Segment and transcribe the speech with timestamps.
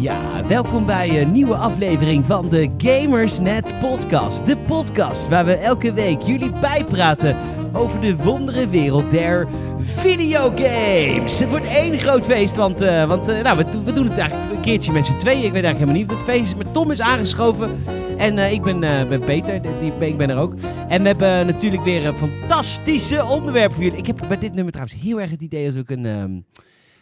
[0.00, 4.46] Ja, welkom bij een nieuwe aflevering van de Gamersnet Podcast.
[4.46, 7.36] De podcast waar we elke week jullie bijpraten
[7.72, 9.48] over de wondere wereld der
[9.78, 11.38] videogames.
[11.38, 14.52] Het wordt één groot feest, want, uh, want uh, nou, we, we, doen het eigenlijk
[14.52, 15.44] een keertje met z'n tweeën.
[15.44, 17.70] Ik weet eigenlijk helemaal niet of het feest is, maar Tom is aangeschoven.
[18.16, 19.60] En uh, ik ben, ben Peter,
[20.00, 20.54] ik ben er ook.
[20.88, 23.98] En we hebben natuurlijk weer een fantastische onderwerp voor jullie.
[23.98, 26.44] Ik heb bij dit nummer trouwens heel erg het idee als ik een, um,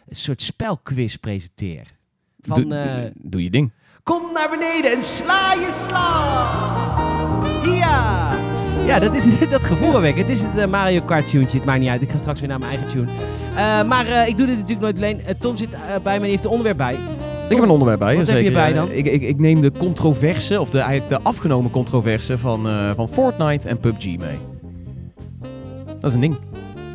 [0.07, 2.01] een soort spelquiz presenteer.
[2.45, 3.71] Van, doe, doe, doe je ding.
[4.03, 6.97] Kom naar beneden en sla je slag!
[7.65, 8.31] Ja!
[8.85, 10.15] Ja, dat is dat gevoel weg.
[10.15, 11.45] Het is het uh, Mario Kart tune.
[11.45, 12.01] Het maakt niet uit.
[12.01, 13.05] Ik ga straks weer naar mijn eigen tune.
[13.05, 15.21] Uh, maar uh, ik doe dit natuurlijk nooit alleen.
[15.39, 15.69] Tom zit
[16.03, 16.93] bij me en heeft een onderwerp bij.
[17.49, 18.15] Ik heb een onderwerp bij.
[18.15, 18.43] Wat zeker.
[18.43, 18.91] heb je bij dan?
[18.91, 23.67] Ik, ik, ik, neem de controverse, of de, eigenlijk de afgenomen controverse van, van Fortnite
[23.67, 24.37] en PUBG mee.
[25.99, 26.35] Dat is een ding.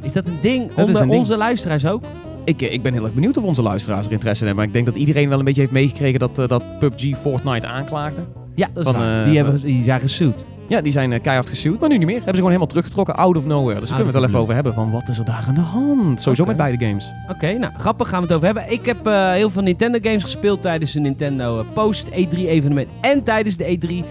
[0.03, 1.21] Is dat een ding dat onder een ding.
[1.21, 2.03] onze luisteraars ook?
[2.49, 4.67] Ik, ik ben heel erg benieuwd of onze luisteraars er interesse in hebben.
[4.67, 8.21] Maar ik denk dat iedereen wel een beetje heeft meegekregen dat, dat PUBG Fortnite aanklaagde.
[8.55, 10.45] Ja, dat is van, die, hebben, die zijn gesuut.
[10.69, 12.15] Ja, die zijn keihard gesuwd, maar nu niet meer.
[12.15, 13.81] Hebben ze gewoon helemaal teruggetrokken, out of nowhere.
[13.81, 15.55] Dus daar kunnen we het wel even over hebben van wat is er daar aan
[15.55, 16.21] de hand.
[16.21, 17.11] Sowieso met beide games.
[17.31, 18.73] Oké, nou grappig gaan we het over hebben.
[18.73, 22.89] Ik heb uh, heel veel Nintendo games gespeeld tijdens de Nintendo eh, Post E3 evenement
[23.01, 24.07] en tijdens de E3.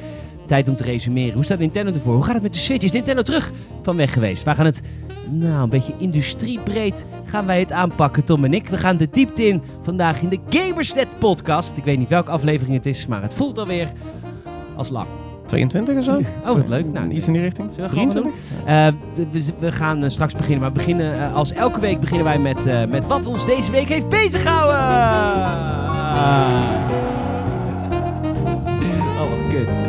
[0.46, 1.34] Tijd om te resumeren.
[1.34, 2.14] Hoe staat Nintendo ervoor?
[2.14, 2.84] Hoe gaat het met de Switch?
[2.84, 4.44] Is Nintendo terug van weg geweest?
[4.44, 4.82] Wij gaan het,
[5.30, 8.70] nou, een beetje industriebreed gaan wij het aanpakken, Tom en ik.
[8.70, 11.78] We gaan de diepte in vandaag in de Gamersnet podcast.
[11.78, 13.88] Ik weet niet welke aflevering het is, maar het voelt alweer
[14.76, 15.08] als lang.
[15.46, 16.20] 22 of zo?
[16.46, 16.86] Oh, wat leuk.
[16.86, 17.70] Nou, iets in die richting.
[17.76, 18.34] Zullen we 23?
[18.68, 18.88] Uh,
[19.32, 22.90] we, we, gaan uh, straks beginnen, maar beginnen, uh, als elke week beginnen wij met,
[22.90, 24.80] met wat ons deze week heeft bezighouden.
[29.20, 29.87] oh, wat kut.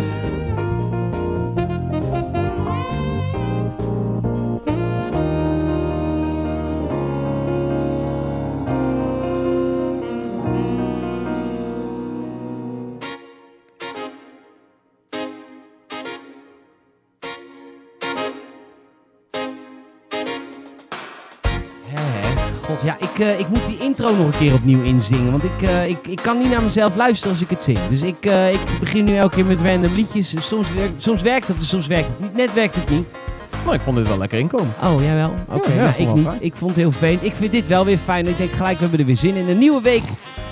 [22.84, 25.30] Ja, ik, uh, ik moet die intro nog een keer opnieuw inzingen.
[25.30, 27.78] Want ik, uh, ik, ik kan niet naar mezelf luisteren als ik het zing.
[27.88, 30.34] Dus ik, uh, ik begin nu elke keer met random liedjes.
[30.46, 32.36] Soms, werkt, soms werkt het, soms werkt het niet.
[32.36, 33.14] Net werkt het niet.
[33.64, 34.74] Maar ik vond dit wel lekker inkomen.
[34.82, 35.34] Oh, jij wel?
[35.48, 36.26] Oké, okay, ja, nou, ik niet.
[36.26, 36.42] Fijn.
[36.42, 37.24] Ik vond het heel vervelend.
[37.24, 38.26] Ik vind dit wel weer fijn.
[38.26, 39.48] Ik denk gelijk, we hebben er weer zin in.
[39.48, 40.02] Een nieuwe week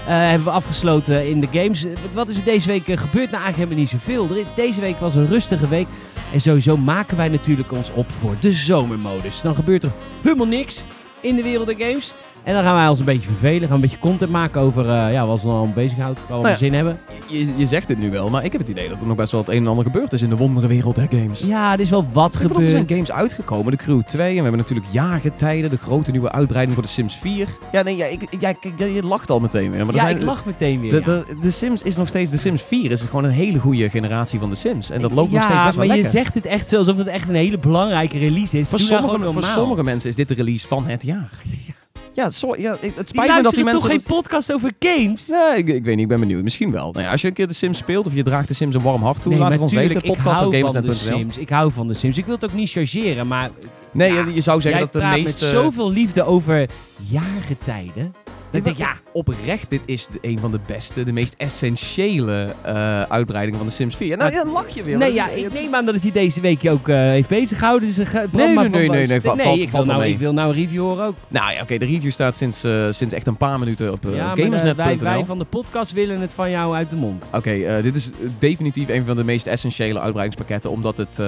[0.05, 1.87] hebben we afgesloten in de games.
[2.13, 3.31] Wat is er deze week gebeurd?
[3.31, 4.29] Nou, eigenlijk helemaal niet zoveel.
[4.31, 5.87] Er is, deze week was een rustige week.
[6.33, 9.41] En sowieso maken wij natuurlijk ons op voor de zomermodus.
[9.41, 9.91] Dan gebeurt er
[10.23, 10.85] helemaal niks
[11.21, 12.15] in de wereld der games.
[12.47, 13.69] En dan gaan wij ons een beetje vervelen.
[13.69, 16.19] Gaan een beetje content maken over uh, ja, wat ze dan bezighoudt.
[16.19, 16.99] Waar we nou ja, zin hebben.
[17.29, 19.33] Je, je zegt het nu wel, maar ik heb het idee dat er nog best
[19.33, 21.41] wel het een en ander gebeurd is in de wondere wereld der games.
[21.41, 22.61] Ja, er is wel wat gebeurd.
[22.61, 23.71] Er zijn games uitgekomen.
[23.71, 24.29] De Crew 2.
[24.29, 25.71] En we hebben natuurlijk jaargetijden.
[25.71, 27.49] De grote nieuwe uitbreiding voor de Sims 4.
[27.73, 29.87] Ja, nee, ja, ik, ja, je lacht al meteen weer.
[29.87, 30.91] Maar ja, zijn, ik lach meteen weer.
[30.91, 32.31] De, de, de, Sims is nog steeds...
[32.31, 34.91] De Sims 4 is gewoon een hele goede generatie van de Sims.
[34.91, 37.07] En dat loopt nog steeds best wel maar je zegt het echt zo alsof het
[37.07, 38.69] echt een hele belangrijke release is.
[38.69, 41.31] Voor, sommige, voor sommige mensen is dit de release van het jaar.
[42.17, 43.89] Ja, sorry, ja, het spijt me dat die mensen...
[43.89, 45.29] toch geen podcast over games?
[45.29, 46.43] Nee, ik, ik, weet niet, ik ben benieuwd.
[46.43, 46.93] Misschien wel.
[46.93, 48.83] Nou ja, als je een keer de Sims speelt of je draagt de Sims een
[48.83, 50.03] warm hart toe, nee, laat het ons weten.
[50.03, 51.39] Podcast ik hou van de Sims.
[51.39, 52.19] Ik hou van de Sims.
[52.19, 53.51] Ik wil het ook niet chargeren, maar...
[53.93, 55.45] Nee, ja, je zou zeggen dat de meeste...
[55.45, 56.69] met zoveel liefde over
[57.09, 58.15] jaargetijden.
[58.51, 63.03] Ik denk, ja, oprecht, dit is de, een van de beste, de meest essentiële uh,
[63.03, 64.17] uitbreidingen van de Sims 4.
[64.17, 64.99] Nou, ja, dan lach je weer.
[64.99, 67.89] Nee, ja, ik neem aan dat het je deze week ook uh, heeft bezig gehouden.
[67.89, 70.33] Dus, uh, nee, nee, nee, nee, nee, nee, valt, nee ik, wil nou, ik wil
[70.33, 71.15] nou een review horen ook.
[71.29, 74.35] Nou ja, oké, okay, de review staat sinds, sinds echt een paar minuten op ja,
[74.35, 74.85] gamersnet.nl.
[74.85, 77.25] Wij, wij van de podcast willen het van jou uit de mond.
[77.27, 81.19] Oké, okay, dit is definitief een van de meest essentiële uitbreidingspakketten, omdat het,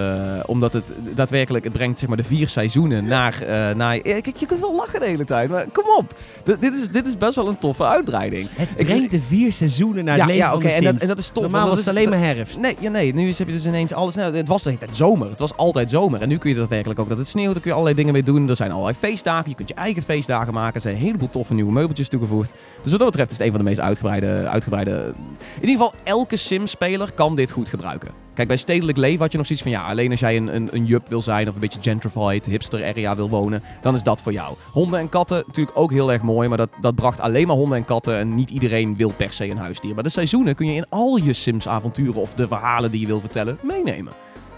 [0.47, 3.43] omdat het daadwerkelijk, het brengt zeg maar de vier seizoenen naar,
[3.77, 3.99] naar...
[3.99, 6.15] Kijk, je kunt wel lachen de hele tijd, maar kom op.
[6.45, 8.49] D dit, is, dit is best wel een toffe uitbreiding.
[8.53, 11.19] Het brengt de vier seizoenen naar ja, het leven ja, okay, en dat, en dat
[11.19, 11.43] is tof.
[11.43, 12.59] Normaal was het alleen maar herfst.
[12.59, 14.15] Nee, ja, nee, nu is, heb je dus ineens alles...
[14.15, 15.31] Nou, het was de hele tijd zomer.
[15.31, 16.21] Het was altijd zomer.
[16.21, 17.53] En nu kun je dat werkelijk ook dat het sneeuwt.
[17.53, 18.49] Daar kun je allerlei dingen mee doen.
[18.49, 19.49] Er zijn allerlei feestdagen.
[19.51, 20.75] Je kunt je eigen feestdagen maken.
[20.75, 22.53] Er zijn een heleboel toffe nieuwe meubeltjes toegevoegd.
[22.83, 24.49] Dus wat dat betreft is het een van de meest uitgebreide...
[24.49, 25.15] uitgebreide...
[25.61, 28.27] In ieder geval, elke Sim-speler kan dit goed gebruiken.
[28.39, 29.75] Kijk, bij stedelijk leven had je nog zoiets van...
[29.75, 32.85] Ja, alleen als jij een, een, een jup wil zijn of een beetje gentrified, hipster
[32.85, 33.63] area wil wonen...
[33.81, 34.57] dan is dat voor jou.
[34.73, 36.49] Honden en katten, natuurlijk ook heel erg mooi...
[36.49, 38.17] maar dat, dat bracht alleen maar honden en katten...
[38.17, 39.95] en niet iedereen wil per se een huisdier.
[39.95, 42.21] Maar de seizoenen kun je in al je Sims-avonturen...
[42.21, 44.13] of de verhalen die je wil vertellen, meenemen.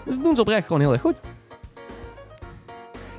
[0.05, 1.21] Dus dat doen ze oprecht gewoon heel erg goed.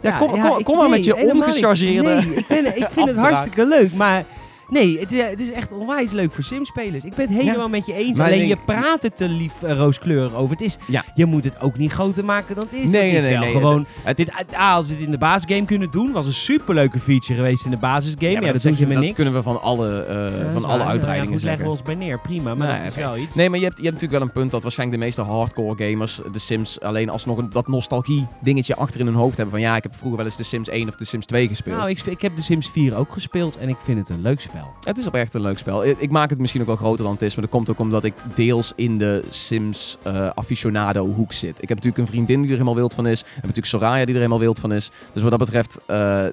[0.01, 2.09] Ja, kom, kom, kom maar met je ongechargeerde...
[2.09, 4.25] Nee, ik, ben, ik vind het hartstikke leuk, maar
[4.73, 7.05] Nee, het, is- het is echt onwijs leuk voor Sim-spelers.
[7.05, 7.69] Ik ben het helemaal Ja.
[7.69, 8.19] met je eens.
[8.19, 10.51] Maar Alleen je praat het te lief eh, rooskleurig over.
[10.51, 11.05] Het is, Ja.
[11.15, 12.91] Je moet het ook niet groter maken dan het is.
[12.91, 13.87] Nee, het is nee, nee, gewoon...
[14.03, 17.35] het- dit, ah, als ze het in de basisgame kunnen doen, was een superleuke feature
[17.35, 18.31] geweest in de basisgame.
[18.33, 19.15] Ja, maar dat, doen ze je- met dat niks.
[19.15, 20.55] kunnen we van alle, eh, Ja, dat van waar.
[20.55, 21.69] alle Nou ja, uitbreidingen goed, leggen we zeggen.
[21.71, 22.55] ons bij neer, prima.
[22.55, 23.35] Maar Nee, dat is wel iets.
[23.35, 25.91] Nee, maar je hebt, je hebt natuurlijk wel een punt dat waarschijnlijk de meeste hardcore
[25.91, 29.55] gamers de Sims alleen alsnog een, dat nostalgie dingetje achter in hun hoofd hebben.
[29.55, 31.77] Van ja, ik heb vroeger wel eens de Sims 1 of de Sims 2 gespeeld.
[31.77, 34.41] Nou, ik, ik heb de Sims 4 ook gespeeld en ik vind het een leuk
[34.41, 34.62] spel.
[34.81, 35.85] Het is oprecht een leuk spel.
[35.85, 37.79] Ik, ik maak het misschien ook wel groter dan het is, maar dat komt ook
[37.79, 41.63] omdat ik deels in de Sims eh aficionado hoek zit.
[41.63, 43.21] Ik heb natuurlijk een vriendin die er helemaal wild van is.
[43.21, 44.91] Ik heb natuurlijk Soraya die er helemaal wild van is.
[45.13, 46.27] Dus wat dat betreft, eh,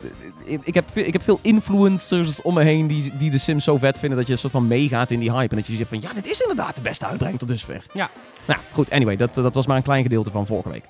[0.44, 3.78] ik, ik, heb, ik heb veel influencers om me heen die, die de Sims zo
[3.78, 5.50] vet vinden dat je een soort van meegaat in die hype.
[5.50, 7.86] En dat je zegt van ja, dit is inderdaad de beste uitbrenging tot dusver.
[7.94, 8.10] Ja.
[8.48, 10.86] Nou goed, anyway, dat, dat was maar een klein gedeelte van vorige week.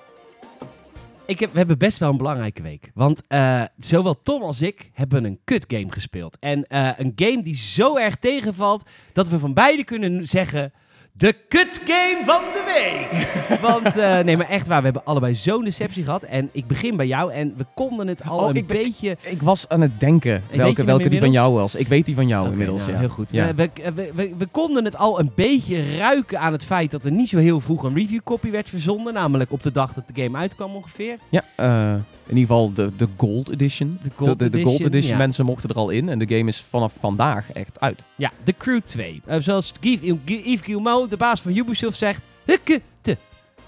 [1.30, 2.90] Ik we hebben best wel een belangrijke week.
[2.94, 6.36] Want eh, zowel Tom als ik hebben een kut game gespeeld.
[6.40, 10.72] En eh, een game die zo erg tegenvalt dat we van beide kunnen zeggen...
[11.12, 13.28] De kut game van de week!
[13.70, 16.22] Want, eh, nee, maar echt waar, we hebben allebei zo'n deceptie gehad.
[16.22, 19.16] En ik begin bij jou en we konden het al Oh, een ik ben- beetje...
[19.20, 21.74] Ik was aan het denken welke, welke die van jou was.
[21.74, 22.98] Ik weet die van jou inmiddels, nou, ja.
[22.98, 23.30] Heel goed.
[23.32, 23.54] Ja.
[23.54, 27.04] We, we, we, we- we konden het al een beetje ruiken aan het feit dat
[27.04, 29.14] er niet zo heel vroeg een review copy werd verzonden.
[29.14, 31.16] Namelijk op de dag dat de game uitkwam ongeveer.
[31.30, 31.94] Ja, eh,
[32.30, 33.98] in ieder geval de, de Gold Edition.
[34.02, 35.18] De Gold de, de, de Gold Edition, ja.
[35.18, 36.08] mensen mochten er al in.
[36.08, 38.04] En de game is vanaf vandaag echt uit.
[38.16, 39.22] Ja, The Crew 2.
[39.26, 42.20] Eh, zoals Yves, Yves Guillemot, de baas van Ubisoft, zegt...
[42.44, 43.16] Hukke te.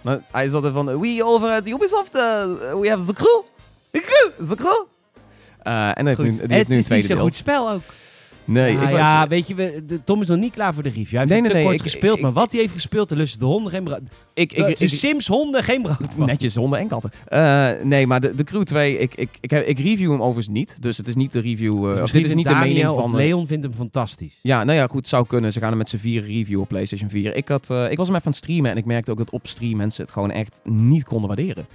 [0.01, 2.23] Nou, hij is altijd van, we over at Ubisoft, uh,
[2.81, 3.43] we have the crew.
[3.91, 4.49] The crew.
[4.49, 4.87] The crew.
[5.63, 7.25] Eh, en hij heeft nu, die heeft het nu een is tweede zo'n deel.
[7.25, 7.83] goed spel ook.
[8.45, 10.83] Nee, Ja, ik was, ja, weet je, we, de, Tom is nog niet klaar voor
[10.83, 11.09] de review.
[11.11, 13.09] Hij heeft Nee, nee, te nee, kort ik- gespeeld, ik- maar wat hij heeft gespeeld,
[13.09, 14.01] daar lusten de honden geen brood.
[14.35, 16.27] ik, ik, de ik, ik- Sims honden geen brood van.
[16.27, 17.11] netjes honden en katten.
[17.27, 20.83] Eh, nee, maar de, de Crew 2, ik, ik, ik, ik review hem overigens niet.
[20.83, 23.11] Dus het is niet de review, eh, Dus of dit is niet de mening van...
[23.11, 24.39] eh, Leon vindt hem fantastisch.
[24.43, 25.53] Ja, nou ja, goed, zou kunnen.
[25.53, 27.37] Ze gaan er met z'n vier review op PlayStation 4.
[27.37, 29.47] Ik, had, ik was hem even aan het streamen en ik merkte ook dat op
[29.47, 31.67] stream mensen het gewoon echt niet konden waarderen.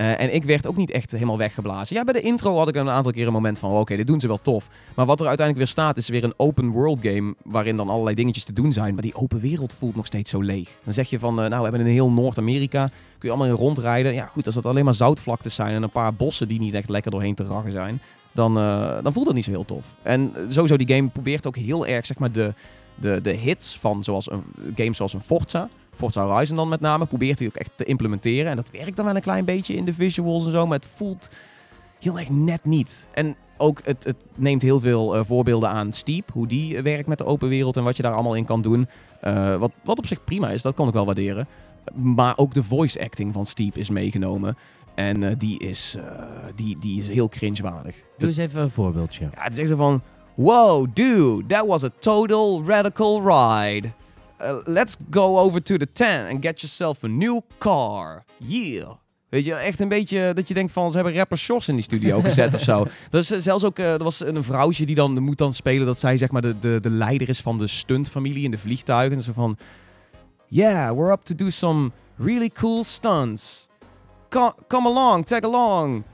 [0.00, 1.96] Eh, en ik werd ook niet echt helemaal weggeblazen.
[1.96, 4.20] Ja, bij de intro had ik een aantal keer een moment van, oké, dit doen
[4.20, 4.68] ze wel tof.
[4.94, 8.14] Maar wat er uiteindelijk weer staat, is weer een open world game waarin dan allerlei
[8.14, 8.94] dingetjes te doen zijn.
[8.94, 10.78] Maar die open wereld voelt nog steeds zo leeg.
[10.84, 13.60] Dan zeg je van, eh, nou, we hebben in heel Noord-Amerika, kun je allemaal in
[13.64, 14.14] rondrijden.
[14.14, 16.88] Ja, goed, als dat alleen maar zoutvlaktes zijn en een paar bossen die niet echt
[16.88, 18.00] lekker doorheen te raggen zijn,
[18.32, 19.94] dan, eh, dan voelt dat niet zo heel tof.
[20.02, 22.54] En sowieso, die game probeert ook heel erg, zeg maar, de,
[22.94, 24.42] de, de hits van zoals een,
[24.74, 25.68] games zoals een Forza,
[26.00, 28.50] Forza Horizon dan met name, probeert hij ook echt te implementeren.
[28.50, 30.88] En dat werkt dan wel een klein beetje in de visuals en zo, maar het
[30.94, 31.28] voelt
[31.98, 33.06] heel erg net niet.
[33.12, 37.08] En ook, het, het neemt heel veel eh, voorbeelden aan Steep, hoe die eh, werkt
[37.08, 38.88] met de open wereld en wat je daar allemaal in kan doen.
[39.20, 41.48] Eh, wat, wat op zich prima is, dat kan ik wel waarderen.
[41.94, 44.56] Maar ook de voice acting van Steep is meegenomen.
[44.94, 45.96] En die, is,
[46.54, 47.96] die, die is heel cringewaardig.
[48.18, 49.24] Doe eens even een voorbeeldje.
[49.34, 50.02] Ja, het is echt zo van...
[50.34, 53.88] Wow, dude, that was a total radical ride.
[54.42, 58.24] Uh, let's go over to the tent and get yourself a new car.
[58.38, 58.88] Yeah.
[59.28, 60.90] Weet je, echt een beetje dat je denkt van...
[60.90, 62.86] Ze hebben rapper in die studio gezet of zo.
[63.10, 63.78] Dat is eh, zelfs ook...
[63.78, 65.86] eh, er was een vrouwtje die dan moet dan spelen...
[65.86, 69.16] dat zij zeg maar de, de, de leider is van de stuntfamilie in de vliegtuigen.
[69.16, 69.56] En zo van...
[70.46, 73.68] Yeah, we're up to do some really cool stunts.
[74.28, 76.04] Co- come along, tag along.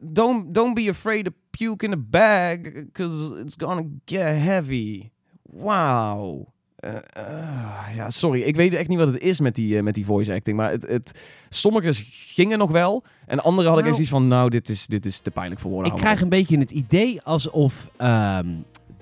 [0.00, 5.10] Don't don't be afraid to puke in a bag, because it's gonna get heavy.
[5.42, 6.46] Wow.
[6.78, 9.94] Eh, eh, ja, sorry, ik weet echt niet wat het is met die, eh, met
[9.94, 10.56] die voice acting.
[10.56, 13.02] Maar het, het, sommige gingen nog wel.
[13.26, 15.60] En andere had ik Nou, echt zoiets van, nou, dit is, dit is te pijnlijk
[15.60, 15.92] voor woorden.
[15.92, 18.46] Ik krijg een beetje het idee alsof ehm,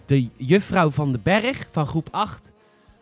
[0.04, 2.52] de juffrouw van de berg van groep 8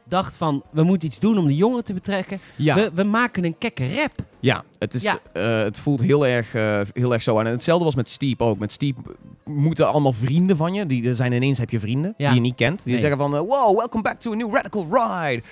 [0.08, 2.40] dacht van, we moeten iets doen om de jongeren te betrekken.
[2.56, 4.12] Ja, We, we maken een kekke rap.
[4.40, 5.18] ja, het, is, Ja.
[5.32, 7.46] eh, het voelt heel erg, eh, heel erg zo aan.
[7.46, 8.58] En hetzelfde was met Steep ook.
[8.58, 8.96] Met Steep
[9.44, 10.86] moeten allemaal vrienden van je.
[10.86, 12.26] Die er zijn ineens heb je vrienden Ja.
[12.26, 12.82] die je niet kent.
[12.84, 13.00] Die Nee.
[13.00, 15.42] zeggen van, eh, wow, welcome back to a new radical ride.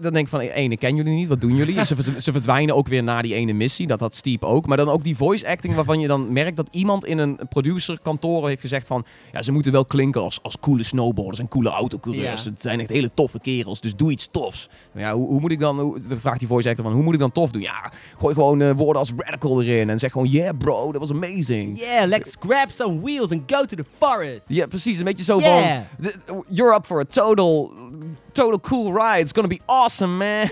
[0.00, 1.28] Dan denk ik van, één, ik ken jullie niet.
[1.28, 1.84] Wat doen jullie?
[1.84, 3.86] ze, ze verdwijnen ook weer na die ene missie.
[3.86, 4.66] Dat had Steep ook.
[4.66, 8.48] Maar dan ook die voice acting waarvan je dan merkt dat iemand in een producerkantoor
[8.48, 12.44] heeft gezegd van, ja, ze moeten wel klinken als, als coole snowboarders en coole autocoureurs.
[12.44, 12.50] Ja.
[12.50, 13.80] Het zijn echt hele toffe kerels.
[13.80, 14.68] Dus doe iets tofs.
[14.94, 17.14] Ja, hoe, hoe moet ik dan, hoe, dan vraagt die voice actor van, hoe moet
[17.14, 17.62] ik dan tof doen?
[17.62, 21.10] Ja, gooi gewoon eh, woorden als radical erin en zeg gewoon, yeah bro, that was
[21.10, 21.78] amazing.
[21.78, 24.44] Yeah, let's grab some wheels and go to the forest.
[24.48, 24.98] Ja, precies.
[24.98, 25.62] Een beetje zo Yeah.
[25.62, 26.16] van, "Th-
[26.48, 27.72] you're up for a total,
[28.32, 29.20] total cool ride.
[29.20, 30.18] It's gonna be awesome, man.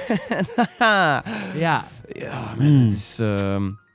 [0.78, 2.84] Ja, ja, man, Mm.
[2.84, 3.16] het is...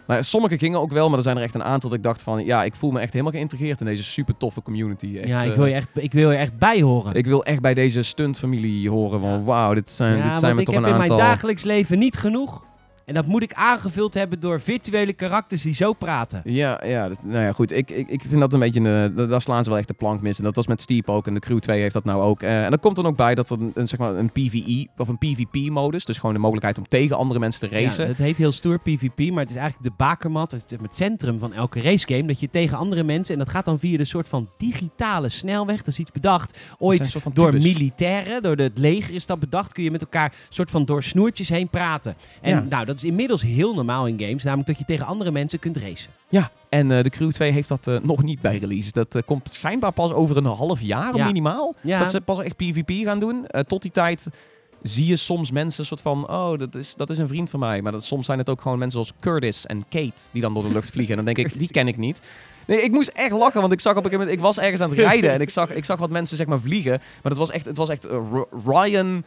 [0.07, 2.23] nou, sommige gingen ook wel, maar er zijn er echt een aantal dat ik dacht
[2.23, 2.45] van...
[2.45, 5.17] Ja, ik voel me echt helemaal geïntegreerd in deze super toffe community.
[5.17, 7.13] Echt, ja ik, eh, wil je echt, ik wil je echt bij horen.
[7.13, 9.29] ik wil echt bij deze stuntfamilie horen van...
[9.29, 9.41] Ja.
[9.41, 11.17] Wauw, dit zijn, ja, dit zijn want we ik toch heb een in aantal...
[11.17, 12.67] mijn dagelijks leven niet genoeg.
[13.09, 16.41] En dat moet ik aangevuld hebben door virtuele karakters die zo praten.
[16.43, 17.71] Ja, ja dat- nou ja, goed.
[17.71, 19.93] Ik, ik, ik vind dat een beetje, een, eh, daar slaan ze wel echt de
[19.93, 20.37] plank mis.
[20.37, 21.27] En dat was met Steep ook.
[21.27, 22.41] En de Crew 2 heeft dat nou ook.
[22.41, 24.87] Eh, en dan komt dan ook bij dat er een, een, zeg maar een PvE
[24.97, 26.05] of een PvP-modus.
[26.05, 28.03] Dus gewoon de mogelijkheid om tegen andere mensen te racen.
[28.03, 31.39] Ja, het heet heel stoer PvP, maar het is eigenlijk de bakermat, het, het centrum
[31.39, 32.23] van elke racegame.
[32.25, 35.77] Dat je tegen andere mensen, en dat gaat dan via de soort van digitale snelweg,
[35.77, 36.59] dat is iets bedacht.
[36.77, 40.85] Ooit door militairen, door het leger is dat bedacht, kun je met elkaar soort van
[40.85, 42.15] door snoertjes heen praten.
[42.41, 42.65] En Ja.
[42.69, 45.77] nou, dat is inmiddels heel normaal in games, namelijk dat je tegen andere mensen kunt
[45.77, 46.11] racen.
[46.29, 48.91] Ja, en eh, de Crew 2 heeft dat eh, nog niet bij release.
[48.91, 51.25] Dat eh, komt schijnbaar pas over een half jaar Ja.
[51.25, 51.75] minimaal.
[51.81, 51.99] Ja.
[51.99, 53.45] Dat ze pas echt PvP gaan doen.
[53.67, 54.27] Tot die tijd
[54.81, 56.29] zie je soms mensen soort van...
[56.29, 57.81] Oh, dat is, dat is een vriend van mij.
[57.81, 60.21] Maar dat, soms zijn het ook gewoon mensen zoals Curtis en Kate...
[60.31, 61.17] die dan door de lucht vliegen.
[61.17, 62.21] En dan denk ik, die ken ik niet.
[62.67, 64.37] Nee, ik moest echt lachen, want ik zag op een gegeven moment...
[64.37, 66.59] Ik was ergens aan het rijden en ik zag, ik zag wat mensen zeg maar
[66.59, 66.91] vliegen.
[66.91, 68.07] Maar het was echt, het was echt
[68.65, 69.23] Ryan,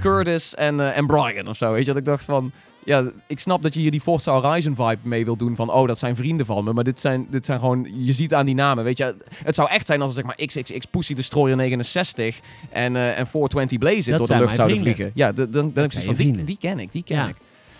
[0.00, 1.72] Curtis en, en Brian of zo.
[1.72, 2.52] Weet je, dat ik dacht van...
[2.84, 5.70] Ja, ik snap dat je hier die Forza Horizon vibe mee wil doen van...
[5.72, 6.72] Oh, dat zijn vrienden van me.
[6.72, 7.88] Maar dit zijn, dit zijn gewoon...
[7.96, 9.14] Je ziet aan die namen, weet je.
[9.44, 13.26] Het zou echt zijn als er zeg maar XXX Pussy Destroyer 69 en, eh en
[13.26, 14.94] 420 Blaze door de lucht zouden vrienden.
[14.94, 15.10] vliegen.
[15.14, 17.28] Ja, dan, dan heb ik zoiets van, die, die ken ik, die ken Ja.
[17.28, 17.36] ik.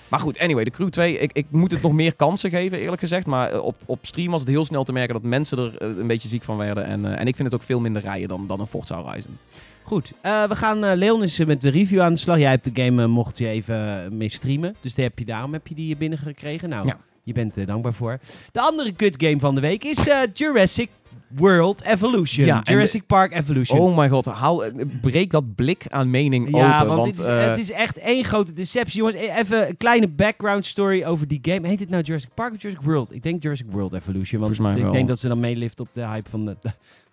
[0.08, 3.00] Maar goed, anyway, de Crew 2, ik, ik moet het nog meer kansen geven, eerlijk
[3.00, 3.26] gezegd.
[3.26, 5.88] Maar eh, op, op stream was het heel snel te merken dat mensen er eh,
[5.98, 6.84] een beetje ziek van werden.
[6.84, 9.38] En, en ik vind het ook veel minder rijden dan, dan een Forza Horizon.
[9.84, 12.38] Goed, eh, we gaan, eh Leon is met de review aan de slag.
[12.38, 14.76] Jij hebt de game, eh, mocht je even mee streamen.
[14.80, 16.68] Dus die heb je, daarom heb je die binnengekregen.
[16.68, 16.98] Nou, Ja.
[17.22, 18.18] je bent er dankbaar voor.
[18.52, 19.98] De andere kut game van de week is
[20.32, 20.88] Jurassic
[21.28, 22.46] World Evolution.
[22.46, 23.78] Ja, Jurassic Park Evolution.
[23.80, 24.62] Oh mijn god, haal,
[25.00, 26.86] breek dat blik aan mening ja, open.
[26.96, 28.96] want, Want, het, is, het is echt één grote deceptie.
[28.98, 31.68] Jongens, e- even een kleine background story over die game.
[31.68, 33.14] Heet het nou Jurassic Park of Jurassic World?
[33.14, 34.40] Ik denk Jurassic World Evolution.
[34.40, 36.56] Want ik denk dat ze dan meelift op de hype van de-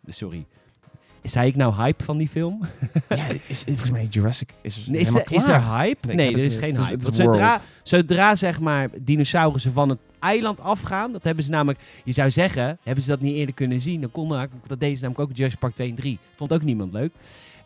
[0.08, 0.46] sorry.
[1.24, 2.60] Zei ik nou hype van die film?
[3.10, 6.08] ja, is, volgens mij Jurassic is, Nee, is, er, is er hype?
[6.08, 7.04] Nee, Nee, er is het- geen het hype.
[7.04, 12.32] Want zodra, zeg maar dinosaurussen van het eiland afgaan, dat hebben ze namelijk, je zou
[12.32, 15.20] zeggen, hebben ze dat niet eerder kunnen zien, dan kon dat, dat deden ze namelijk
[15.20, 16.20] ook in Jurassic Park 2 en 3.
[16.36, 17.12] Vond ook niemand leuk.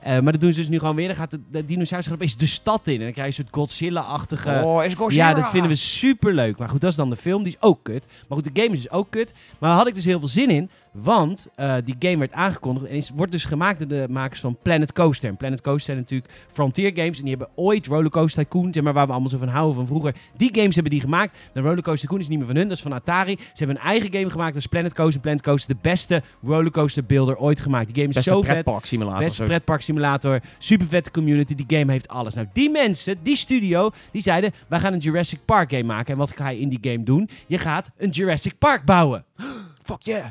[0.05, 1.07] Eh, maar dat doen ze dus nu gewoon weer.
[1.07, 3.47] Dan gaat de, de dinosaurus gaat opeens de stad in en dan krijg je een
[3.47, 4.61] soort Godzilla-achtige...
[4.63, 5.29] Oh, is Godzilla.
[5.29, 6.57] Ja, dat vinden we super leuk.
[6.57, 7.43] Maar goed, dat is dan de film.
[7.43, 8.07] Die is ook kut.
[8.27, 9.33] Maar goed, de game is dus ook kut.
[9.59, 10.69] Maar daar had ik dus heel veel zin in.
[10.95, 12.85] Want eh, die game werd aangekondigd.
[12.85, 15.29] En is, wordt dus gemaakt door de makers van Planet Coaster.
[15.29, 17.17] En Planet Coaster zijn natuurlijk Frontier Games.
[17.17, 18.73] En die hebben ooit Rollercoaster Tycoon.
[18.73, 20.15] Zeg maar waar we allemaal zo van houden van vroeger.
[20.35, 21.37] Die games hebben die gemaakt.
[21.53, 22.67] De Rollercoaster Tycoon is niet meer van hun.
[22.67, 23.35] Dat is van Atari.
[23.37, 24.53] Ze hebben een eigen game gemaakt.
[24.53, 25.21] Dat is Planet Coaster.
[25.21, 27.85] Planet Coaster, de beste rollercoaster builder ooit gemaakt.
[27.85, 28.51] Die game is Beste zo vet.
[28.51, 29.23] pretpark simulator.
[29.23, 32.33] Beste pretpark simulator, super vette community, die game heeft alles.
[32.33, 36.13] Nou, die mensen, die studio, die zeiden, wij gaan een Jurassic Park game maken.
[36.13, 37.29] En wat ga je in die game doen?
[37.47, 39.25] Je gaat een Jurassic Park bouwen.
[39.83, 40.25] Fuck yeah.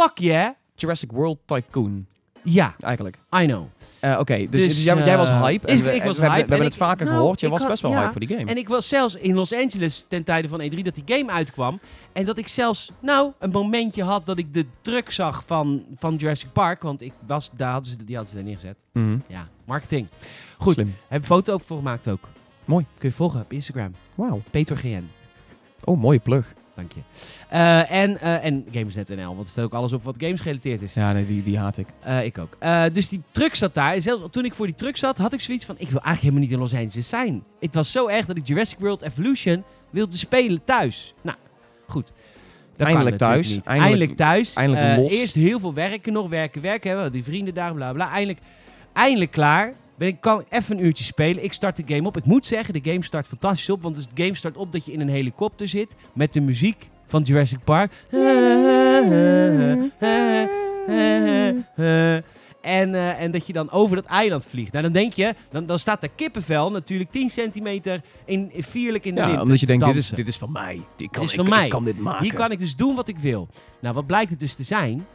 [0.00, 0.48] Fuck yeah.
[0.76, 2.06] Jurassic World Tycoon,
[2.42, 3.18] Ja, eigenlijk.
[3.42, 3.64] I know.
[4.00, 5.66] Eh, Oké, dus, Dus, dus jij, jij was eh, hype.
[5.66, 7.40] is- we, ik was we, hebben- hype We hebben en het vaker nou, gehoord.
[7.40, 7.98] Je was had- best wel ja.
[8.00, 8.50] hype voor die game.
[8.50, 11.80] En ik was zelfs in Los Angeles ten tijde van E3 dat die game uitkwam.
[12.12, 16.16] En dat ik zelfs, nou, een momentje had dat ik de truck zag van, van
[16.16, 16.82] Jurassic Park.
[16.82, 18.84] Want ik was, daar hadden ze, die hadden ze daar neergezet.
[18.92, 19.18] Mhm.
[19.26, 20.06] Ja, marketing.
[20.58, 20.94] Goed, Slim.
[21.08, 22.28] heb een foto over voor gemaakt ook.
[22.64, 22.86] Mooi.
[22.98, 23.94] Kun je volgen op Instagram.
[24.14, 24.42] Wauw.
[24.50, 25.10] Peter GN.
[25.84, 26.54] Oh, mooie plug.
[26.76, 27.00] Dank je.
[27.48, 30.94] Eh, en, eh en Gamersnet.nl, want er staat ook alles op wat games gerelateerd is.
[30.94, 31.86] Ja, nee, die, die haat ik.
[32.00, 32.56] Eh, ik ook.
[32.94, 33.92] Dus die truck zat daar.
[33.94, 35.74] En zelfs toen ik voor die truck zat, had ik zoiets van...
[35.78, 37.44] Ik wil eigenlijk helemaal niet in Los Angeles zijn.
[37.60, 41.14] Het was zo erg dat ik Jurassic World Evolution wilde spelen thuis.
[41.22, 41.36] Nou,
[41.86, 42.12] goed.
[42.76, 43.46] Dat Eindelijk thuis.
[43.46, 44.54] Eindelijk- Eindelijk, thuis.
[44.54, 45.12] eindelijk los.
[45.12, 46.28] Eerst heel veel werken nog.
[46.28, 46.90] Werken, werken.
[46.90, 48.10] Hebben die vrienden daar, bla bla.
[48.10, 48.38] Eindelijk,
[48.92, 49.74] eindelijk klaar.
[49.98, 51.44] Ben ik kan even een uurtje spelen.
[51.44, 52.16] Ik start de game op.
[52.16, 53.82] Ik moet zeggen, de game start fantastisch op.
[53.82, 55.94] Want de game start op dat je in een helikopter zit.
[56.14, 57.92] Met de muziek van Jurassic Park.
[62.60, 64.72] En, eh, en dat je dan over dat eiland vliegt.
[64.72, 69.04] Nou, dan denk je, dan, dan staat er kippenvel natuurlijk 10 centimeter in, in vierlijk
[69.04, 69.40] in de Ja, wind.
[69.40, 70.80] omdat je denkt, dit is, dit is van mij.
[70.96, 71.68] Dit kan, is ik, van ik mij.
[71.68, 72.22] kan dit maken.
[72.22, 73.48] Hier kan ik dus doen wat ik wil.
[73.80, 75.06] Nou, wat blijkt het dus te zijn?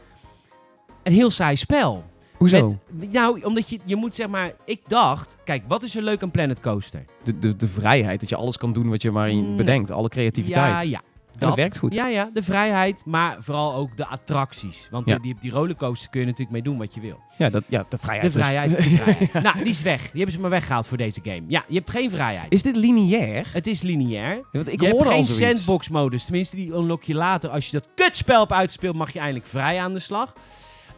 [1.04, 2.04] Een heel saai spel.
[2.40, 2.72] Hoezo?
[2.90, 4.52] Met, nou, omdat je, je moet zeg maar...
[4.66, 7.06] Ik dacht, kijk, wat is er leuk aan Planet Coaster?
[7.24, 9.56] De, de, de vrijheid, dat je alles kan doen wat je maar in Mm.
[9.58, 9.92] bedenkt.
[9.92, 10.74] Alle creativiteit.
[10.74, 11.02] Ja, ja.
[11.38, 11.94] Dat werkt goed.
[11.94, 14.88] Ja, ja, de vrijheid, maar vooral ook de attracties.
[14.92, 15.18] Want Ja.
[15.18, 17.20] die, die rollercoaster kun je natuurlijk mee doen wat je wil.
[17.38, 18.34] Ja, dat, ja de vrijheid.
[18.34, 18.48] De dus.
[18.48, 19.34] vrijheid, de vrijheid.
[19.44, 20.02] Nou, die is weg.
[20.02, 21.42] Die hebben ze maar weggehaald voor deze game.
[21.48, 22.52] Ja, je hebt geen vrijheid.
[22.54, 23.48] Is dit lineair?
[23.54, 24.42] Het is lineair.
[24.52, 26.24] Want ik je hebt geen sandbox-modus.
[26.24, 27.50] Tenminste, die unlock je later.
[27.50, 30.34] Als je dat kutspel hebt uitspeelt, mag je eindelijk vrij aan de slag.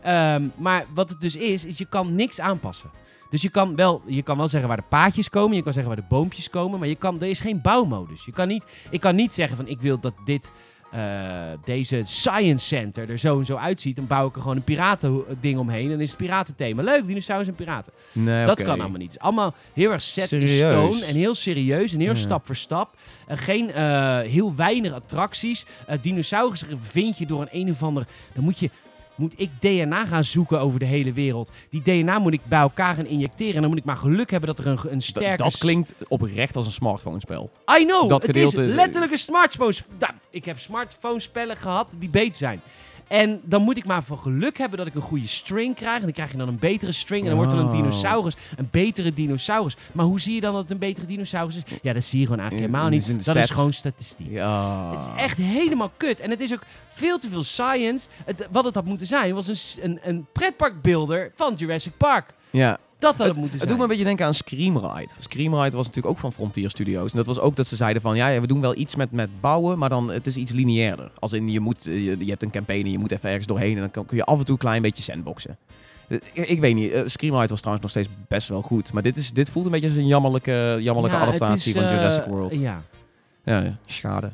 [0.04, 2.90] Ehm, maar wat het dus is, is je kan niks aanpassen.
[3.30, 5.92] Dus je kan, wel, je kan wel zeggen waar de paadjes komen, je kan zeggen
[5.92, 8.26] waar de boompjes komen, maar je kan, er is geen bouwmodus.
[8.26, 10.52] Je kan niet, ik kan niet zeggen van ik wil dat dit
[10.92, 11.02] eh,
[11.66, 15.60] deze Science Center er zo en zo uitziet, dan bouw ik er gewoon een piratending
[15.60, 15.84] omheen.
[15.84, 16.84] En dan is het piratenthema.
[16.84, 17.94] Leuk, dinosaurus en piraten.
[18.12, 19.12] Nee, Dat kan allemaal niet.
[19.14, 20.58] Het is allemaal heel erg set in Serieus?
[20.98, 22.16] stone en heel serieus en heel Ja.
[22.16, 22.96] stap voor stap.
[23.28, 25.66] En geen, eh, heel weinig attracties.
[25.90, 28.06] Uh, dinosaurus vind je door een een of ander...
[28.34, 28.70] Dan moet je...
[29.16, 31.52] Moet ik DNA gaan zoeken over de hele wereld.
[31.70, 33.56] Die DNA moet ik bij elkaar gaan injecteren.
[33.56, 35.44] En dan moet ik maar geluk hebben dat er een, een Dat- sterke...
[35.44, 37.52] Dat klinkt oprecht als een smartphone-spel.
[37.80, 39.74] I know, dat het is letterlijk een smartphone.
[40.00, 42.62] Nou, ik heb smartphone spellen gehad die beter zijn.
[43.12, 45.96] En dan moet ik maar van geluk hebben dat ik een goede string krijg.
[45.96, 47.22] En dan krijg je dan een betere string.
[47.22, 47.72] En dan wordt er een Oh.
[47.72, 48.34] dinosaurus.
[48.58, 49.76] Een betere dinosaurus.
[49.92, 51.64] Maar hoe zie je dan dat het een betere dinosaurus is?
[51.82, 53.26] Ja, dat zie je gewoon eigenlijk helemaal niet.
[53.26, 54.30] Dat is gewoon statistiek.
[54.30, 54.92] Ja.
[54.92, 56.20] Het is echt helemaal kut.
[56.20, 58.08] En het is ook veel te veel science.
[58.26, 62.34] Het, wat het had moeten zijn was een, een, een pretparkbeelder van Jurassic Park.
[62.50, 63.68] Ja, Dat had het, moeten Het zijn.
[63.68, 65.12] doet me een beetje denken aan Screamride.
[65.20, 67.12] Screamride was natuurlijk ook van Frontier Studios.
[67.12, 69.42] En dat was ook dat ze zeiden van, ja, we doen wel iets met, met
[69.42, 71.12] bouwen, maar dan het is iets lineairder.
[71.20, 73.48] Als in, je, moet, eh, je, je hebt een campaign en je moet even ergens
[73.48, 75.58] doorheen en dan kun je af en toe een klein beetje sandboxen.
[76.08, 78.94] Eh, Ik, ik weet niet, eh, Screamride was trouwens nog steeds best wel goed.
[78.94, 81.80] Maar dit, is, dit voelt een beetje als een jammerlijke, jammerlijke Ja, het adaptatie is,
[81.82, 82.56] van Jurassic World.
[82.56, 82.84] Ja.
[83.46, 84.34] Ja, ja, schade.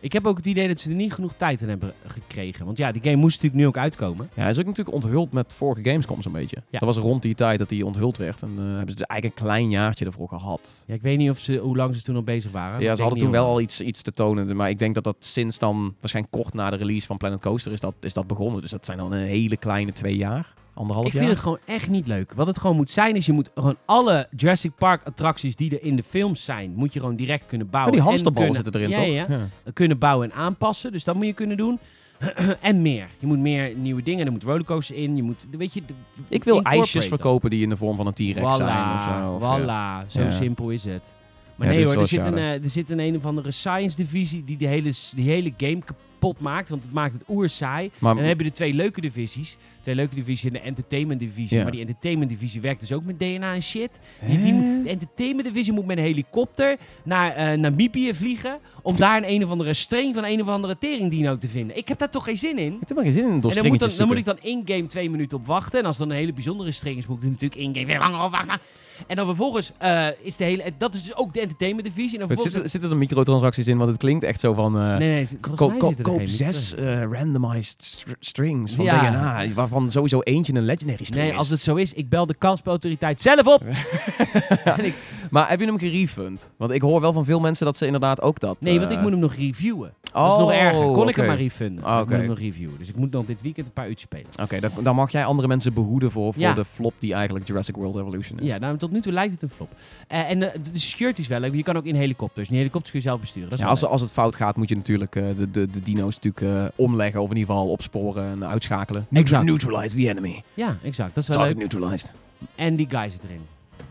[0.00, 2.64] Ik heb ook het idee dat ze er niet genoeg tijd aan hebben gekregen.
[2.64, 4.30] Want ja, die game moest natuurlijk nu ook uitkomen.
[4.34, 6.56] Ja, hij is ook natuurlijk onthuld met vorige Gamescom zo'n beetje.
[6.70, 6.78] Ja.
[6.78, 8.42] Dat was rond die tijd dat hij onthuld werd.
[8.42, 10.84] En eh, hebben ze eigenlijk een klein jaartje ervoor gehad.
[10.86, 12.80] Ja, ik weet niet of ze, hoe lang ze toen al bezig waren.
[12.80, 14.56] Ja, ze hadden toen wel al iets, iets te tonen.
[14.56, 17.72] Maar ik denk dat dat sinds dan, waarschijnlijk kort na de release van Planet Coaster,
[17.72, 18.60] is dat, is dat begonnen.
[18.60, 20.54] Dus dat zijn dan een hele kleine twee jaar.
[20.78, 21.22] Anderhalf Ik jaar.
[21.22, 22.32] vind het gewoon echt niet leuk.
[22.34, 25.82] Wat het gewoon moet zijn, is je moet gewoon alle Jurassic Park attracties die er
[25.84, 27.92] in de films zijn, moet je gewoon direct kunnen Maar bouwen.
[27.92, 29.36] die en hamsterballen zitten erin, ja, toch?
[29.36, 29.72] Ja, ja.
[29.72, 30.92] Kunnen bouwen en aanpassen.
[30.92, 31.78] Dus dat moet je kunnen doen.
[32.60, 33.08] en meer.
[33.18, 34.26] Je moet meer nieuwe dingen.
[34.26, 35.16] Er moet rollercoaster in.
[35.16, 35.82] Je moet, weet je,
[36.28, 39.32] Ik wil ijsjes verkopen die in de vorm van een T-Rex zijn of zo.
[39.34, 39.58] Of, ja.
[40.04, 40.30] Voilà, zo Ja.
[40.30, 41.14] simpel is het.
[41.56, 43.96] Maar Ja, nee hoor, er zit, een, eh, er zit een een of andere science
[43.96, 46.06] divisie die de hele, die hele game kapot
[46.40, 46.68] maakt.
[46.68, 47.90] Want het maakt het oer saai.
[47.98, 49.56] Maar, En dan heb je de twee leuke divisies.
[49.80, 51.56] Twee leuke divisies en de entertainment divisie.
[51.56, 51.62] Ja.
[51.62, 53.90] Maar die entertainment divisie werkt dus ook met DNA en shit.
[54.26, 58.58] Die, de entertainment divisie moet met een helikopter naar eh, Namibië vliegen.
[58.82, 61.76] Om daar een een of andere string van een of andere teringdino te vinden.
[61.76, 62.72] Ik heb daar toch geen zin in.
[62.80, 65.10] ik heb er geen zin in En dan moet, dan, moet ik dan in-game twee
[65.10, 65.78] minuten op wachten.
[65.78, 68.30] En als dan een hele bijzondere string is, moet ik natuurlijk in-game weer langer op
[68.30, 68.60] wachten.
[69.06, 70.62] En dan vervolgens eh, is de hele...
[70.78, 72.12] Dat is dus ook de entertainment divisie.
[72.12, 72.52] En dan Er vervolgens...
[72.54, 73.76] Zitten, zitten er microtransacties in?
[73.78, 74.78] Want het klinkt echt zo van...
[74.78, 79.10] eh, nee, nee, Ko- koop zes eh, randomized str- strings van Ja.
[79.10, 81.38] DNA, waarvan sowieso eentje een legendary string Nee, is.
[81.38, 83.62] als het zo is, ik bel de kansspelautoriteit zelf op.
[84.78, 84.94] en ik,
[85.30, 86.52] Maar heb je hem gerefund?
[86.56, 88.56] Want ik hoor wel van veel mensen dat ze inderdaad ook dat...
[88.60, 89.92] nee, want ik moet hem nog reviewen.
[90.12, 90.92] dat is nog erger.
[90.92, 91.84] Kon ik hem maar refunden.
[91.84, 92.74] Ah, Ik moet hem nog reviewen.
[92.78, 94.26] Dus ik moet nog dit weekend een paar uurtjes spelen.
[94.42, 96.52] Oké, dan, dan mag jij andere mensen behoeden voor, voor Ja.
[96.54, 98.46] de flop die eigenlijk Jurassic World Evolution is.
[98.46, 99.68] Ja, nou, tot nu toe lijkt het een flop.
[100.08, 101.54] Eh, en eh, de, de security is wel leuk.
[101.54, 102.44] Je kan ook in helikopters.
[102.46, 103.50] En die helikopters kun je zelf besturen.
[103.50, 105.70] Dat is Ja, wel als, als het fout gaat, moet je natuurlijk eh, de, de,
[105.70, 107.20] de dino's natuurlijk eh, omleggen.
[107.22, 109.06] Of in ieder geval opsporen en uitschakelen.
[109.12, 109.44] Exact.
[109.44, 110.42] Neutralize the enemy.
[110.54, 111.14] Ja, exact.
[111.14, 111.70] Dat is wel Target leuk.
[111.72, 112.12] neutralized.
[112.54, 113.40] En die guy zit erin.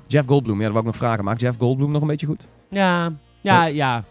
[0.08, 1.24] Jeff Goldblum, ja, dat wou ik nog vragen.
[1.24, 2.48] Maakt Jeff Goldblum nog een beetje goed?
[2.70, 4.04] Ja, ja, ja.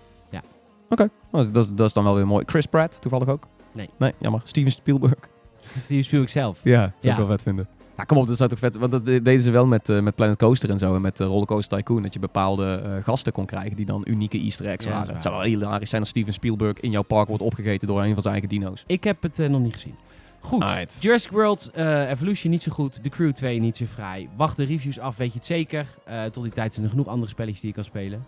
[0.88, 2.44] Oké, dat, is- dat, is- dat is dan wel weer mooi.
[2.46, 3.46] Chris Pratt, toevallig ook?
[3.72, 3.88] Nee.
[3.98, 4.40] Nee, jammer.
[4.44, 5.14] Steven Spielberg.
[5.80, 6.60] Steven Spielberg zelf.
[6.64, 7.10] Ja, zou Ja.
[7.10, 7.68] ik wel vet vinden.
[7.96, 8.76] Ja, kom op, dat zou toch vet...
[8.76, 10.94] Want dat de- deden ze wel met, eh, met Planet Coaster en zo.
[10.94, 12.02] En met eh, Rollercoaster Tycoon.
[12.02, 15.12] Dat je bepaalde eh, gasten kon krijgen die dan unieke easter eggs Ja, waren.
[15.14, 18.12] Het zou wel hilarisch zijn als Steven Spielberg in jouw park wordt opgegeten door een
[18.12, 18.84] van zijn eigen dino's.
[18.86, 19.94] Ik heb het eh, nog niet gezien.
[20.40, 20.62] Goed.
[20.62, 20.96] Alright.
[21.00, 23.02] Jurassic World eh, Evolution niet zo goed.
[23.02, 24.28] The Crew 2 niet zo vrij.
[24.36, 25.86] Wacht de reviews af, weet je het zeker.
[26.04, 28.24] Eh, tot die tijd zijn er genoeg andere spelletjes die je kan spelen.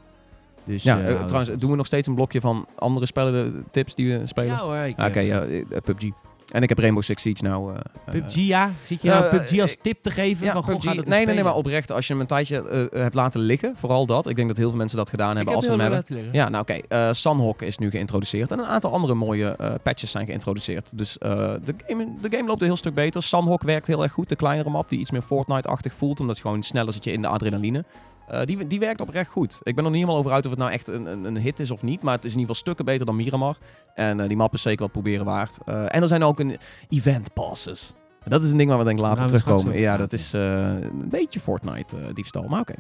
[0.64, 4.26] Dus, Ja, trouwens, doen we nog steeds een blokje van andere spellen, tips die we
[4.26, 4.50] spelen?
[4.50, 4.92] Ja hoor.
[4.96, 5.46] Ah, Oké,
[5.85, 6.04] PUBG.
[6.48, 7.72] En ik heb Rainbow Six Siege nou.
[7.74, 8.70] eh, eh, PUBG, ja?
[8.84, 10.46] Zit je nou PUBG als eh, tip te geven?
[10.46, 10.84] Ja, van, goh, PUBG.
[10.84, 13.72] ga Nee, nee, nee, maar oprecht, als je hem een tijdje eh, hebt laten liggen,
[13.76, 14.28] vooral dat.
[14.28, 16.28] Ik denk dat heel veel mensen dat gedaan hebben ik als ze hem hebben.
[16.32, 16.72] Ja, nou oké.
[16.88, 18.50] eh, Sunhawk is nu geïntroduceerd.
[18.52, 20.98] En een aantal andere mooie eh, patches zijn geïntroduceerd.
[20.98, 21.30] Dus eh,
[21.64, 23.22] de, game, de game loopt een heel stuk beter.
[23.22, 24.28] Sunhawk werkt heel erg goed.
[24.28, 26.20] De kleinere map die iets meer Fortnite-achtig voelt.
[26.20, 27.84] Omdat je gewoon sneller zit je in de adrenaline.
[28.28, 29.58] Eh, die, die werkt oprecht goed.
[29.62, 31.60] Ik ben er niet helemaal over uit of het nou echt een, een, een hit
[31.60, 32.02] is of niet.
[32.02, 33.56] Maar het is in ieder geval stukken beter dan Miramar.
[33.94, 35.58] En eh, die map is zeker wat proberen waard.
[35.64, 37.94] Eh, en er zijn ook een event passes.
[38.24, 39.80] Dat is een ding waar we denk ik later straks terugkomen.
[39.80, 42.48] Ja, dat is een beetje Fortnite-diefstal.
[42.48, 42.74] maar oké.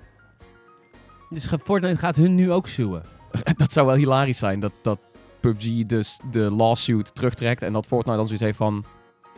[1.30, 3.02] Dus Fortnite gaat hun nu ook suwen.
[3.56, 4.60] dat zou wel hilarisch zijn.
[4.60, 4.98] Dat, dat
[5.40, 7.62] PUBG dus de lawsuit terugtrekt.
[7.62, 8.84] En dat Fortnite dan zoiets heeft van...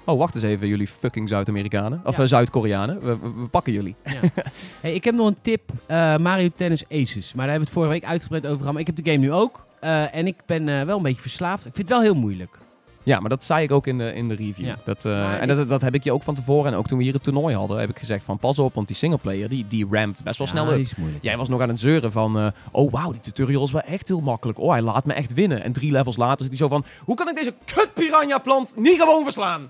[0.05, 2.01] Oh, wacht eens even, jullie fucking Zuid-Amerikanen.
[2.05, 2.23] Of Ja.
[2.23, 3.01] eh, Zuid-Koreanen.
[3.01, 3.95] We, we, we pakken jullie.
[4.05, 4.21] Ja.
[4.81, 5.71] hey, ik heb nog een tip.
[5.87, 7.33] eh, Mario Tennis Aces.
[7.35, 8.73] Maar daar hebben we het vorige week uitgebreid over gehad.
[8.73, 9.67] Maar ik heb de game nu ook.
[9.81, 11.67] Eh, en ik ben wel een beetje verslaafd.
[11.67, 12.59] Ik vind het wel heel moeilijk.
[13.03, 14.67] Ja, maar dat zei ik ook in de, in de review.
[14.67, 14.77] Ja.
[14.85, 16.73] Dat, en dat, dat heb ik je ook van tevoren.
[16.73, 18.87] En ook toen we hier het toernooi hadden, heb ik gezegd van pas op, want
[18.87, 20.87] die singleplayer, die, die ramt best wel snel up.
[21.21, 24.21] Jij was nog aan het zeuren van, oh wauw, die tutorial is wel echt heel
[24.21, 24.59] makkelijk.
[24.59, 25.63] Oh, hij laat me echt winnen.
[25.63, 28.73] En drie levels later zit hij zo van, hoe kan ik deze kut piranha plant
[28.77, 29.69] niet gewoon verslaan?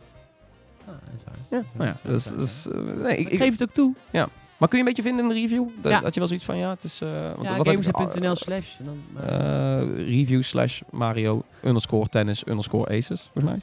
[1.17, 1.35] Is waar.
[1.61, 2.81] Ja, nou ja, Ja, dus, ja.
[2.81, 3.95] nee, ik, geef het ook toe.
[4.13, 5.69] maar kun je een beetje vinden in de review?
[5.81, 6.01] Dat, Ja.
[6.01, 7.01] dat je wel zoiets van, ja, het is...
[7.01, 8.67] eh want Ja, gamersnet.nl slash.
[8.79, 13.61] en dan, eh, review slash Mario underscore tennis underscore aces, volgens mij.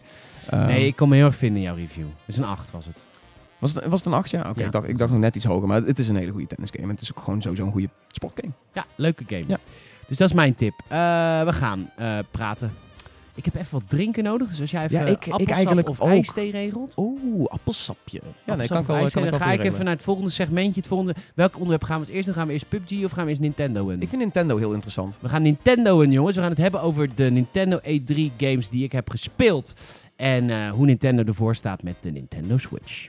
[0.59, 2.05] Eh, nee, ik kon me heel erg vinden in jouw review.
[2.25, 3.01] Dus een 8 was het.
[3.59, 4.29] Was het, was het een 8?
[4.29, 4.59] Ja, oké.
[4.59, 4.65] Ja.
[4.65, 6.83] Ik, dacht, ik dacht nog net iets hoger, maar het is een hele goede tennisgame.
[6.83, 8.51] En het is ook gewoon sowieso een goede sportgame.
[8.73, 9.43] Ja, leuke game.
[9.47, 9.57] Ja.
[10.07, 10.73] Dus dat is mijn tip.
[10.87, 10.97] Eh,
[11.43, 12.73] we gaan eh, praten.
[13.37, 14.49] Ik heb even wat drinken nodig.
[14.49, 16.09] Dus als jij even Ja, ik- ik appelsap eigenlijk of ook.
[16.09, 16.93] ijsthee regelt.
[16.97, 18.19] Oeh, appelsapje.
[18.23, 19.93] Ja, nee, Appelsap kan ik of wel, ijsthee, kan ik dan ga ik even naar
[19.93, 20.79] het volgende segmentje.
[20.79, 22.35] Het volgende, welk onderwerp gaan we als eerst doen?
[22.35, 24.01] Gaan we eerst PUBG of gaan we eerst Nintendo in?
[24.01, 25.17] Ik vind Nintendo heel interessant.
[25.21, 26.35] We gaan Nintendo in, jongens.
[26.35, 29.73] We gaan het hebben over de Nintendo E3 games die ik heb gespeeld.
[30.15, 33.07] En eh, hoe Nintendo ervoor staat met de Nintendo Switch.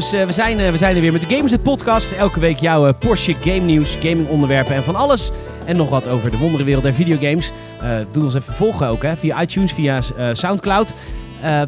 [0.00, 2.12] Jongens, eh, we, zijn, eh, we zijn er weer met de Gamers Podcast.
[2.12, 5.30] Elke week jouw eh, Porsche game nieuws, gaming onderwerpen en van alles.
[5.64, 7.50] En nog wat over de wonderenwereld der videogames.
[7.82, 10.00] Eh doe ons even volgen ook, hè, via iTunes, via
[10.32, 10.92] Soundcloud.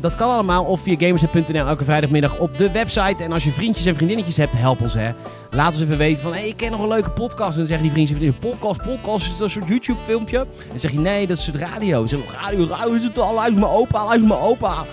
[0.00, 3.22] Dat kan allemaal of via gamersnet.nl elke vrijdagmiddag op de website.
[3.22, 5.10] En als je vriendjes en vriendinnetjes hebt, help ons hè.
[5.50, 7.50] Laat ons even weten van, hé, hey, ik ken nog een leuke podcast.
[7.50, 10.38] En dan zeggen die vriendjes podcast, podcast, is dat een soort YouTube filmpje?
[10.38, 12.04] En dan zeg je, nee, dat is soort radio.
[12.04, 14.86] We, radio, radio, is het al, luister mijn opa, luister mijn opa.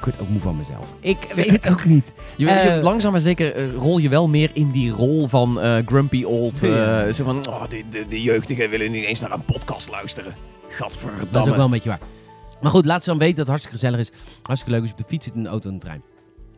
[0.00, 0.86] Ik word ook moe van mezelf.
[1.00, 2.12] Ik weet het ook niet.
[2.36, 5.76] Je, je- langzaam maar zeker eh, rol je wel meer in die rol van eh,
[5.86, 6.58] grumpy old.
[6.58, 10.34] Zo van, oh, de, de, de jeugdigen willen niet eens naar een podcast luisteren.
[10.68, 11.26] Gadverdamme.
[11.30, 12.00] Dat is ook wel een beetje waar.
[12.60, 14.10] Maar goed, laat ze dan weten dat het hartstikke gezellig is.
[14.42, 16.02] Hartstikke leuk als je op de fiets zit, in de auto en de trein.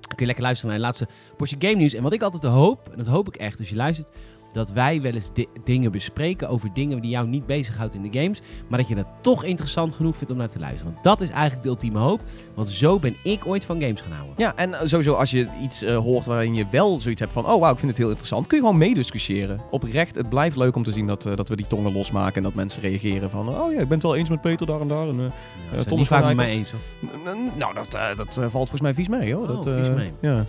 [0.01, 1.95] Dan kun je lekker luisteren naar de laatste Porsche Game News.
[1.95, 4.09] En wat ik altijd hoop, en dat hoop ik echt als je luistert,
[4.53, 8.19] dat wij wel eens di- dingen bespreken over dingen die jou niet bezighoudt in de
[8.21, 8.41] games.
[8.69, 10.93] Maar dat je het toch interessant genoeg vindt om naar te luisteren.
[10.93, 12.21] Want dat is eigenlijk de ultieme hoop.
[12.55, 14.35] Want zo ben ik ooit van games gaan houden.
[14.37, 17.47] Ja, en eh, sowieso als je iets eh, hoort waarin je wel zoiets hebt van...
[17.47, 19.61] oh wauw, ik vind het heel interessant, kun je gewoon meediscussiëren.
[19.71, 22.37] Oprecht, het blijft leuk om te zien dat, eh, dat we die tongen losmaken...
[22.37, 23.49] en dat mensen reageren van...
[23.61, 25.09] oh ja, ik ben het wel eens met Peter daar en daar.
[25.09, 26.81] En, eh, Ja, Tom is vaak met mij eens hoor.
[27.57, 29.49] nou, dat, dat valt volgens mij vies mee, hoor.
[29.49, 30.11] Oh, dat, vies mee.
[30.21, 30.45] Ja.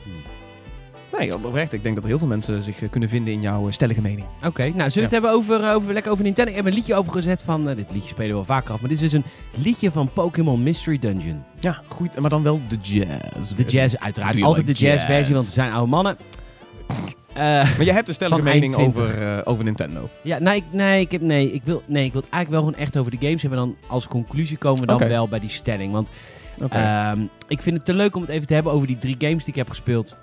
[1.18, 3.68] Nee, oprecht, ik denk dat er heel veel mensen zich eh, kunnen vinden in jouw
[3.68, 4.28] eh, stellige mening.
[4.46, 6.52] Oké, nou zullen we het hebben over, eh, over, lekker over Nintendo?
[6.52, 9.02] Ik heb een liedje opgezet van, dit liedje spelen we wel vaker af, maar dit
[9.02, 9.26] is dus een
[9.64, 11.44] liedje van Pokémon Mystery Dungeon.
[11.60, 13.54] Ja, goed, maar dan wel de jazz.
[13.54, 14.42] De jazz, uiteraard.
[14.42, 16.18] Altijd like de jazz versie, want we zijn oude mannen.
[17.34, 19.04] Maar je hebt een stellige mening 20.
[19.04, 20.10] over, over Nintendo.
[20.22, 22.72] ja, nee, ik, nee, ik heb, nee, ik wil, nee, ik wil het eigenlijk wel
[22.72, 23.60] gewoon echt over de games hebben.
[23.60, 25.92] En dan als conclusie komen we dan wel bij die stelling.
[25.92, 26.10] Want
[26.70, 29.44] ehm, ik vind het te leuk om het even te hebben over die drie games
[29.44, 30.16] die ik heb gespeeld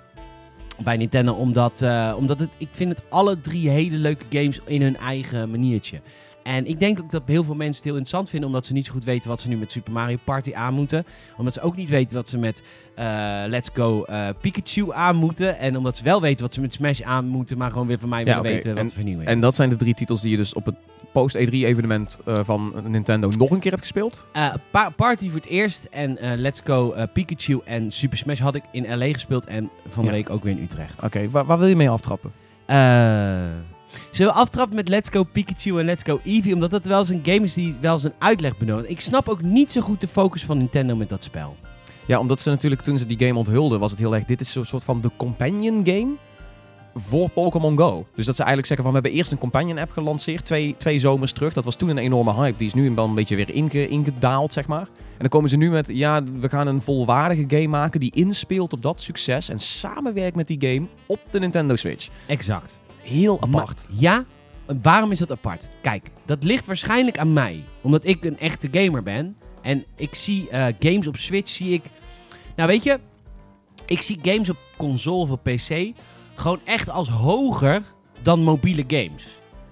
[0.83, 1.33] bij Nintendo.
[1.33, 5.49] Omdat, eh, omdat het, ik vind het alle drie hele leuke games in hun eigen
[5.51, 6.01] maniertje.
[6.43, 8.85] En ik denk ook dat heel veel mensen het heel interessant vinden, omdat ze niet
[8.85, 11.05] zo goed weten wat ze nu met Super Mario Party aan moeten.
[11.37, 12.63] Omdat ze ook niet weten wat ze met
[12.95, 13.05] eh,
[13.47, 15.57] Let's Go eh, Pikachu aan moeten.
[15.57, 18.09] En omdat ze wel weten wat ze met Smash aan moeten, maar gewoon weer van
[18.09, 19.25] mij Ja, willen weten wat En- vernieuwen.
[19.25, 20.75] En dat zijn de drie titels die je dus op het
[21.11, 24.25] post-E3-evenement van Nintendo nog een keer hebt gespeeld.
[24.33, 28.39] Eh, Pa- Party voor het eerst en eh, Let's Go eh, Pikachu en Super Smash
[28.39, 30.15] had ik in LA gespeeld en van de Ja.
[30.15, 31.03] week ook weer in Utrecht.
[31.03, 32.31] Oké, waar, waar wil je mee aftrappen?
[32.65, 32.75] Eh,
[34.11, 36.53] zullen we aftrappen met Let's Go Pikachu en Let's Go Eevee?
[36.53, 38.89] Omdat dat wel eens een game is die wel eens een uitleg benodigt.
[38.89, 41.55] Ik snap ook niet zo goed de focus van Nintendo met dat spel.
[42.05, 44.25] Ja, omdat ze natuurlijk toen ze die game onthulden, was het heel erg...
[44.25, 46.11] Dit is zo'n soort van de companion game
[46.95, 48.05] voor Pokémon Go.
[48.15, 48.95] Dus dat ze eigenlijk zeggen van...
[48.95, 51.53] We hebben eerst een companion app gelanceerd, twee, twee zomers terug.
[51.53, 52.57] Dat was toen een enorme hype.
[52.57, 54.87] Die is nu wel een beetje weer inge, ingedaald, zeg maar.
[54.97, 55.87] En dan komen ze nu met...
[55.93, 59.49] Ja, we gaan een volwaardige game maken die inspeelt op dat succes...
[59.49, 62.09] en samenwerkt met die game op de Nintendo Switch.
[62.27, 62.79] Exact.
[63.01, 63.87] Heel Maar- apart.
[63.89, 64.25] ja,
[64.81, 65.69] waarom is dat apart?
[65.81, 67.63] Kijk, dat ligt waarschijnlijk aan mij.
[67.81, 69.35] Omdat ik een echte gamer ben.
[69.61, 71.83] En ik zie eh, games op Switch, zie ik...
[72.55, 72.99] Nou, weet je...
[73.85, 75.91] Ik zie games op console of op PC
[76.41, 77.81] gewoon echt als hoger
[78.21, 79.27] dan mobiele games.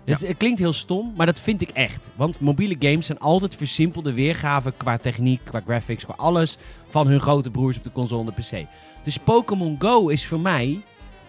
[0.05, 2.09] Dus het klinkt heel stom, maar dat vind ik echt.
[2.15, 7.19] Want mobiele games zijn altijd versimpelde weergaven qua techniek, qua graphics, qua alles van hun
[7.19, 8.67] grote broers op de console en de PC.
[9.03, 10.83] Dus Pokémon Go is voor mij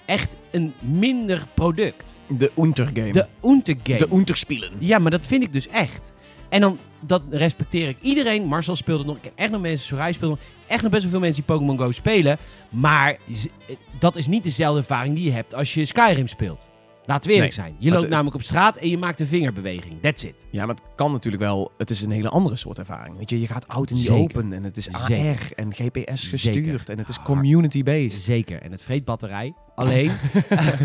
[0.05, 2.20] echt een minder product.
[2.29, 3.12] De Untergame.
[3.12, 3.98] De Untergame.
[3.98, 4.72] De Unterspielen.
[4.79, 6.12] Ja, maar dat vind ik dus echt.
[6.48, 8.45] En dan, dat respecteer ik iedereen.
[8.45, 9.17] Marcel speelde nog.
[9.17, 10.45] Ik ken echt nog mensen, Soraya speelde nog.
[10.67, 12.39] Echt nog best wel veel mensen die Pokémon Go spelen.
[12.71, 16.69] Maar eh, dat is niet dezelfde ervaring die je hebt als je Skyrim speelt.
[17.07, 17.77] Laten we eerlijk Nee, zijn.
[17.79, 20.01] Je loopt het- namelijk op straat en je maakt een vingerbeweging.
[20.03, 20.47] That's it.
[20.51, 21.73] Ja, maar het kan natuurlijk wel.
[21.79, 23.17] Het is een hele andere soort ervaring.
[23.17, 24.19] Weet je, je gaat out in Zeker.
[24.21, 25.53] open en het is AR Zeker.
[25.57, 26.39] en GPS Zeker.
[26.39, 27.29] gestuurd en het is Hard.
[27.29, 28.23] community-based.
[28.23, 28.63] Zeker.
[28.63, 29.55] En het vreet batterij.
[29.75, 30.11] Alleen,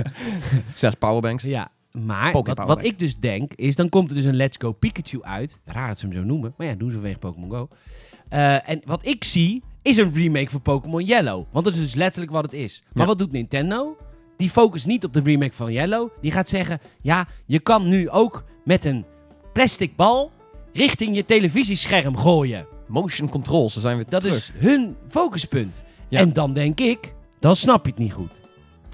[0.73, 1.43] Zes powerbanks.
[1.43, 1.71] ja.
[2.05, 2.31] Maar
[2.65, 5.60] wat, ik dus denk, is dan komt er dus een Let's Go Pikachu uit.
[5.65, 6.53] Raar dat ze hem zo noemen.
[6.58, 7.67] Maar ja, doen ze vanwege Pokémon Go.
[8.29, 11.45] Eh, en wat ik zie, is een remake van Pokémon Yellow.
[11.51, 12.84] Want dat is dus letterlijk wat het is.
[12.93, 13.10] Maar Ja.
[13.10, 13.97] wat doet Nintendo?
[14.38, 16.10] Die focust niet op de remake van Yellow.
[16.21, 19.05] Die gaat zeggen, ja, je kan nu ook met een
[19.53, 20.31] plastic bal
[20.73, 22.67] richting je televisiescherm gooien.
[22.88, 24.36] Motion controls, daar zijn we Dat terug.
[24.38, 25.84] is hun focuspunt.
[26.10, 26.19] Ja.
[26.19, 28.41] En dan denk ik, dan snap je het niet goed.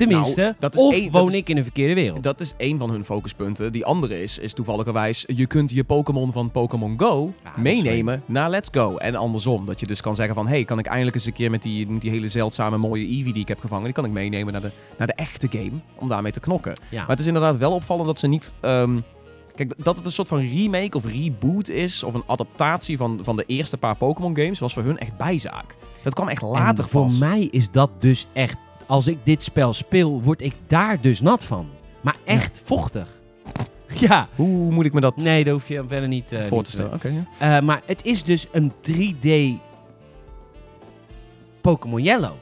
[0.07, 2.23] Tenminste, Nou, dat is of één- dat woon is- ik in een verkeerde wereld.
[2.23, 3.71] Dat is één van hun focuspunten.
[3.71, 8.49] Die andere is, is toevalligerwijs, je kunt je Pokémon van Pokémon Go is meenemen naar
[8.49, 8.97] Let's Go.
[8.97, 11.49] En andersom, dat je dus kan zeggen van, hey, kan ik eindelijk eens een keer
[11.49, 14.11] met die, met die hele zeldzame mooie Eevee die ik heb gevangen, die kan ik
[14.11, 16.73] meenemen naar de, naar de echte game, om daarmee te knokken.
[16.89, 16.99] ja.
[16.99, 18.53] Maar het is inderdaad wel opvallend dat ze niet...
[18.61, 18.99] ehm,
[19.55, 23.35] kijk, dat het een soort van remake of reboot is, of een adaptatie van, van
[23.35, 25.75] de eerste paar Pokémon games, was voor hun echt bijzaak.
[26.03, 27.17] Dat kwam echt later en voor pas.
[27.17, 28.57] mij is dat dus echt...
[28.91, 31.67] Als ik dit spel speel, word ik daar dus nat van.
[32.01, 33.07] Maar echt vochtig.
[33.99, 34.27] Ja.
[34.35, 36.99] Hoe moet ik me dat Nee, dat hoef je verder niet eh, voor te stellen?
[37.39, 37.57] Ja.
[37.57, 39.29] Eh, maar het is dus een 3D
[41.61, 42.33] Pokémon Yellow.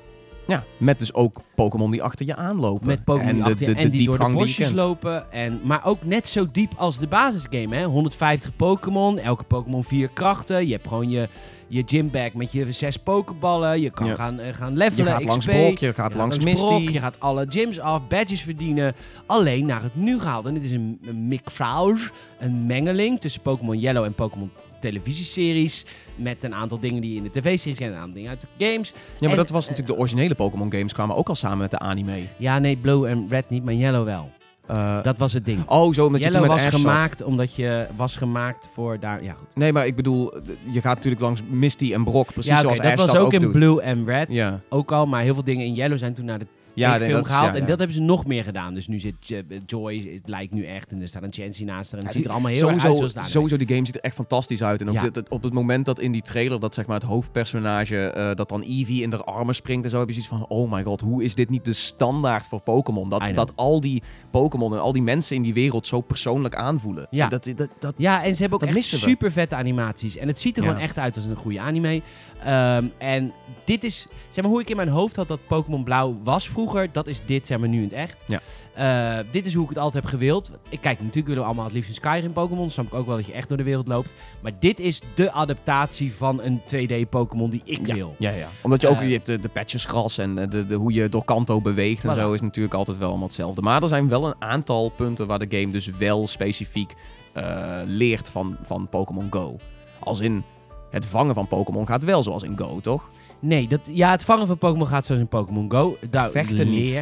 [0.48, 2.88] Ja, met dus ook Pokémon die achter je aanlopen.
[2.88, 5.32] Met Pokémon die de, achter je- en die door de bosjes lopen.
[5.32, 7.76] En, maar ook net zo diep als de basisgame.
[7.76, 7.84] Hè?
[7.84, 10.66] 150 Pokémon, elke Pokémon vier krachten.
[10.68, 11.30] Je hebt gewoon je,
[11.70, 13.82] je gymbag met je zes Pokéballen.
[13.82, 14.16] Je kan Ja.
[14.16, 15.52] gaan, eh, gaan Je levelen, gaat langs XP.
[15.58, 16.92] Brock, je gaat Je langs Brok, Misty.
[16.94, 18.94] je gaat alle gyms af, badges verdienen.
[19.26, 20.46] Alleen naar het nu gehaald.
[20.46, 25.86] En dit is een, een mixage, een mengeling tussen Pokémon Yellow en Pokémon televisieseries.
[26.16, 28.48] Met een aantal dingen die je in de tv-series zijn en een aantal dingen uit
[28.58, 28.90] de games.
[28.92, 31.72] Ja, maar En- dat was natuurlijk de originele Pokémon games kwamen ook al samen met
[31.72, 32.22] de anime.
[32.38, 34.30] Ja, nee, Blue en Red niet, maar Yellow wel.
[34.70, 35.68] Eh, Dat was het ding.
[35.68, 36.80] oh, zo omdat je toen met was Ash zat.
[36.82, 39.24] gemaakt omdat je was gemaakt voor daar.
[39.24, 39.56] Ja, goed.
[39.56, 40.34] Nee, maar ik bedoel,
[40.72, 43.18] je gaat natuurlijk langs Misty en Brock, precies ja, oké, zoals dat Ash was dat
[43.18, 43.52] ook, ook in doet.
[43.52, 44.34] Blue en Red.
[44.34, 46.48] Ja, Ook al, maar heel veel dingen in Yellow zijn toen naar de
[46.80, 47.54] ja film dat is- gehaald.
[47.54, 48.74] ja, En dat hebben ze nog meer gedaan.
[48.74, 50.92] Dus nu zit eh, Joy, het lijkt nu echt.
[50.92, 52.00] En er staat een Chancy naast haar.
[52.00, 54.16] En het ziet er allemaal heel sowieso, uit zoals sowieso, die game ziet er echt
[54.16, 54.82] fantastisch uit.
[54.82, 57.06] En ook dit- het- op het moment dat in die trailer dat zeg maar het
[57.06, 60.46] hoofdpersonage, eh, dat dan Eevee in de armen springt en zo, heb je zoiets van,
[60.48, 63.10] oh my god, hoe is dit niet de standaard voor Pokémon?
[63.10, 67.08] Dat, dat al die Pokémon en al die mensen in die wereld zo persoonlijk aanvoelen.
[67.10, 67.24] Ja.
[67.24, 70.18] En Dat, dat, dat, Ja, en ze hebben ook echt super vette animaties.
[70.18, 70.70] En het ziet er Ja.
[70.70, 72.02] gewoon echt uit als een goede anime.
[72.44, 73.34] Ehm, en
[73.66, 76.69] dit is, zeg maar, hoe ik in mijn hoofd had dat Pokémon Blauw was vroeger.
[76.92, 78.24] Dat is dit, zeg maar, nu in het echt.
[78.28, 78.40] Ja.
[78.74, 80.52] Eh, dit is hoe ik het altijd heb gewild.
[80.70, 82.70] Ik kijk, natuurlijk willen we allemaal het liefst een Skyrim Pokémon.
[82.70, 84.14] Snap ik ook wel dat je echt door de wereld loopt.
[84.42, 88.16] Maar dit is de adaptatie van een 2D Pokémon die ik ja, wil.
[88.20, 88.48] Ja, ja.
[88.62, 91.10] Omdat je ook, Eh, je hebt de, de patchesgras en de, de, de- hoe je
[91.10, 92.20] door Kanto beweegt en Voilà.
[92.20, 93.62] zo is natuurlijk altijd wel allemaal hetzelfde.
[93.62, 96.94] Maar er zijn wel een aantal punten waar de game dus wel specifiek
[97.34, 99.58] eh, leert van, van Pokémon Go.
[100.00, 100.44] Als in,
[100.90, 103.10] het vangen van Pokémon gaat wel zoals in Go, toch?
[103.40, 105.98] Nee, dat, ja, het vangen van Pokémon gaat zoals in Pokémon Go.
[106.10, 107.00] Daar vechten niet.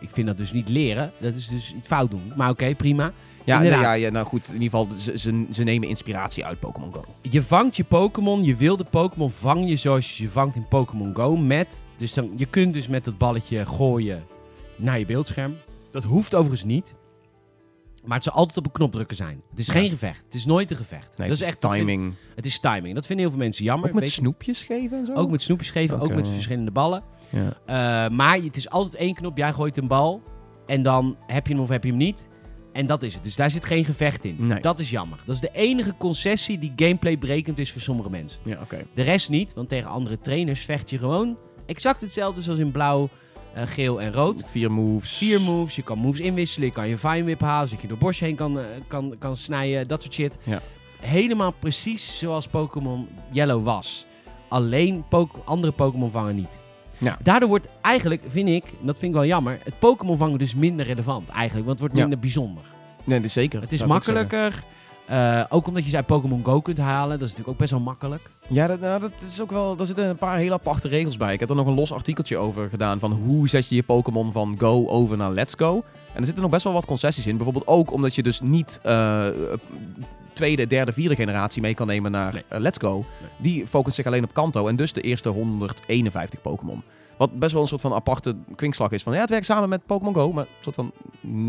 [0.00, 1.12] Ik vind dat dus niet leren.
[1.20, 2.32] Dat is dus iets fout doen.
[2.36, 3.12] Maar oké, prima.
[3.44, 6.60] Ja, nee, ja, ja, nou goed, in ieder geval, ze, ze, ze nemen inspiratie uit
[6.60, 7.04] Pokémon Go.
[7.22, 11.36] Je vangt je Pokémon, je wilde Pokémon vang je zoals je vangt in Pokémon Go
[11.36, 11.86] met...
[11.96, 14.24] Dus dan, je kunt dus met dat balletje gooien
[14.76, 15.56] naar je beeldscherm.
[15.90, 16.94] Dat hoeft overigens niet.
[18.06, 19.42] Maar het zal altijd op een knop drukken zijn.
[19.50, 19.72] Het is Ja.
[19.72, 20.22] geen gevecht.
[20.24, 21.18] Het is nooit een gevecht.
[21.18, 22.14] Nee, dat het is echt vind- timing.
[22.34, 22.94] het is timing.
[22.94, 23.88] Dat vinden heel veel mensen jammer.
[23.88, 25.14] Ook met snoepjes geven en zo?
[25.14, 27.02] ook met snoepjes geven, ook met verschillende ballen.
[27.30, 27.52] Ja.
[28.06, 29.36] Eh, maar het is altijd één knop.
[29.36, 30.22] Jij gooit een bal.
[30.66, 32.28] En dan heb je hem of heb je hem niet.
[32.72, 33.22] En dat is het.
[33.22, 34.36] Dus daar zit geen gevecht in.
[34.38, 34.60] Nee.
[34.60, 35.18] Dat is jammer.
[35.26, 38.40] Dat is de enige concessie die gameplay brekend is voor sommige mensen.
[38.44, 38.86] Ja, oké.
[38.94, 43.08] De rest niet, want tegen andere trainers vecht je gewoon exact hetzelfde zoals in blauw,
[43.56, 44.44] eh, geel en rood.
[44.46, 45.16] Vier moves.
[45.16, 47.98] Vier moves, je kan moves inwisselen, je kan je Vine Whip halen, zodat je door
[47.98, 50.38] borst heen kan, eh, kan, kan snijden, dat soort shit.
[50.42, 50.60] Ja.
[51.00, 54.06] Helemaal precies zoals Pokémon Yellow was.
[54.48, 55.04] Alleen
[55.44, 56.60] andere Pokémon vangen niet.
[56.98, 57.18] Ja.
[57.22, 60.54] Daardoor wordt eigenlijk, vind ik, en dat vind ik wel jammer, het Pokémon vangen dus
[60.54, 62.00] minder relevant eigenlijk, want het wordt Ja.
[62.00, 62.62] minder bijzonder.
[63.04, 63.60] Nee, dat is zeker.
[63.60, 64.62] Het is makkelijker,
[65.06, 67.70] eh, ook omdat je ze uit Pokémon Go kunt halen, dat is natuurlijk ook best
[67.70, 68.30] wel makkelijk.
[68.48, 69.76] Ja, dat, nou, dat is ook wel.
[69.76, 71.32] Daar zitten een paar hele aparte regels bij.
[71.32, 74.32] Ik heb er nog een los artikeltje over gedaan van hoe zet je je Pokémon
[74.32, 75.74] van Go over naar Let's Go.
[76.12, 77.34] En er zitten nog best wel wat concessies in.
[77.36, 79.26] Bijvoorbeeld ook omdat je dus niet eh,
[80.32, 82.44] tweede, derde, vierde generatie mee kan nemen naar Nee.
[82.48, 83.04] eh, Let's Go.
[83.36, 86.82] Die focust zich alleen op Kanto en dus de eerste 151 Pokémon.
[87.16, 89.02] Wat best wel een soort van aparte kwinkslag is.
[89.02, 90.92] Van ja, het werkt samen met Pokémon Go, maar een soort van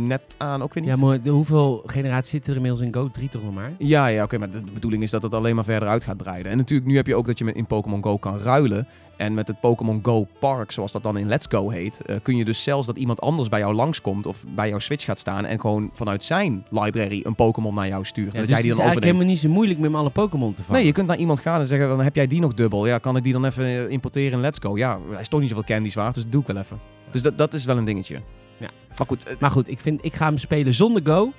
[0.08, 0.98] net aan ook weer niet.
[0.98, 3.10] Ja, maar de- hoeveel generaties zitten er inmiddels in Go?
[3.12, 3.72] Drie toch nog maar?
[3.78, 6.52] Ja, ja oké, maar de bedoeling is dat het alleen maar verder uit gaat breiden.
[6.52, 8.88] En natuurlijk, nu heb je ook dat je met in Pokémon Go kan ruilen.
[9.18, 12.36] En met het Pokémon Go Park, zoals dat dan in Let's Go heet, eh, kun
[12.36, 15.46] je dus zelfs dat iemand anders bij jou langskomt of bij jouw Switch gaat staan
[15.46, 18.34] en gewoon vanuit zijn library een Pokémon naar jou stuurt.
[18.34, 20.00] Ja, dat dus jij die het dan is eigenlijk helemaal niet zo moeilijk met hem
[20.00, 20.78] alle Pokémon te vangen.
[20.78, 22.88] Nee, je kunt naar iemand gaan en zeggen, dan heb jij die nog dubbel?
[22.88, 24.78] Ja, kan ik die dan even eh, importeren in Let's Go?
[24.78, 26.80] Ja, hij is toch niet zoveel candies waard, dus dat doe ik wel even.
[27.12, 28.22] Dus dat, dat is wel een dingetje.
[28.58, 28.70] Ja.
[28.98, 31.32] Maar goed, eh, Maar goed, ik, vind, ik ga hem spelen zonder Go.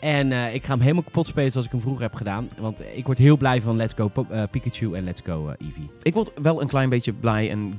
[0.00, 2.48] En eh, ik ga hem helemaal kapot spelen zoals ik hem vroeger heb gedaan.
[2.58, 5.90] Want ik word heel blij van Let's Go eh, Pikachu en Let's Go eh, Eevee.
[6.02, 7.72] Ik word wel een klein beetje blij en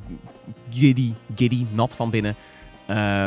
[0.70, 2.36] giddy, giddy, nat van binnen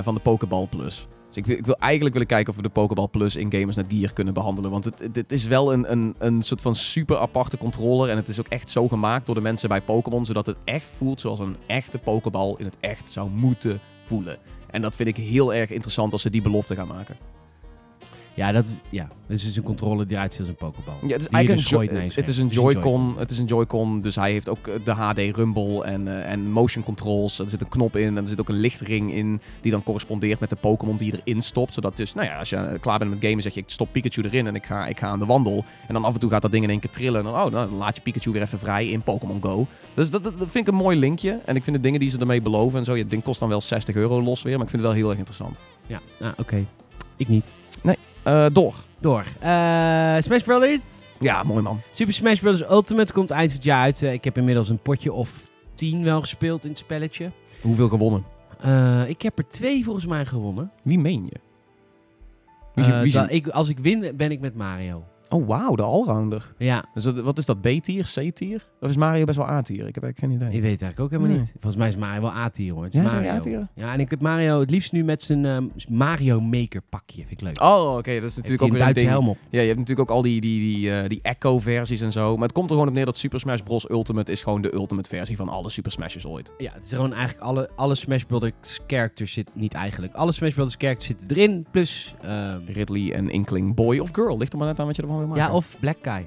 [0.03, 1.07] van de Pokéball Plus.
[1.29, 3.77] Dus ik wil, ik wil eigenlijk willen kijken of we de Pokéball Plus in Gamers
[3.77, 4.71] Net Gear kunnen behandelen.
[4.71, 8.11] Want het, is wel een, een, een soort van super aparte controller.
[8.11, 10.25] En het is ook echt zo gemaakt door de mensen bij Pokémon.
[10.25, 14.39] Zodat het echt voelt zoals een echte Pokéball in het echt zou moeten voelen.
[14.71, 17.17] En dat vind ik heel erg interessant als ze die belofte gaan maken.
[18.35, 20.95] Ja, dat is, ja, dat is dus een controller die eruit ziet als een Pokéball.
[21.03, 23.15] Ja, het is je eigenlijk dus een, je het, het is een Het een Joy-Con.
[23.19, 26.51] Het is een Joy-Con, dus hij heeft ook eh, de HD Rumble en, eh, en
[26.51, 27.39] motion controls.
[27.39, 30.41] Er zit een knop in en er zit ook een lichtring in die dan correspondeert
[30.41, 31.75] met de Pokémon die je erin stopt.
[31.75, 33.89] Zodat dus, nou ja, als je eh, klaar bent met gamen, zeg je ik stop
[33.93, 35.65] Pikachu erin en ik ga, ik ga aan de wandel.
[35.87, 37.51] En dan af en toe gaat dat ding in één keer trillen en dan, oh,
[37.51, 39.67] nou, dan laat je Pikachu weer even vrij in Pokémon Go.
[39.95, 41.41] Dus dat, dat, dat vind ik een mooi linkje.
[41.45, 43.41] En ik vind de dingen die ze ermee beloven en zo, ja, het ding kost
[43.41, 45.61] dan wel 60 euro los weer, maar ik vind het wel heel erg interessant.
[45.87, 46.67] Ja, ah, oké.
[47.17, 47.49] Ik niet.
[48.23, 48.75] Eh, door.
[49.01, 49.25] Door.
[49.41, 50.83] Eh, Smash Brothers.
[51.19, 51.81] Ja, mooi man.
[51.91, 52.63] Super Smash Bros.
[52.71, 54.03] Ultimate komt eind van het jaar uit.
[54.03, 57.31] Eh, ik heb inmiddels een potje of tien wel gespeeld in het spelletje.
[57.63, 58.25] Hoeveel gewonnen?
[59.07, 60.71] Ik heb er twee volgens mij gewonnen.
[60.83, 61.41] Wie meen je?
[62.75, 65.05] Wie wie ik, als ik win, ben ik met Mario.
[65.31, 66.55] Oh, wauw, de allrounder.
[66.59, 68.69] Ja, Dus dat- wat is dat, B-tier, C-tier?
[68.81, 69.87] Of is Mario best wel A-tier?
[69.87, 70.57] Ik heb eigenlijk geen idee.
[70.59, 71.39] ik weet het eigenlijk ook helemaal Nee.
[71.39, 71.51] niet.
[71.53, 72.85] Volgens mij is Mario wel A-tier hoor.
[72.85, 73.31] Het is Ja, Mario.
[73.31, 73.69] A-tier?
[73.75, 77.17] Ja, en ik heb Mario het liefst nu met zijn ehm, Mario Maker pakje.
[77.27, 77.63] Vind ik leuk.
[77.63, 79.39] Oh, oké, dat is natuurlijk ook een weer een helm op.
[79.51, 82.35] Ja, je hebt natuurlijk ook al die, die, die, eh, die Echo-versies en zo.
[82.35, 83.91] Maar het komt er gewoon op neer dat Super Smash Bros.
[83.91, 86.53] Ultimate is gewoon de ultimate versie van alle Super Smashes ooit.
[86.59, 90.15] Ja, het is gewoon eigenlijk alle, alle Smash Brothers characters zitten niet eigenlijk.
[90.15, 91.67] Alle Smash Brothers characters zitten erin.
[91.71, 94.39] Plus, ehm, Ridley en Inkling, boy of girl.
[94.39, 95.43] Ligt er maar net aan wat je ervan maken.
[95.43, 96.27] ja, of Black Guy.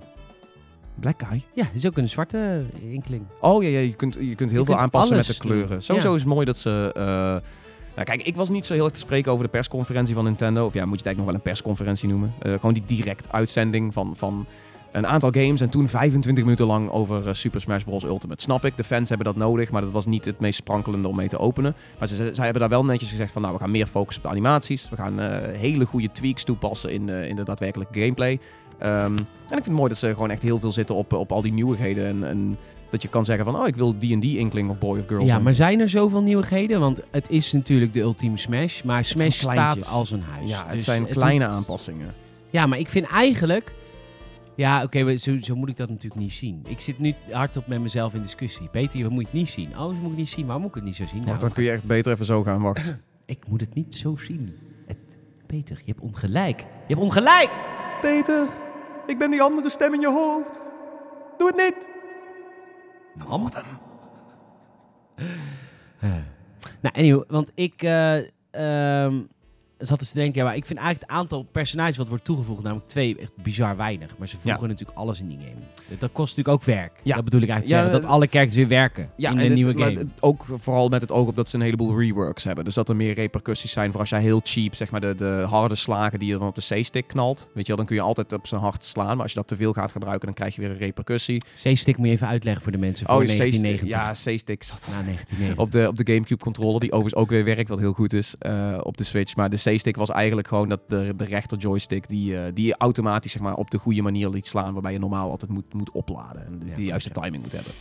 [0.99, 1.43] Black Guy.
[1.53, 3.23] Ja, is ook een zwarte inkling.
[3.39, 5.69] Oh ja, ja je, kunt, je kunt heel Je veel kunt aanpassen met de kleuren.
[5.69, 5.81] doen.
[5.81, 6.15] Sowieso Ja.
[6.15, 6.91] is het mooi dat ze...
[6.95, 7.03] eh,
[7.95, 10.65] nou kijk, ik was niet zo heel erg te spreken over de persconferentie van Nintendo.
[10.65, 12.33] Of ja, moet je het eigenlijk nog wel een persconferentie noemen.
[12.39, 14.45] Eh, gewoon die direct uitzending van, van
[14.91, 15.61] een aantal games.
[15.61, 18.03] En toen 25 minuten lang over eh, Super Smash Bros.
[18.03, 18.41] Ultimate.
[18.41, 19.71] Snap ik, de fans hebben dat nodig.
[19.71, 21.75] Maar dat was niet het meest sprankelende om mee te openen.
[21.99, 23.41] Maar ze, ze- zij hebben daar wel netjes gezegd van...
[23.41, 24.89] Nou, we gaan meer focussen op de animaties.
[24.89, 28.39] We gaan eh, hele goede tweaks toepassen in, in de daadwerkelijke gameplay.
[28.83, 31.31] Ehm, en ik vind het mooi dat ze gewoon echt heel veel zitten op, op
[31.31, 32.05] al die nieuwigheden.
[32.07, 32.57] En, en
[32.89, 35.27] dat je kan zeggen van, oh, ik wil D&D Inkling of Boy of Girl Ja,
[35.27, 35.43] zijn.
[35.43, 36.79] maar zijn er zoveel nieuwigheden?
[36.79, 38.81] Want het is natuurlijk de ultieme Smash.
[38.81, 40.49] Maar Smash staat als een huis.
[40.49, 42.13] Ja, het Dus zijn kleine aanpassingen.
[42.49, 43.73] Ja, maar ik vind eigenlijk...
[44.55, 46.65] Ja, oké, zo, zo moet ik dat natuurlijk niet zien.
[46.67, 48.67] Ik zit nu hardop met mezelf in discussie.
[48.67, 49.69] Peter, je moet het niet zien.
[49.69, 50.45] Oh, dat moet ik niet zien.
[50.45, 51.23] Waarom moet ik het niet zo zien?
[51.25, 52.97] Nou, dan kun je echt beter even zo gaan, wacht.
[53.25, 54.55] Ik moet het niet zo zien.
[54.87, 54.97] Het,
[55.45, 56.59] Peter, je hebt ongelijk.
[56.59, 57.49] Je hebt ongelijk!
[58.01, 58.47] Peter,
[59.05, 60.61] ik ben die andere stem in je hoofd.
[61.37, 61.87] Doe het niet.
[63.15, 63.65] Vermoord hem.
[66.81, 68.17] Nou, anyway, want ik eh,
[68.51, 69.21] ehm,
[69.85, 72.63] zat dus te denken, ja, maar ik vind eigenlijk het aantal personages wat wordt toegevoegd,
[72.63, 74.17] namelijk twee, echt bizar weinig.
[74.17, 75.99] Maar ze voegen natuurlijk alles in die game.
[75.99, 76.91] Dat kost natuurlijk ook werk.
[77.03, 77.15] Ja.
[77.15, 79.83] Dat bedoel ik eigenlijk te zeggen, dat eh, alle characters weer werken in de nieuwe
[79.83, 80.07] game.
[80.19, 82.65] ook vooral met het oog op dat ze een heleboel reworks hebben.
[82.65, 85.45] Dus dat er meer repercussies zijn voor als jij heel cheap, zeg maar, de, de
[85.49, 87.49] harde slagen die je dan op de C-stick knalt.
[87.53, 89.07] Weet je wel, dan kun je altijd op zijn hard slaan.
[89.07, 91.41] Maar als je dat te veel gaat gebruiken, dan krijg je weer een repercussie.
[91.63, 94.25] C-stick moet je even uitleggen voor de mensen voor C-stick- 1990.
[94.27, 95.57] Ja, C-stick zat Na 1990.
[95.57, 98.35] op de, op de Gamecube controller, die overigens ook weer werkt, wat heel goed is
[98.39, 99.35] eh, op de Switch.
[99.35, 103.31] Maar de Was eigenlijk gewoon dat de, de rechter joystick die, eh, die je automatisch
[103.31, 106.45] zeg maar, op de goede manier liet slaan, waarbij je normaal altijd moet, moet opladen
[106.45, 107.73] en de, Ja, juiste timing moet hebben.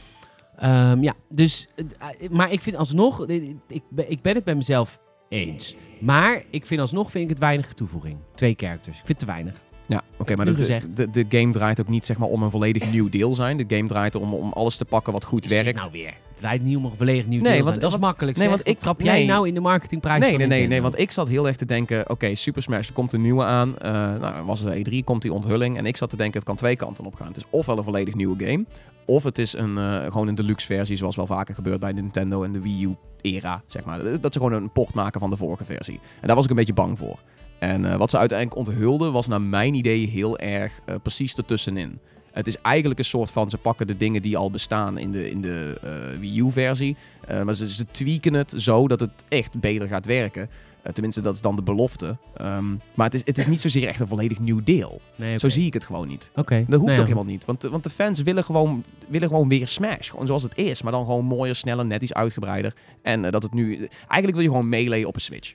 [0.56, 4.56] Ehm, ja, dus, eh, maar ik vind alsnog, eh, ik ben, ik ben het met
[4.56, 5.76] mezelf eens.
[6.00, 8.18] Maar ik vind alsnog vind ik het weinig toevoeging.
[8.34, 8.98] Twee characters.
[8.98, 9.62] Ik vind het te weinig.
[9.92, 10.96] Ja, oké, maar de, de, gezegd.
[10.96, 13.56] de, de game draait ook niet zeg maar, om een volledig nieuw deel zijn.
[13.56, 15.78] De game draait erom om alles te pakken wat goed Is werkt.
[15.78, 16.06] nou weer?
[16.28, 17.80] Het draait niet om een volledig nieuw Nee, deel want- zijn.
[17.90, 18.56] Dat is makkelijk nee, zeg.
[18.56, 21.28] want ik- trap jij nou in de marketingprijs Nee, nee, nee, nee, want ik zat
[21.28, 23.78] heel erg te denken, oké, Super Smash, er komt een nieuwe aan.
[23.78, 25.76] Eh nou, was het de E3, komt die onthulling.
[25.76, 27.26] En ik zat te denken, het kan twee kanten op gaan.
[27.26, 28.64] Het is ofwel een volledig nieuwe game,
[29.06, 32.42] of het is een, eh, gewoon een deluxe versie, zoals wel vaker gebeurt bij Nintendo
[32.42, 34.20] en de Wii U era, zeg maar.
[34.20, 36.00] Dat ze gewoon een port maken van de vorige versie.
[36.20, 37.20] En daar was ik een beetje bang voor.
[37.62, 41.98] En eh, wat ze uiteindelijk onthulden was naar mijn idee heel erg eh, precies ertussenin.
[42.32, 45.30] Het is eigenlijk een soort van, ze pakken de dingen die al bestaan in de,
[45.30, 46.96] in de eh, Wii U-versie.
[47.44, 50.50] maar ze, ze tweaken het zo dat het echt beter gaat werken.
[50.92, 52.16] Tenminste, dat is dan de belofte.
[52.36, 55.00] Ehm, maar het is, het is niet zozeer echt een volledig nieuw deel.
[55.16, 56.30] Nee, Zo zie ik het gewoon niet.
[56.36, 56.64] Oké.
[56.68, 57.44] Dat hoeft Nou ook helemaal niet.
[57.44, 60.10] Want, de- want de fans willen gewoon, willen gewoon weer Smash.
[60.10, 60.82] Gewoon zoals het is.
[60.82, 62.74] Maar dan gewoon mooier, sneller, net iets uitgebreider.
[63.02, 63.76] En dat het nu...
[63.76, 65.54] Eigenlijk wil je gewoon melee op een Switch.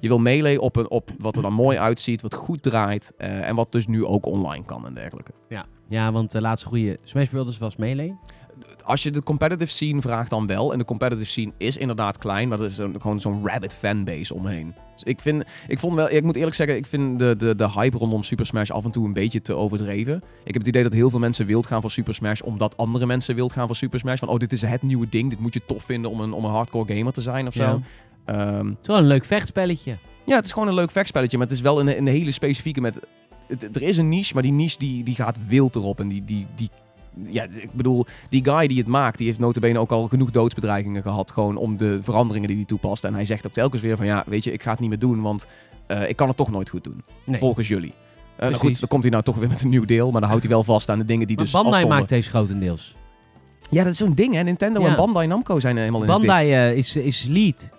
[0.00, 3.12] Je wil melee op, een, op wat er dan mooi uitziet, wat goed draait.
[3.18, 5.32] eh, en wat dus nu ook online kan en dergelijke.
[5.48, 7.58] Ja, ja want de laatste goede Smash Bros.
[7.58, 8.14] was Melee.
[8.84, 10.72] Als je de competitive scene vraagt dan wel.
[10.72, 12.48] En de competitive scene is inderdaad klein.
[12.48, 14.74] Maar er is een- gewoon zo'n rabbit fanbase omheen.
[14.94, 16.10] Dus ik, vind, ik vond wel...
[16.10, 18.90] Ik moet eerlijk zeggen, ik vind de, de, de hype rondom Super Smash af en
[18.90, 20.16] toe een beetje te overdreven.
[20.16, 22.40] Ik heb het idee dat heel veel mensen wild gaan voor Super Smash.
[22.40, 24.18] Omdat andere mensen wild gaan voor Super Smash.
[24.18, 25.30] Van, oh, dit is het nieuwe ding.
[25.30, 27.62] Dit moet je tof vinden om een, om een hardcore gamer te zijn of zo.
[27.62, 27.78] Ja.
[28.26, 29.98] Ehm, Het is wel een leuk vechtspelletje.
[30.26, 31.38] ja, het is gewoon een leuk vechtspelletje.
[31.38, 33.00] Maar het is wel een, een hele specifieke met...
[33.48, 36.00] het- er is een niche, maar die niche die, die gaat wild erop.
[36.00, 36.70] En die, die, die,
[37.30, 41.02] ja, ik bedoel, die guy die het maakt, die heeft notabene ook al genoeg doodsbedreigingen
[41.02, 41.30] gehad.
[41.32, 43.04] Gewoon om de veranderingen die hij toepast.
[43.04, 44.98] En hij zegt ook telkens weer van, ja, weet je, ik ga het niet meer
[44.98, 45.22] doen.
[45.22, 45.46] Want
[45.86, 47.02] eh, ik kan het toch nooit goed doen.
[47.24, 47.38] Nee.
[47.38, 47.92] Volgens jullie.
[48.36, 50.10] Eh, nou goed, dan komt hij nou toch weer met een nieuw deel.
[50.10, 52.28] Maar dan houdt hij wel vast aan de dingen die Maar dus Bandai maakt deze
[52.28, 52.94] grotendeels.
[53.70, 54.42] Ja, dat is zo'n ding, hè.
[54.42, 54.88] Nintendo Ja.
[54.88, 57.70] en Bandai Namco zijn helemaal in Bandai eh, is, is lead.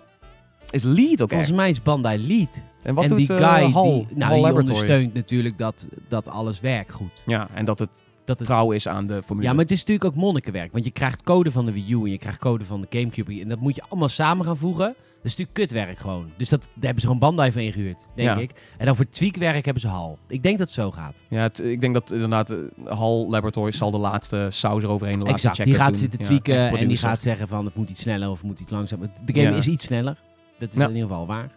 [0.70, 1.58] Is lead ook Volgens echt.
[1.58, 2.62] mij is Bandai lead.
[2.82, 6.28] En wat en doet die eh, guy Hal, die, nou, die ondersteunt natuurlijk dat, dat
[6.28, 7.22] alles werkt goed.
[7.26, 9.46] Ja, en dat het Dat het, trouw is aan de formule.
[9.46, 10.72] ja, maar het is natuurlijk ook monnikenwerk.
[10.72, 13.40] Want je krijgt code van de Wii U en je krijgt code van de Gamecube.
[13.40, 14.86] En dat moet je allemaal samen gaan voegen.
[14.86, 16.30] Dat is natuurlijk kutwerk gewoon.
[16.36, 18.36] Dus dat, daar hebben ze gewoon Bandai van ingehuurd, denk Ja.
[18.36, 18.50] ik.
[18.78, 20.18] En dan voor tweakwerk hebben ze Hal.
[20.28, 21.22] Ik denk dat het zo gaat.
[21.28, 25.24] Ja, het- ik denk dat inderdaad eh, Hal Laboratories zal de laatste saus eroverheen, de
[25.24, 26.00] laatste Exact, die gaat doen.
[26.00, 28.70] zitten tweaken en die gaat zeggen van het moet iets sneller of het moet iets
[28.70, 29.08] langzamer.
[29.24, 29.56] De game Ja.
[29.56, 30.16] is iets sneller.
[30.58, 30.84] Dat is Ja.
[30.88, 31.50] in ieder geval waar.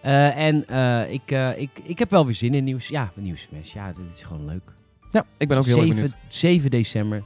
[0.00, 2.88] Eh, en eh, ik, eh, ik, ik heb wel weer zin in nieuws.
[2.88, 3.72] Ja, nieuws Smash.
[3.72, 4.62] Ja, het is gewoon leuk.
[5.10, 6.16] Ja, ik ben ook heel erg 7, benieuwd.
[6.28, 7.22] 7 december.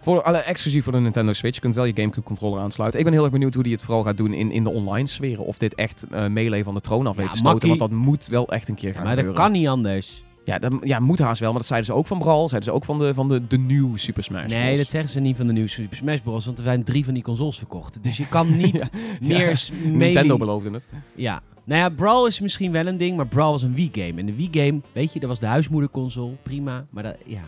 [0.00, 1.54] Voor alle exclusief voor de Nintendo Switch.
[1.54, 2.98] Je kunt wel je Gamecube controller aansluiten.
[2.98, 5.06] Ik ben heel erg benieuwd hoe die het vooral gaat doen in, in de online
[5.06, 5.44] sferen.
[5.44, 7.52] Of dit echt melee van de troon af weet Ja, te stoten.
[7.68, 7.78] makkie.
[7.78, 9.44] Want dat moet wel echt een keer Ja, gaan maar dat gebeuren.
[9.50, 10.24] kan niet anders.
[10.50, 11.50] Ja, dat ja, moet haast wel.
[11.50, 12.48] Maar dat zeiden ze ook van Brawl.
[12.48, 14.78] Zeiden ze ook van de, van de, de nieuwe Super Smash Nee, Bros.
[14.78, 16.44] dat zeggen ze niet van de nieuwe Super Smash Bros.
[16.44, 18.02] Want er zijn drie van die consoles verkocht.
[18.02, 18.90] Dus je kan niet
[19.20, 20.88] meer Ja, Nintendo beloofde het.
[21.14, 21.42] Ja.
[21.64, 24.20] Nou ja, Brawl is misschien wel een ding, maar Brawl was een Wii-game.
[24.20, 26.34] En de Wii-game, weet je, dat was de huismoederconsole.
[26.42, 27.42] Prima, maar dat, ja.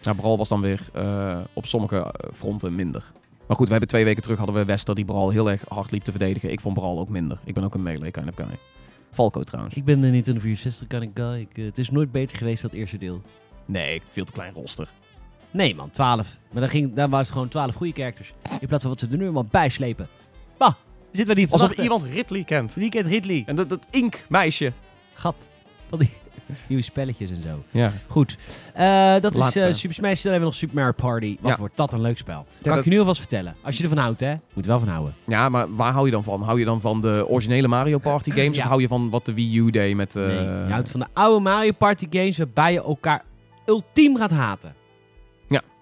[0.00, 3.12] Ja, Brawl was dan weer eh, op sommige eh, fronten minder.
[3.46, 5.90] Maar goed, we hebben twee weken terug hadden we Wester die Brawl heel erg hard
[5.90, 6.52] liep te verdedigen.
[6.52, 7.38] Ik vond Brawl ook minder.
[7.44, 8.58] Ik ben ook een melee kind of guy.
[9.14, 9.74] Falco trouwens.
[9.74, 11.40] Ik ben de Nintendo 64 kan ik guy.
[11.40, 13.22] Ik, eh, het is nooit beter geweest dan het eerste deel.
[13.66, 14.88] Nee, veel te klein roster.
[15.50, 16.38] Nee man, 12.
[16.52, 18.32] Maar dan, ging, dan was het gewoon 12 goede characters.
[18.60, 20.08] In plaats van wat ze er nu allemaal bijslepen.
[20.58, 20.72] Bah,
[21.12, 21.84] zitten we niet op Alsof wachten.
[21.84, 22.74] iemand Ridley kent.
[22.74, 23.42] Wie kent Ridley?
[23.46, 24.72] En dat, dat Ink meisje.
[25.14, 25.48] Gat.
[25.88, 26.10] Van die
[26.68, 27.62] nieuwe spelletjes en zo.
[27.70, 27.92] Ja.
[28.08, 28.36] Goed.
[28.74, 29.60] Eh, dat Laatste.
[29.60, 30.22] is eh, Super Smash.
[30.22, 31.36] Dan hebben we nog Super Mario Party.
[31.40, 31.58] Wat Ja.
[31.58, 32.34] wordt dat een leuk spel.
[32.62, 33.54] Kan dat- ik je nu alvast vertellen.
[33.62, 34.34] Als je ervan houdt, hè.
[34.54, 35.14] Moet wel van houden.
[35.26, 36.42] ja, maar waar hou je dan van?
[36.42, 38.56] Hou je dan van de originele Mario Party games?
[38.56, 38.62] Ja.
[38.62, 40.16] Of hou je van wat de Wii U deed met...
[40.16, 43.22] eh, nee, je houdt van de oude Mario Party games waarbij je elkaar
[43.66, 44.74] ultiem gaat haten.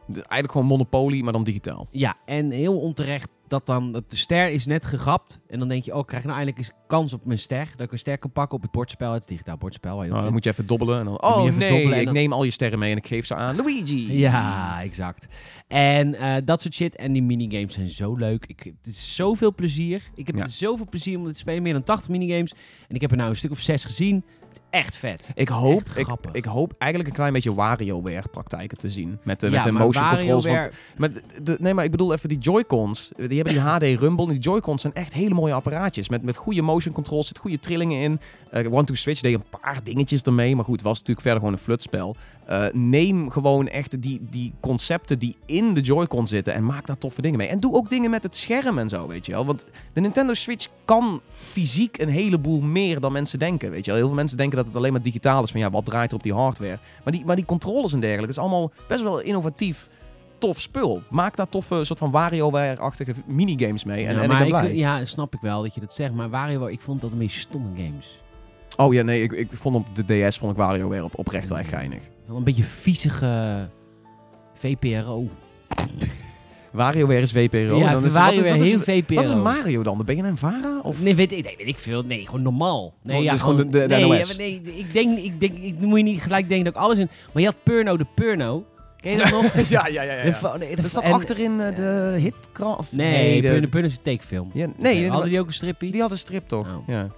[0.06, 1.86] de- eigenlijk gewoon Monopoly, maar dan digitaal.
[1.90, 5.40] Ja, en heel onterecht dat dan dat de ster is net gegrapt.
[5.48, 7.68] En dan denk je, oh, ik krijg nou eindelijk eens kans op mijn ster.
[7.76, 9.12] Dat ik een ster kan pakken op het bordspel.
[9.12, 10.98] Het digitaal bordspel waar je Nou, dan moet je even dobbelen.
[10.98, 12.78] En dan, moet je oh even nee, dobbelen en ik dan- neem al je sterren
[12.78, 14.18] mee en ik geef ze aan Luigi.
[14.18, 15.26] Ja, exact.
[15.68, 16.96] En eh, dat soort shit.
[16.96, 18.44] En die minigames zijn zo leuk.
[18.46, 20.02] Ik, het is zoveel plezier.
[20.14, 20.48] Ik heb Ja.
[20.48, 21.62] zoveel plezier om dit te spelen.
[21.62, 22.52] Meer dan 80 minigames.
[22.88, 24.24] En ik heb er nou een stuk of zes gezien.
[24.70, 25.30] Echt vet.
[25.34, 29.18] Ik hoop, ik, ik hoop eigenlijk een klein beetje WarioWare-praktijken te zien.
[29.22, 30.46] Met de, ja, met de motion controls.
[30.46, 33.12] Want, met de, nee, maar ik bedoel even die Joy-Cons.
[33.16, 34.26] Die hebben die HD Rumble.
[34.26, 36.08] En die Joy-Cons zijn echt hele mooie apparaatjes.
[36.08, 38.20] Met, met goede motion controls, zit goede trillingen in.
[38.50, 40.56] Eh One to Switch deed een paar dingetjes ermee.
[40.56, 42.16] Maar goed, het was natuurlijk verder gewoon een flutspel.
[42.52, 46.54] Eh, neem gewoon echt die, die concepten die in de Joy-Con zitten.
[46.54, 47.48] En maak daar toffe dingen mee.
[47.48, 49.46] En doe ook dingen met het scherm en zo, weet je wel.
[49.46, 53.96] Want de Nintendo Switch kan fysiek een heleboel meer dan mensen denken, weet je wel.
[54.00, 55.50] Heel veel mensen denken dat het alleen maar digitaal is.
[55.50, 56.78] Van ja, wat draait er op die hardware?
[57.04, 59.88] Maar die, maar die controllers en dergelijke is allemaal best wel innovatief.
[60.38, 61.02] Tof spul.
[61.10, 64.06] Maak daar toffe soort van WarioWare-achtige minigames mee.
[64.06, 64.74] En, ja, en ik ben ik- blij.
[64.76, 66.14] ja, snap ik wel dat je dat zegt.
[66.14, 68.18] Maar WarioWare, ik vond dat een beetje stomme games.
[68.76, 71.58] Oh ja, nee, ik, ik vond op de DS vond ik WarioWare op, oprecht wel
[71.58, 72.10] echt geinig.
[72.26, 73.68] Wel een beetje viezige
[74.54, 75.28] VPRO.
[76.72, 77.78] WarioWare is WPRO.
[77.78, 79.14] ja, dan is, wat is, heel wat is, VPRO.
[79.14, 80.02] wat is een Mario dan?
[80.04, 80.80] Ben je een Vara?
[80.82, 81.00] Of?
[81.00, 82.02] Nee, weet ik, nee, weet ik veel.
[82.02, 82.94] Nee, gewoon normaal.
[83.02, 84.30] Nee, Oh, ja, dus gewoon de- de- de nee, NOS.
[84.30, 86.98] ja, nee, ik denk, ik denk, ik moet je niet gelijk denken dat ik alles
[86.98, 87.08] in.
[87.32, 88.64] Maar je had Purno de Purno.
[89.00, 89.54] Ken je dat nog?
[89.68, 90.24] ja, ja, ja.
[90.24, 92.78] De vo- nee, Dat en- achterin eh, de hitkrant?
[92.78, 94.50] of- Nee, de- Purno Purno is een tekenfilm.
[94.54, 95.90] Ja, nee, hadden die, ook een strippie?
[95.90, 96.66] die had een strip toch?
[96.66, 96.86] Oh.
[96.88, 97.08] Ja.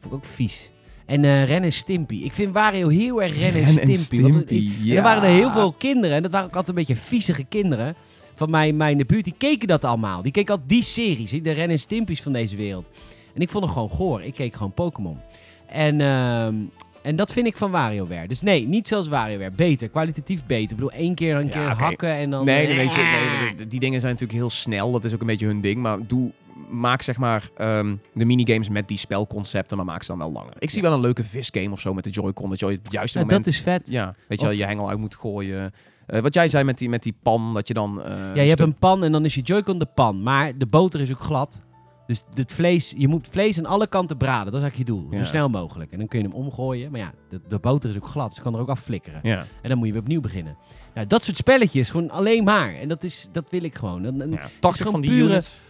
[0.00, 0.70] Vond ik ook vies.
[1.08, 2.14] En eh Ren en Stimpy.
[2.24, 4.16] Ik vind Wario heel erg Ren en Ren Stimpy.
[4.26, 6.16] en want Stimpy, en er waren er heel veel kinderen.
[6.16, 7.94] En dat waren ook altijd een beetje viezige kinderen.
[8.34, 9.24] Van mijn, mijn in de buurt.
[9.24, 10.22] Die keken dat allemaal.
[10.22, 11.30] Die keken al die series.
[11.30, 12.88] De Ren en Stimpy's van deze wereld.
[13.34, 14.22] En ik vond het gewoon goor.
[14.22, 15.18] Ik keek gewoon Pokémon.
[15.66, 16.54] En, ehm,
[17.02, 18.28] en dat vind ik van WarioWare.
[18.28, 19.50] Dus nee, niet zoals WarioWare.
[19.50, 19.88] Beter.
[19.88, 20.62] Kwalitatief beter.
[20.70, 22.44] Ik bedoel, één keer een Ja, keer hakken en dan...
[22.44, 24.90] Nee, nee, nee, ze- nee, die dingen zijn natuurlijk heel snel.
[24.90, 25.80] Dat is ook een beetje hun ding.
[25.80, 26.30] Maar doe,
[26.70, 30.52] maak zeg maar ehm, de minigames met die spelconcepten, maar maak ze dan wel langer.
[30.58, 30.88] Ik zie Ja.
[30.88, 32.48] wel een leuke visgame of zo met de Joy-Con.
[32.50, 33.44] Dat je op het juiste Ja, moment...
[33.44, 33.88] dat is vet.
[33.90, 35.72] Ja, weet je wel, je hengel uit moet gooien.
[36.06, 38.02] Eh, wat jij zei met die, met die pan, dat je dan...
[38.02, 40.22] eh, Ja, je hebt een pan en dan is je Joy-Con de pan.
[40.22, 41.62] Maar de boter is ook glad.
[42.06, 44.52] Dus het vlees, je moet vlees aan alle kanten braden.
[44.52, 45.06] Dat is eigenlijk je doel.
[45.10, 45.18] Ja.
[45.18, 45.92] Zo snel mogelijk.
[45.92, 46.90] En dan kun je hem omgooien.
[46.90, 48.26] Maar ja, de, de boter is ook glad.
[48.28, 49.20] Dus je kan er ook afflikkeren.
[49.22, 49.44] Ja.
[49.62, 50.56] En dan moet je weer opnieuw beginnen.
[50.94, 52.74] Nou, dat soort spelletjes, gewoon alleen maar.
[52.74, 54.02] En dat, is, dat wil ik gewoon.
[54.30, 55.60] Ja, 80 gewoon van die pure- units.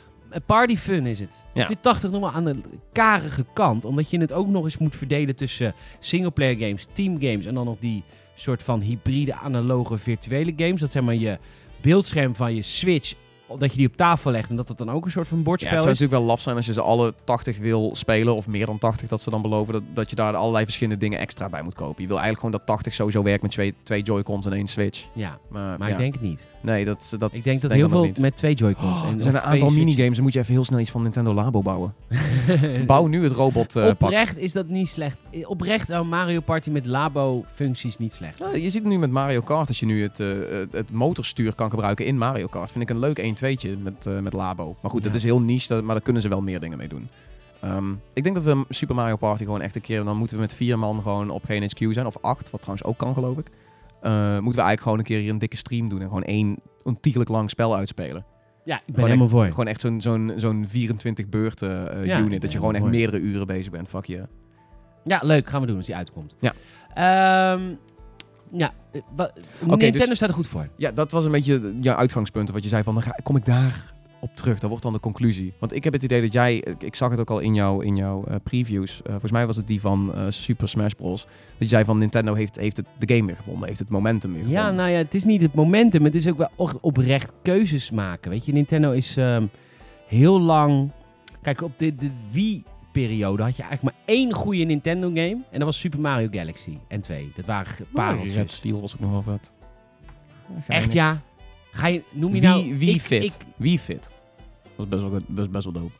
[0.47, 1.45] Party fun is het.
[1.55, 1.61] Ja.
[1.61, 2.61] Ik vind 80 nog wel aan de
[2.93, 3.85] karige kant.
[3.85, 7.65] Omdat je het ook nog eens moet verdelen tussen singleplayer games, team games en dan
[7.65, 8.05] nog die
[8.35, 10.81] soort van hybride analoge virtuele games.
[10.81, 11.39] Dat zeg maar je
[11.81, 13.15] beeldscherm van je Switch,
[13.59, 15.45] dat je die op tafel legt en dat het dan ook een soort van Ja,
[15.45, 15.99] bordspel het zou is.
[15.99, 19.09] natuurlijk wel laf zijn als je ze alle 80 wil spelen, of meer dan 80,
[19.09, 22.03] dat ze dan beloven dat, dat je daar allerlei verschillende dingen extra bij moet kopen.
[22.03, 25.07] Je wil eigenlijk gewoon dat 80 sowieso werkt met twee, twee Joy-Cons en één Switch.
[25.13, 25.95] Ja, Maar, maar ja.
[25.95, 26.47] ik denk het niet.
[26.61, 29.01] Nee, dat, dat Ik denk dat heel veel met twee Joy-Cons.
[29.01, 31.03] Oh, en er zijn een aantal minigames, dan moet je even heel snel iets van
[31.03, 31.95] Nintendo Labo bouwen.
[32.87, 33.91] Bouw nu het robot pak.
[33.91, 35.17] Oprecht is dat niet slecht.
[35.45, 39.69] Oprecht zou Mario Party met Labo-functies niet slecht je ziet het nu met Mario Kart,
[39.69, 42.71] als je nu het, eh, het, het motorstuur kan gebruiken in Mario Kart.
[42.71, 44.77] Vind ik een leuk 1-2'tje met, eh, met Labo.
[44.83, 46.89] Maar goed, dat is heel niche, dat- maar daar kunnen ze wel meer dingen mee
[46.89, 47.09] doen.
[47.61, 50.05] Ehm, ik denk dat we Super Mario Party gewoon echt een keer...
[50.05, 52.07] Dan moeten we met vier man gewoon op geen HQ zijn.
[52.07, 53.47] Of acht, wat trouwens ook kan, geloof ik.
[54.01, 56.01] Eh, moeten we eigenlijk gewoon een keer hier een dikke stream doen.
[56.01, 58.25] En gewoon één ontiegelijk lang spel uitspelen.
[58.65, 59.45] Ja, ik ben Gewoon helemaal voor.
[59.47, 62.41] Gewoon echt zo'n zo'n zo'n 24 beurten eh, Ja, unit.
[62.43, 63.89] Dat je gewoon echt meerdere uren bezig bent.
[63.89, 64.23] Fuck je.
[65.05, 65.49] Ja, leuk.
[65.49, 66.35] Gaan we doen als die uitkomt.
[66.41, 66.53] Ja.
[66.95, 67.63] Ehm,
[68.53, 69.31] ja, eh, wa-
[69.61, 70.69] Nintendo dus- staat er goed voor.
[70.77, 72.51] Ja, dat was een beetje jouw uitgangspunt.
[72.51, 74.59] Wat je zei van, dan ga, kom ik daar op terug.
[74.59, 75.53] Dat wordt dan de conclusie.
[75.59, 77.85] Want ik heb het idee dat jij, ik, ik zag het ook al in, jou,
[77.85, 79.01] in jouw eh, previews.
[79.03, 81.23] Eh, volgens mij was het die van eh, Super Smash Bros.
[81.23, 83.69] Dat je zei van, Nintendo heeft, heeft het, de game weer gevonden.
[83.69, 84.65] Heeft het momentum weer gevonden.
[84.65, 86.05] Ja, nou ja, het is niet het momentum.
[86.05, 88.31] Het is ook wel echt oprecht keuzes maken.
[88.31, 89.47] Weet je, Nintendo is ehm,
[90.07, 90.91] heel lang...
[91.43, 92.11] Kijk, op de, de
[92.99, 95.39] Wii-periode had je eigenlijk maar één goede Nintendo-game.
[95.51, 97.33] En dat was Super Mario Galaxy en 2.
[97.35, 98.35] Dat waren pareltjes.
[98.35, 99.53] Red Steel was ook nog wel vet.
[100.69, 101.23] Echt, ja?
[101.73, 102.79] Ga je, noem je nou...
[102.79, 103.25] Wie, ik- fit?
[103.25, 104.13] ik- Wie fit?
[104.77, 105.93] Dat was best wel, best, best wel dope.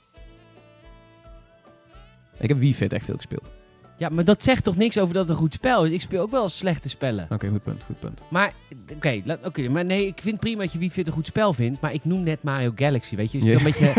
[2.39, 3.53] Ik heb Wie fit echt veel gespeeld.
[3.99, 5.93] Ja, maar dat zegt toch niks over dat het een goed spel is?
[5.93, 7.27] Ik speel ook wel slechte spellen.
[7.31, 8.23] Oké, goed punt, goed punt.
[8.29, 8.53] Maar,
[8.97, 11.81] oké, oké, maar nee, ik vind prima dat je wie fit een goed spel vindt.
[11.81, 13.39] Maar ik noem net Mario Galaxy, weet je.
[13.39, 13.93] Is een beetje,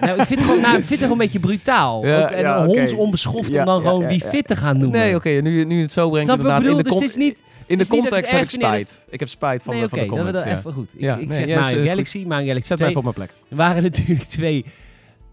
[0.00, 2.06] nou, ik vind het gewoon, nou, ik vind het gewoon een beetje brutaal.
[2.06, 2.78] Ja, Ook, en ja, oké.
[2.78, 4.28] hondsonbeschoft Ja, om dan gewoon wie ja.
[4.28, 5.00] fit te gaan noemen.
[5.00, 6.62] Nee, oké, nu, nu het zo brengt Snap inderdaad.
[6.62, 6.78] bedoel?
[6.78, 7.38] in Dus de, het is niet...
[7.66, 9.04] in de dat context heb ik het spijt.
[9.10, 10.44] Ik heb spijt van, nee, de, oké, van de dat comment.
[10.44, 10.58] dat ja.
[10.58, 10.94] even goed.
[10.94, 12.88] Ik, Ja, ik nee, is, Mario eh, Galaxy, Mario Galaxy Zet 2.
[12.88, 13.30] mij op mijn plek.
[13.48, 14.64] Er waren natuurlijk twee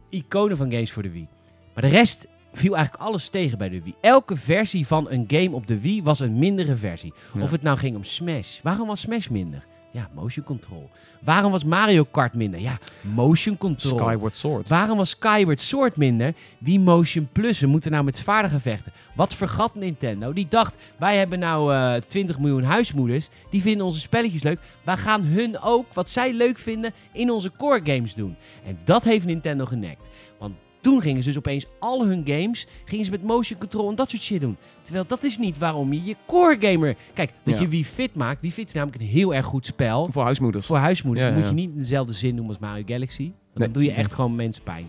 [0.10, 1.28] iconen van games voor de Wii.
[1.74, 3.96] Maar de rest viel eigenlijk alles tegen bij de Wii.
[4.02, 7.14] Elke versie van een game op de Wii was een mindere versie.
[7.34, 7.42] Ja.
[7.42, 8.60] Of het nou ging om Smash.
[8.62, 9.66] Waarom was Smash minder?
[9.94, 10.90] Ja, motion control.
[11.24, 12.60] Waarom was Mario Kart minder?
[12.60, 14.00] Ja, motion control.
[14.00, 14.70] Skyward Sword.
[14.70, 16.34] Waarom was Skyward Sword minder?
[16.58, 18.92] Wie Motion Plussen moeten nou met zwaarden gaan vechten?
[19.16, 20.34] Wat vergat Nintendo?
[20.34, 23.30] Die dacht, wij hebben nou eh 20 miljoen huismoeders.
[23.50, 24.60] Die vinden onze spelletjes leuk.
[24.84, 28.36] Wij gaan hun ook, wat zij leuk vinden, in onze core games doen.
[28.66, 30.10] En dat heeft Nintendo genekt.
[30.40, 33.96] Want toen gingen ze dus opeens al hun games, gingen ze met motion control en
[33.96, 34.58] dat soort shit doen.
[34.82, 36.96] Terwijl dat is niet waarom je je core gamer...
[37.14, 37.62] Kijk, dat Ja.
[37.62, 38.42] je Wii Fit maakt.
[38.42, 40.08] Wii Fit is namelijk een heel erg goed spel.
[40.12, 40.66] Voor huismoeders.
[40.66, 43.24] Voor huismoeders Ja, moet je niet in dezelfde zin noemen als Mario Galaxy.
[43.24, 43.64] Want Nee.
[43.68, 44.86] dan doe je echt gewoon mensen pijn.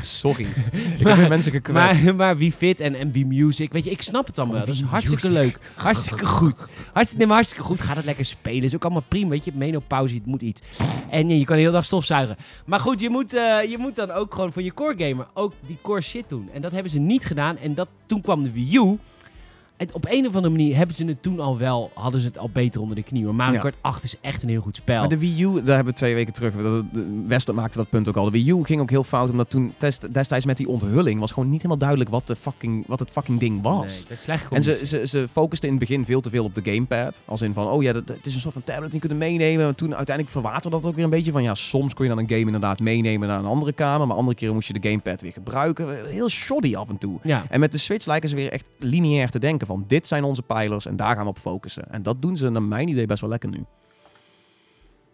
[0.00, 0.46] Sorry.
[0.98, 2.04] ik heb weer mensen gekwetst.
[2.04, 4.66] Maar, maar wie fit en, en wie music, weet je, ik snap het allemaal wel.
[4.66, 5.42] Dat is hartstikke Music.
[5.42, 5.58] leuk.
[5.74, 6.64] Hartstikke goed.
[6.92, 7.80] Hartstikke, nee, maar hartstikke goed.
[7.80, 8.62] Ga het lekker spelen.
[8.62, 9.52] Is ook allemaal prima, weet je.
[9.54, 10.62] Menopauze, het moet iets.
[11.10, 12.36] En ja, je kan de hele dag stofzuigen.
[12.66, 15.52] Maar goed, je moet, eh, je moet dan ook gewoon voor je core gamer ook
[15.66, 16.48] die core shit doen.
[16.52, 17.58] En dat hebben ze niet gedaan.
[17.58, 18.98] En dat, toen kwam de Wii U.
[19.92, 22.50] Op een of andere manier hebben ze het toen al wel, hadden ze het al
[22.52, 23.24] beter onder de knie.
[23.24, 23.60] Maar Mario Ja.
[23.60, 24.98] Kart 8 is echt een heel goed spel.
[25.00, 26.54] Maar de Wii U, daar hebben we twee weken terug.
[27.26, 28.24] Wester maakte dat punt ook al.
[28.24, 31.32] De Wii U ging ook heel fout, omdat toen test- destijds met die onthulling was
[31.32, 33.92] gewoon niet helemaal duidelijk wat, de fucking, wat het fucking ding was.
[33.94, 36.44] Nee, dat is slecht En ze, ze, ze focusten in het begin veel te veel
[36.44, 37.22] op de gamepad.
[37.24, 39.18] Als in van, oh ja, dat, het is een soort van tablet die je kunt
[39.20, 39.64] meenemen.
[39.64, 42.20] Maar toen uiteindelijk verwaterde dat ook weer een beetje van, ja, soms kon je dan
[42.20, 44.06] een game inderdaad meenemen naar een andere kamer.
[44.06, 46.06] Maar andere keren moest je de gamepad weer gebruiken.
[46.06, 47.18] Heel shoddy af en toe.
[47.22, 47.44] Ja.
[47.48, 50.42] En met de Switch lijken ze weer echt lineair te denken van, dit zijn onze
[50.42, 51.92] pijlers en daar gaan we op focussen.
[51.92, 53.64] En dat doen ze naar mijn idee best wel lekker nu.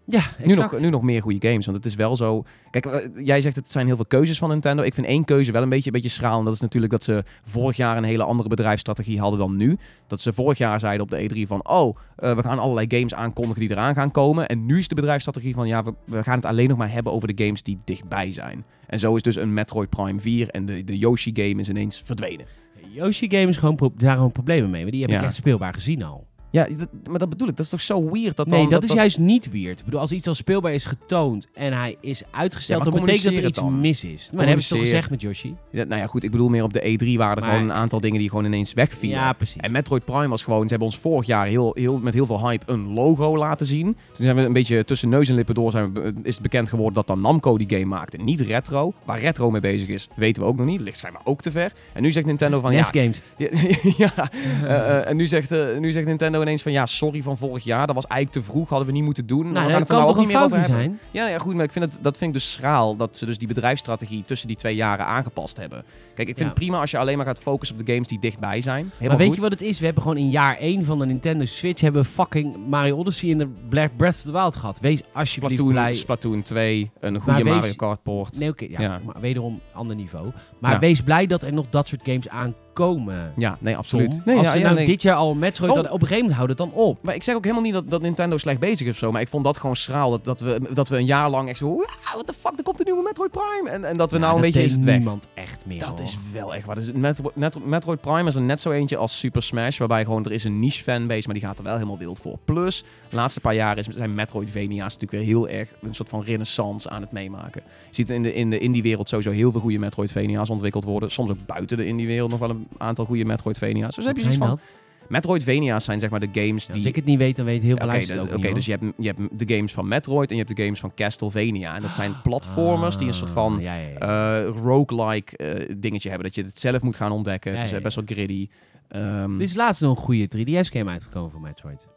[0.04, 1.64] Ja, Nu nog, nu nog meer goede games.
[1.64, 2.44] Want het is wel zo.
[2.70, 4.82] Kijk, eh, jij zegt het zijn heel veel keuzes van Nintendo.
[4.82, 6.38] Ik vind één keuze wel een beetje, een beetje schraal.
[6.38, 9.78] En dat is natuurlijk dat ze vorig jaar een hele andere bedrijfsstrategie hadden dan nu.
[10.06, 11.68] Dat ze vorig jaar zeiden op de E3 van...
[11.68, 14.48] Oh, eh, we gaan allerlei games aankondigen die eraan gaan komen.
[14.48, 15.68] En nu is de bedrijfsstrategie van...
[15.68, 18.64] Ja, we, we gaan het alleen nog maar hebben over de games die dichtbij zijn.
[18.86, 22.02] En zo is dus een Metroid Prime 4 en de, de Yoshi game is ineens
[22.04, 22.46] verdwenen.
[22.92, 24.82] Yoshi Game is gewoon, pro- daar gewoon problemen mee.
[24.82, 25.22] Maar die heb ik Ja.
[25.22, 26.26] echt speelbaar gezien al.
[26.52, 27.56] Ja, dat- maar dat bedoel ik.
[27.56, 28.58] Dat is toch zo weird dat dan...
[28.58, 29.78] nee, dat, is juist niet weird.
[29.78, 33.24] Ik bedoel, als iets al speelbaar is getoond en hij is uitgesteld, Ja, dan betekent
[33.24, 34.22] dat er iets mis is.
[34.28, 35.54] Maar dat hebben ze toch gezegd met Yoshi?
[35.70, 36.24] Ja, nou ja, goed.
[36.24, 38.44] Ik bedoel meer op de E3 waren er Maar- gewoon een aantal dingen die gewoon
[38.44, 39.18] ineens wegvielen.
[39.18, 39.56] Ja, precies.
[39.60, 42.48] En Metroid Prime was gewoon, ze hebben ons vorig jaar heel, heel, met heel veel
[42.48, 43.84] hype een logo laten zien.
[44.12, 46.68] Toen zijn we een beetje tussen neus en lippen door zijn we, is het bekend
[46.68, 48.16] geworden dat dan Namco die game maakte.
[48.16, 48.92] Niet retro.
[49.04, 50.80] Waar retro mee bezig is, weten we ook nog niet.
[50.80, 51.72] Ligt schijnbaar ook te ver.
[51.92, 53.00] En nu zegt Nintendo van NES ja...
[53.02, 53.22] Games.
[53.36, 53.48] Ja,
[54.16, 54.30] ja,
[54.62, 57.64] eh, eh, en nu zegt, eh, nu zegt Nintendo ineens van ja, sorry van vorig
[57.64, 57.86] jaar.
[57.86, 59.52] Dat was eigenlijk te vroeg, hadden we niet moeten doen.
[59.52, 60.76] Nou, we gaan dat het er kan nou toch ook niet meer over hebben.
[60.76, 61.00] zijn?
[61.10, 63.38] Ja, ja, goed, maar ik vind het, dat vind ik dus schraal dat ze dus
[63.38, 65.84] die bedrijfsstrategie tussen die twee jaren aangepast hebben.
[66.14, 66.44] Kijk, ik vind Ja.
[66.44, 68.84] het prima als je alleen maar gaat focussen op de games die dichtbij zijn.
[68.84, 69.36] Helemaal maar weet goed.
[69.36, 69.78] je wat het is?
[69.78, 73.38] We hebben gewoon in jaar 1 van de Nintendo Switch hebben fucking Mario Odyssey en
[73.38, 74.80] de Black Breath of the Wild gehad.
[74.80, 75.92] Wees alsjeblieft Splatoon, blij.
[75.94, 78.38] Splatoon 2, een goede wees- Mario Kart poort.
[78.38, 79.00] Nee, oké, ja, Ja.
[79.04, 80.30] maar wederom ander niveau.
[80.58, 80.78] Maar Ja.
[80.78, 83.32] wees blij dat er nog dat soort games aankomen.
[83.36, 84.24] Ja, nee, absoluut.
[84.24, 84.86] Nee, Als ze ja, nou nee.
[84.86, 85.76] dit jaar al Metroid Oh.
[85.76, 86.98] hadden, op een gegeven moment houdt het dan op.
[87.02, 89.12] Maar ik zeg ook helemaal niet dat, dat Nintendo slecht bezig is of zo.
[89.12, 90.10] Maar ik vond dat gewoon schraal.
[90.10, 91.66] Dat, dat, we, dat we een jaar lang echt zo...
[91.66, 93.70] "Wow, What the fuck, er komt een nieuwe Metroid Prime.
[93.70, 94.66] En, en dat we Ja, nou een dat beetje...
[94.68, 94.96] Is het weg.
[94.96, 95.78] niemand echt meer.
[95.78, 96.00] Dat.
[96.02, 96.76] Is wel echt wat.
[96.76, 96.92] Dus
[97.34, 99.78] Metro- Metroid Prime is er net zo eentje als Super Smash.
[99.78, 102.38] Waarbij gewoon er is een niche fanbase, maar die gaat er wel helemaal wild voor.
[102.44, 106.22] Plus, de laatste paar jaren is, zijn Metroidvania's natuurlijk weer heel erg een soort van
[106.22, 107.62] renaissance aan het meemaken.
[107.88, 111.10] Je ziet in de, in de indie-wereld sowieso heel veel goede Metroidvania's ontwikkeld worden.
[111.10, 113.94] Soms ook buiten de indie-wereld nog wel een aantal goede Metroidvania's.
[113.94, 114.48] Dus heb je zoiets van...
[114.48, 114.60] dat?
[115.08, 116.88] Metroidvania's zijn zeg maar de games Als die...
[116.88, 118.70] ik het niet weet, dan weet heel veel luisteraars dus, ook oké, niet, dus je
[118.72, 121.74] hebt, je hebt de games van Metroid en je hebt de games van Castlevania.
[121.74, 124.40] En dat zijn platformers die een soort van Ah, ja, ja, ja.
[124.42, 126.26] eh roguelike eh, dingetje hebben.
[126.26, 127.50] Dat je het zelf moet gaan ontdekken.
[127.50, 128.48] Ja, het is ja, eh, best wel griddy.
[128.88, 131.88] Ehm, Er is laatst nog een goede 3DS-game uitgekomen voor Metroid.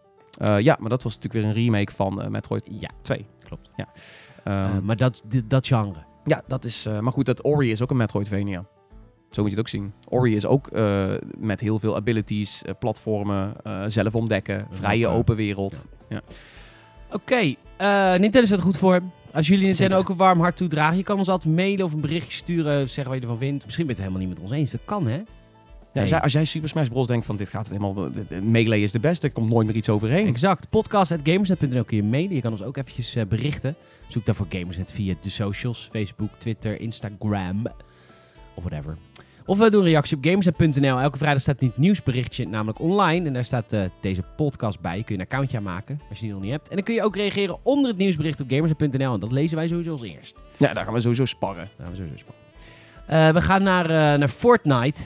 [0.63, 3.25] ja, maar dat was natuurlijk weer een remake van Metroid Ja, 2.
[3.43, 3.69] klopt.
[3.75, 3.87] Ehm,
[4.43, 5.99] Eh, maar dat, dit- dat genre.
[6.25, 6.87] ja, dat is...
[7.01, 8.65] maar goed, dat Ori is ook een Metroidvania.
[9.35, 9.93] Zo moet je het ook zien.
[10.09, 15.19] Ori is ook eh, met heel veel abilities, eh, platformen, eh, zelf ontdekken, vrije Open.
[15.19, 15.85] open wereld.
[17.11, 19.01] Oké, eh, Nintendo staat er goed voor.
[19.33, 19.97] Als jullie Nintendo Zeker.
[19.97, 23.05] ook een warm hart toedragen, je kan ons altijd mailen of een berichtje sturen, zeggen
[23.05, 23.65] wat je ervan vindt.
[23.65, 24.71] Misschien ben je het helemaal niet met ons eens.
[24.71, 25.21] Dat kan, hè?
[25.93, 27.07] Ja, als, jij, als jij Super Smash Bros.
[27.07, 28.09] denkt van dit gaat helemaal...
[28.43, 30.27] Melee is de beste, er komt nooit meer iets overheen.
[30.27, 30.69] Exact.
[30.69, 32.35] Podcast.gamersnet.nl kun je mailen.
[32.35, 33.75] Je kan ons ook eventjes berichten.
[34.07, 35.87] Zoek daarvoor Gamersnet via de socials.
[35.91, 37.67] Facebook, Twitter, Instagram.
[38.55, 38.97] Of whatever.
[39.45, 40.99] Of we doen een reactie op gamersnet.nl.
[40.99, 43.27] Elke vrijdag staat niet nieuwsberichtje, namelijk online.
[43.27, 45.03] En daar staat eh, deze podcast bij.
[45.03, 46.69] Kun je een accountje aanmaken, als je die nog niet hebt.
[46.69, 49.13] En dan kun je ook reageren onder het nieuwsbericht op gamersnet.nl.
[49.13, 50.35] En dat lezen wij sowieso als eerst.
[50.57, 51.69] Ja, daar gaan we sowieso sparren.
[51.77, 52.43] Nou, we sowieso spannend.
[53.05, 55.01] Eh, we gaan naar, eh, naar Fortnite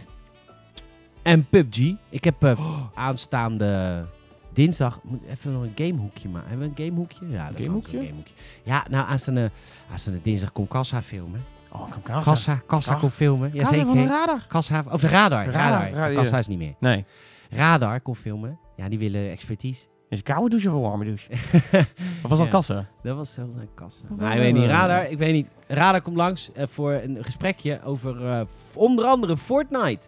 [1.22, 1.94] en PUBG.
[2.10, 2.60] Ik heb eh,
[2.94, 4.06] aanstaande
[4.54, 5.00] dinsdag...
[5.04, 6.50] Moet even nog een gamehoekje maken.
[6.50, 7.30] Hebben we een gamehoekje?
[7.30, 7.98] Ja, Gamehoekje?
[7.98, 8.34] een gamehoekje.
[8.64, 9.52] Ja, nou, aanstaande,
[9.92, 11.44] aanstaande dinsdag komt Kassa filmen.
[11.72, 12.22] Oh, kom Kassa.
[12.32, 12.94] Kassa, Kassa Kassa.
[12.96, 13.52] komt filmen.
[13.52, 14.08] De Jazeker.
[14.08, 14.46] radar.
[14.48, 15.46] Kassa, of de Radar.
[15.46, 15.92] Radar, Radar.
[15.92, 16.38] radar, Kassa ja.
[16.40, 16.76] is niet meer.
[16.80, 17.06] Nee.
[17.50, 18.60] Radar komt filmen.
[18.76, 19.86] Ja, die willen expertise.
[20.10, 21.32] Is een koude douche of een warme douche?
[22.24, 22.52] of was dat Ja.
[22.54, 22.86] kassa?
[23.04, 24.06] Dat was zo een kassa.
[24.18, 24.66] Nou, ik weet niet.
[24.66, 25.50] Radar, ik weet niet.
[25.68, 28.42] Radar komt langs eh, voor een gesprekje over eh,
[28.74, 30.08] onder andere Fortnite.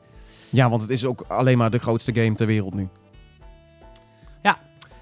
[0.50, 2.88] Ja, want het is ook alleen maar de grootste game ter wereld nu.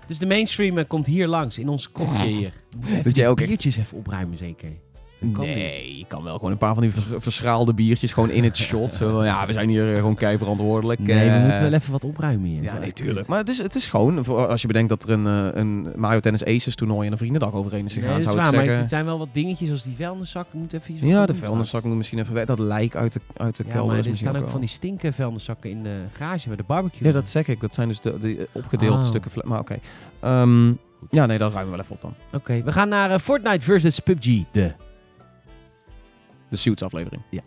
[0.07, 2.53] Dus de mainstream eh, komt hier langs, in ons kopje hier.
[2.79, 4.69] Moet even Dat jij ook echt- biertjes even opruimen, zeker.
[5.33, 8.43] Kan nee, je kan wel gewoon een paar van die vers- verschraalde biertjes gewoon in
[8.43, 8.93] het shot.
[8.93, 10.99] Zo, ja, we zijn hier eh, gewoon kei verantwoordelijk.
[10.99, 12.61] Nee, we Eh, moeten wel even wat opruimen hier.
[12.61, 13.17] Ja, wel nee, echt tuurlijk.
[13.17, 13.27] kut.
[13.27, 16.19] Maar het is, het is gewoon, als je bedenkt dat er een, eh, een Mario
[16.19, 18.61] Tennis Aces toernooi en een vriendendag overheen is Nee, gegaan, is zou ik waar, maar
[18.63, 18.79] zeggen...
[18.81, 20.59] het zijn wel wat dingetjes als die vuilniszakken.
[20.59, 22.45] Moet even iets Ja, de vuilniszak moet misschien even weg.
[22.45, 24.59] Dat lijk uit de, uit de Ja, kelder maar is er staan ook ook van
[24.59, 27.07] die stinken vuilniszakken in de garage bij de barbecue.
[27.07, 27.59] Ja, dat zeg ik.
[27.61, 29.03] Dat zijn dus de, de opgedeelde Oh.
[29.03, 29.31] stukken.
[29.45, 29.77] Maar oké.
[30.19, 30.67] Ehm,
[31.09, 32.13] ja, nee, dat ruimen we wel even op dan.
[32.33, 34.43] Oké, we gaan naar Fortnite versus PUBG.
[34.51, 34.71] De.
[36.49, 37.21] De Suits aflevering.
[37.29, 37.41] Ja.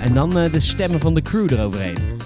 [0.00, 2.17] En dan eh, de stemmen van de crew eroverheen.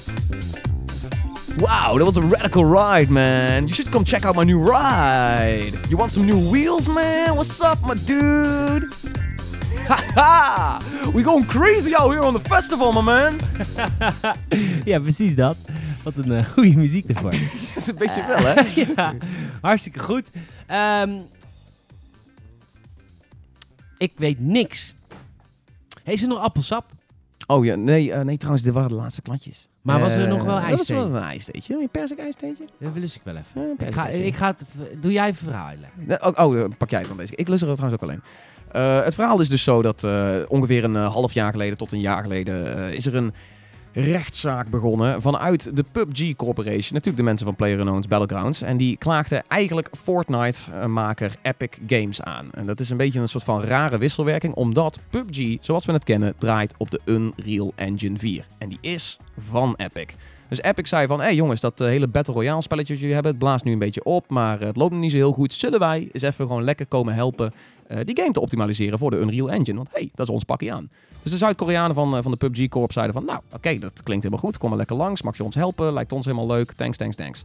[1.62, 3.68] Wow, that was a radical ride, man.
[3.68, 5.72] You should come check out my new ride.
[5.88, 7.36] You want some new wheels, man?
[7.36, 8.92] What's up, my dude?
[9.86, 10.80] Haha!
[11.12, 13.38] We going crazy out here on the festival, my man.
[14.90, 15.56] ja, precies dat.
[16.02, 17.32] Wat een eh, goede muziek ervoor.
[17.86, 18.62] een beetje wel, hè?
[18.96, 19.14] ja,
[19.60, 20.30] hartstikke goed.
[20.66, 21.20] Ehm,
[23.98, 24.94] ik weet niks.
[26.04, 26.90] Is er nog appelsap?
[27.46, 29.70] Oh ja, nee, eh, nee trouwens, dit waren de laatste klatjes.
[29.82, 30.96] Maar was er Eh, nog wel Dat is ijsthee?
[30.96, 31.74] wel een ijstheetje.
[31.80, 32.64] Een persik ijstheetje?
[32.78, 33.86] Dat lust ik wel even.
[33.86, 34.64] Ik ga, ik ga het,
[35.00, 35.88] doe jij verhalen.
[36.20, 37.36] Oh, oh, eh, pak jij het dan deze.
[37.36, 38.22] Ik lust er trouwens ook alleen.
[38.72, 41.92] Eh, het verhaal is dus zo dat eh, ongeveer een eh, half jaar geleden tot
[41.92, 43.32] een jaar geleden eh, is er een
[43.92, 46.92] rechtszaak begonnen vanuit de PUBG Corporation.
[46.92, 48.62] Natuurlijk de mensen van PlayerUnknown's Battlegrounds.
[48.62, 52.50] En die klaagden eigenlijk Fortnite-maker Epic Games aan.
[52.52, 56.04] En dat is een beetje een soort van rare wisselwerking, omdat PUBG, zoals we het
[56.04, 58.46] kennen, draait op de Unreal Engine 4.
[58.58, 60.14] En die is van Epic.
[60.52, 63.14] Dus Epic zei van, hé hey jongens, dat eh, hele Battle Royale spelletje dat jullie
[63.14, 65.52] hebben, het blaast nu een beetje op, maar het loopt nog niet zo heel goed.
[65.52, 67.52] Zullen wij eens even gewoon lekker komen helpen
[67.86, 69.76] eh, die game te optimaliseren voor de Unreal Engine?
[69.76, 70.90] Want hé, hey, dat is ons pakje aan.
[71.22, 74.24] Dus de Zuid-Koreanen van, eh, van de PUBG Corp zeiden van, nou, oké, dat klinkt
[74.24, 76.96] helemaal goed, kom maar lekker langs, mag je ons helpen, lijkt ons helemaal leuk, thanks,
[76.96, 77.44] thanks, thanks.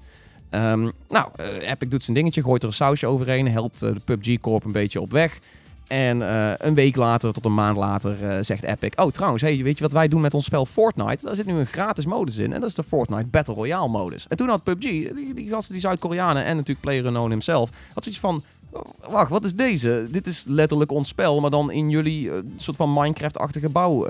[0.49, 1.27] Ehm, nou,
[1.61, 5.01] Epic doet zijn dingetje, gooit er een sausje overheen, helpt de PUBG Corp een beetje
[5.01, 5.39] op weg.
[5.87, 8.91] En eh, een week later, tot een maand later, eh, zegt Epic...
[8.95, 11.25] Oh, trouwens, hey, weet je wat wij doen met ons spel Fortnite?
[11.25, 12.53] Daar zit nu een gratis modus in.
[12.53, 14.27] En dat is de Fortnite Battle Royale modus.
[14.27, 17.69] En toen had PUBG, die, die gasten, die Zuid-Koreanen en natuurlijk PlayerUnknown himself...
[17.93, 18.43] had zoiets van...
[18.71, 20.07] "Oh, Wacht, wat is deze?
[20.11, 24.05] Dit is letterlijk ons spel, maar dan in jullie eh, soort van Minecraft-achtige bouw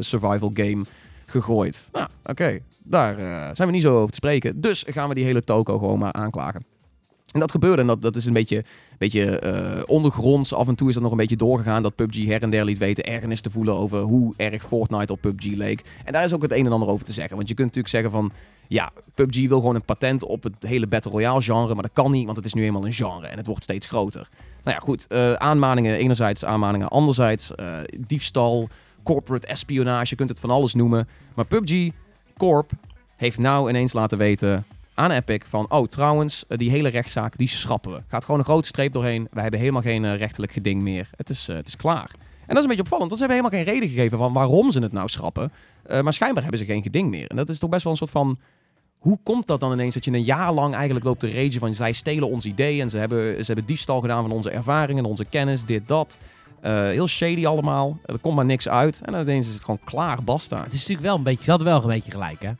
[0.00, 0.84] survival game
[1.26, 1.88] gegooid.
[1.92, 2.58] Nou, oké.
[2.82, 3.16] Daar
[3.56, 4.60] zijn we niet zo over te spreken.
[4.60, 6.77] Dus gaan we die hele toko gewoon maar aanklagen.
[7.32, 8.64] En dat gebeurde en dat, dat is een beetje,
[8.98, 10.54] beetje eh, ondergronds.
[10.54, 12.78] Af en toe is dat nog een beetje doorgegaan dat PUBG her en der liet
[12.78, 15.84] weten ergernis te voelen over hoe erg Fortnite op PUBG leek.
[16.04, 17.36] En daar is ook het een en ander over te zeggen.
[17.36, 18.32] Want je kunt natuurlijk zeggen van,
[18.68, 22.10] ja, PUBG wil gewoon een patent op het hele Battle Royale genre, maar dat kan
[22.10, 24.28] niet, want het is nu eenmaal een genre en het wordt steeds groter.
[24.64, 28.68] Nou ja, goed, eh, aanmaningen enerzijds, aanmaningen anderzijds, eh, diefstal,
[29.02, 31.08] corporate espionage, je kunt het van alles noemen.
[31.34, 31.90] Maar PUBG
[32.36, 32.70] Corp
[33.16, 34.64] heeft nou ineens laten weten
[34.98, 38.02] aan Epic van, oh trouwens, eh, die hele rechtszaak, die schrappen we.
[38.06, 39.28] Gaat gewoon een grote streep doorheen.
[39.30, 41.10] Wij hebben helemaal geen eh, rechterlijk geding meer.
[41.16, 42.10] Het is, eh, het is klaar.
[42.20, 44.72] En dat is een beetje opvallend, want ze hebben helemaal geen reden gegeven van waarom
[44.72, 45.52] ze het nou schrappen.
[46.02, 47.26] Maar schijnbaar hebben ze geen geding meer.
[47.26, 48.38] En dat is toch best wel een soort van...
[48.98, 51.74] Hoe komt dat dan ineens dat je een jaar lang eigenlijk loopt te ragen van
[51.74, 55.24] zij stelen ons idee en ze hebben, ze hebben diefstal gedaan van onze ervaringen, onze
[55.24, 56.18] kennis, dit, dat.
[56.60, 57.98] Heel shady allemaal.
[58.04, 59.00] Er komt maar niks uit.
[59.04, 60.56] En ineens is het gewoon klaar, basta.
[60.62, 62.50] Het is natuurlijk wel een beetje, ze hadden wel een beetje gelijk, hè?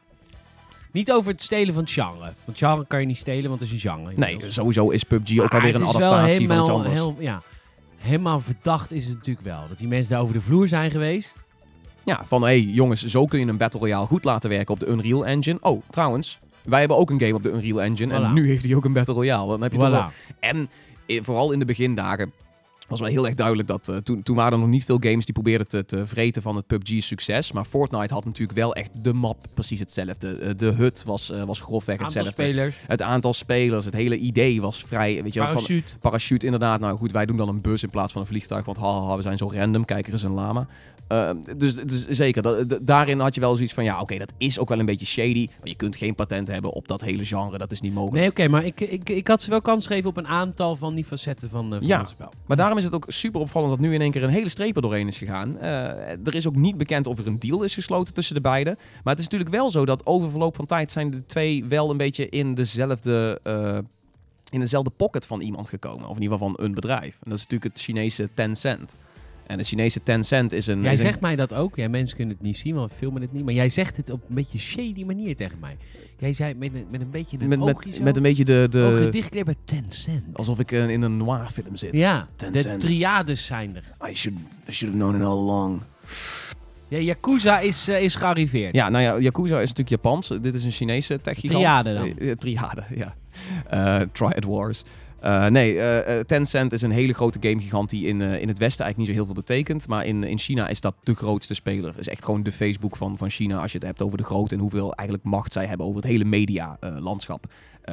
[0.98, 2.32] Niet over het stelen van het genre.
[2.44, 4.12] Want genre kan je niet stelen, want het is een genre.
[4.16, 6.92] Nee, sowieso is PUBG ook alweer een adaptatie van iets anders.
[6.94, 7.42] heel- ja,
[7.96, 9.64] helemaal verdacht is het natuurlijk wel.
[9.68, 11.32] Dat die mensen daar over de vloer zijn geweest.
[12.04, 14.80] Ja, van hé hey, jongens, zo kun je een Battle Royale goed laten werken op
[14.80, 15.58] de Unreal Engine.
[15.60, 18.74] Oh, trouwens, wij hebben ook een game op de Unreal Engine en nu heeft hij
[18.74, 19.48] ook een Battle Royale.
[19.48, 20.10] Dan heb je toch wel...
[20.10, 20.38] Voilà.
[20.40, 20.70] En
[21.06, 22.32] eh, vooral in de begindagen
[22.88, 25.24] was wel heel erg duidelijk dat eh, toen, toen waren er nog niet veel games
[25.24, 27.52] die probeerden te, te vreten van het PUBG-succes.
[27.52, 30.32] Maar Fortnite had natuurlijk wel echt de map precies hetzelfde.
[30.32, 32.42] Eh, de hut was, eh, was grofweg Aantal hetzelfde.
[32.42, 32.76] spelers.
[32.86, 35.22] Het aantal spelers, het hele idee was vrij.
[35.22, 35.98] Weet je, wel, van, Parachute.
[35.98, 36.80] Parachute inderdaad.
[36.80, 38.64] Nou goed, wij doen dan een bus in plaats van een vliegtuig.
[38.64, 39.84] Want haha, we zijn zo random.
[39.84, 40.66] Kijk, er is een lama.
[41.12, 43.84] Uh, dus, dus zeker, dat, daarin had je wel zoiets van...
[43.84, 45.46] Ja, oké, dat is ook wel een beetje shady.
[45.58, 47.58] Maar je kunt geen patent hebben op dat hele genre.
[47.58, 48.18] Dat is niet mogelijk.
[48.20, 50.94] Nee, oké, maar ik, ik, ik had ze wel kans gegeven op een aantal van
[50.94, 51.98] die facetten van, eh, van Ja.
[51.98, 52.32] het spel.
[52.46, 54.76] Maar daarom is het ook super opvallend dat nu in één keer een hele streep
[54.76, 55.58] er doorheen is gegaan.
[55.58, 55.70] Eh,
[56.10, 58.74] er is ook niet bekend of er een deal is gesloten tussen de beiden.
[58.76, 61.90] Maar het is natuurlijk wel zo dat over verloop van tijd zijn de twee wel
[61.90, 63.78] een beetje in dezelfde, eh,
[64.50, 66.08] in dezelfde pocket van iemand gekomen.
[66.08, 67.12] Of in ieder geval van een bedrijf.
[67.14, 68.94] En dat is natuurlijk het Chinese Tencent.
[69.48, 70.82] En de Chinese Tencent is een...
[70.82, 71.76] Jij is een- zegt mij dat ook.
[71.76, 73.44] Ja, mensen kunnen het niet zien, want we filmen het niet.
[73.44, 75.76] Maar jij zegt het op een beetje shady manier tegen mij.
[76.18, 78.68] Jij zei met een, met een beetje een met, oogje met, met een beetje de...
[78.74, 80.24] Ogen de dichtknippen bij Tencent.
[80.32, 81.92] alsof ik eh, in een noir film zit.
[81.92, 82.80] Ja, de Tencent.
[82.80, 84.10] triades zijn er.
[84.10, 84.38] I should,
[84.68, 85.80] I should have known it all along.
[86.88, 88.74] Ja, Yakuza is, eh, is gearriveerd.
[88.74, 90.28] Ja, nou ja, Yakuza is natuurlijk Japans.
[90.40, 91.60] Dit is een Chinese tech-gigant.
[91.60, 92.18] Triade dan.
[92.18, 93.14] Eh, triade, ja.
[93.70, 94.82] Eh Triad Wars.
[95.20, 98.84] Eh, nee, eh, eh, Tencent is een hele grote gamegigant die in, in het Westen
[98.84, 99.88] eigenlijk niet zo heel veel betekent.
[99.88, 101.94] Maar in, in China is dat de grootste speler.
[101.96, 104.54] is echt gewoon de Facebook van, van China als je het hebt over de grootte
[104.54, 107.46] en hoeveel eigenlijk macht zij hebben over het hele media-landschap.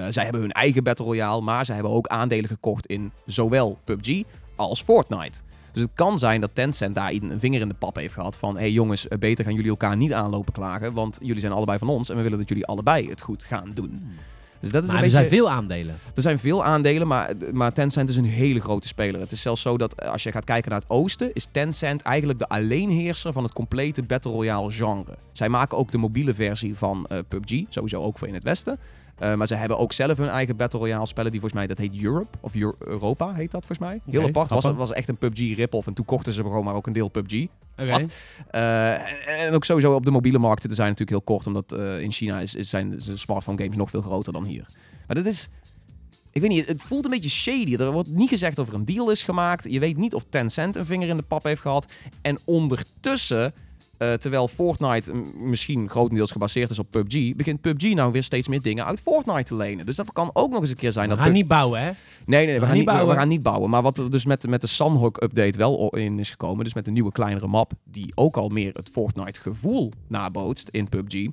[0.10, 4.22] Zij hebben hun eigen Battle Royale, maar zij hebben ook aandelen gekocht in zowel PUBG
[4.56, 5.42] als Fortnite.
[5.72, 8.56] Dus het kan zijn dat Tencent daar een vinger in de pap heeft gehad van...
[8.56, 10.94] hé hey jongens, beter gaan jullie elkaar niet aanlopen klagen...
[10.94, 13.72] want jullie zijn allebei van ons en we willen dat jullie allebei het goed gaan
[13.74, 14.02] doen.
[14.66, 15.30] Dus dat is maar een er beetje...
[15.30, 15.96] zijn veel aandelen.
[16.16, 19.20] Er zijn veel aandelen, maar, maar Tencent is een hele grote speler.
[19.20, 21.34] Het is zelfs zo dat eh, als je gaat kijken naar het oosten...
[21.34, 25.18] is Tencent eigenlijk de alleenheerser van het complete Battle Royale genre.
[25.32, 28.80] Zij maken ook de mobiele versie van eh, PUBG, sowieso ook voor in het westen...
[29.18, 31.32] Eh, maar ze hebben ook zelf hun eigen Battle Royale spellen.
[31.32, 32.38] Die volgens mij, dat heet Europe.
[32.42, 34.00] Of Euro- Europa heet dat volgens mij.
[34.06, 34.50] Heel apart.
[34.50, 35.88] Was, was echt een PUBG rip-off.
[35.88, 37.46] En toen kochten ze gewoon maar ook een deel PUBG.
[37.78, 37.90] Oké.
[37.90, 38.08] Wat?
[38.52, 42.12] Eh, en- ook sowieso op de mobiele markten zijn natuurlijk heel kort, omdat eh, in
[42.12, 44.66] China is, is zijn de smartphone games nog veel groter dan hier.
[45.08, 45.50] Maar dat is,
[46.32, 47.76] ik weet niet, het voelt een beetje shady.
[47.76, 49.72] Er wordt niet gezegd of er een deal is gemaakt.
[49.72, 51.92] Je weet niet of Tencent een vinger in de pap heeft gehad.
[52.22, 53.54] En ondertussen,
[53.98, 58.62] eh, terwijl Fortnite misschien grotendeels gebaseerd is op PUBG, begint PUBG nou weer steeds meer
[58.62, 59.86] dingen uit Fortnite te lenen.
[59.86, 61.92] Dus dat kan ook nog eens een keer zijn We dat gaan niet bouwen, hè?
[62.26, 63.18] Nee, nee, we, gaan niet, we, we bouwen.
[63.18, 63.70] gaan niet bouwen.
[63.70, 66.86] Maar wat er dus met, met de Sunhawk update wel in is gekomen, dus met
[66.86, 71.28] de nieuwe kleinere map, die ook al meer het Fortnite gevoel nabootst in PUBG.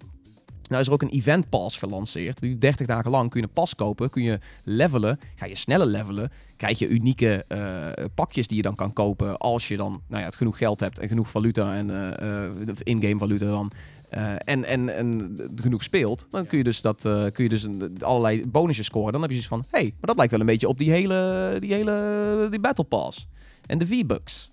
[0.73, 2.41] Nou is er ook een event pass gelanceerd.
[2.41, 5.19] Die 30 dagen lang kun je een pas kopen, kun je levelen.
[5.35, 9.69] Ga je sneller levelen, krijg je unieke eh, pakjes die je dan kan kopen als
[9.69, 13.19] je dan nou ja, het genoeg geld hebt en genoeg valuta en eh, eh, in-game
[13.19, 13.73] valuta dan.
[14.45, 17.03] en, en, en genoeg speelt, dan kun je dus, dat,
[17.33, 19.13] kun je dus een, allerlei bonusjes scoren.
[19.13, 21.57] Dan heb je zoiets van, hey, maar dat lijkt wel een beetje op die hele,
[21.61, 23.29] die hele die Battle Pass.
[23.67, 24.51] En de V-Bucks.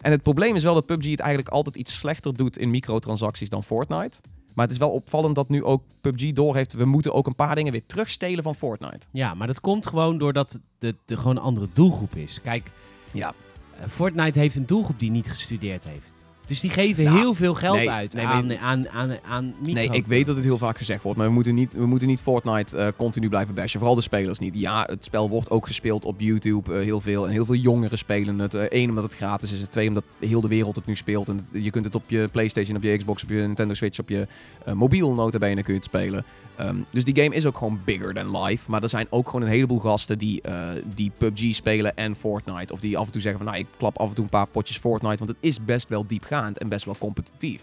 [0.00, 3.48] En het probleem is wel dat PUBG het eigenlijk altijd iets slechter doet in microtransacties
[3.48, 4.20] dan Fortnite.
[4.56, 7.54] Maar het is wel opvallend dat nu ook PUBG doorheeft, we moeten ook een paar
[7.54, 9.06] dingen weer terugstelen van Fortnite.
[9.10, 12.40] Ja, maar dat komt gewoon doordat het de, gewoon een andere doelgroep is.
[12.40, 12.70] Kijk,
[13.12, 13.32] Ja.
[13.80, 16.12] eh, Fortnite heeft een doelgroep die niet gestudeerd heeft.
[16.46, 19.72] Dus die geven Nou, heel veel geld nee, uit nee, aan, aan, aan, aan micro.
[19.72, 22.08] Nee, ik weet dat het heel vaak gezegd wordt, maar we moeten niet, we moeten
[22.08, 23.78] niet Fortnite eh, continu blijven bashen.
[23.78, 24.58] Vooral de spelers niet.
[24.58, 27.24] Ja, het spel wordt ook gespeeld op YouTube eh, heel veel.
[27.26, 28.54] En heel veel jongeren spelen het.
[28.68, 29.60] Eén, omdat het gratis is.
[29.60, 31.28] En twee, omdat heel de wereld het nu speelt.
[31.28, 33.98] En het- je kunt het op je Playstation, op je Xbox, op je Nintendo Switch,
[33.98, 34.26] op je
[34.64, 36.24] eh, mobiel notabene kun je het spelen.
[36.56, 38.70] Ehm, dus die game is ook gewoon bigger than life.
[38.70, 42.72] Maar er zijn ook gewoon een heleboel gasten die, eh, die PUBG spelen en Fortnite.
[42.72, 44.46] Of die af en toe zeggen van, nou, ik klap af en toe een paar
[44.46, 45.16] potjes Fortnite.
[45.16, 46.06] Want het is best wel
[46.36, 47.62] diepgaand en best wel competitief.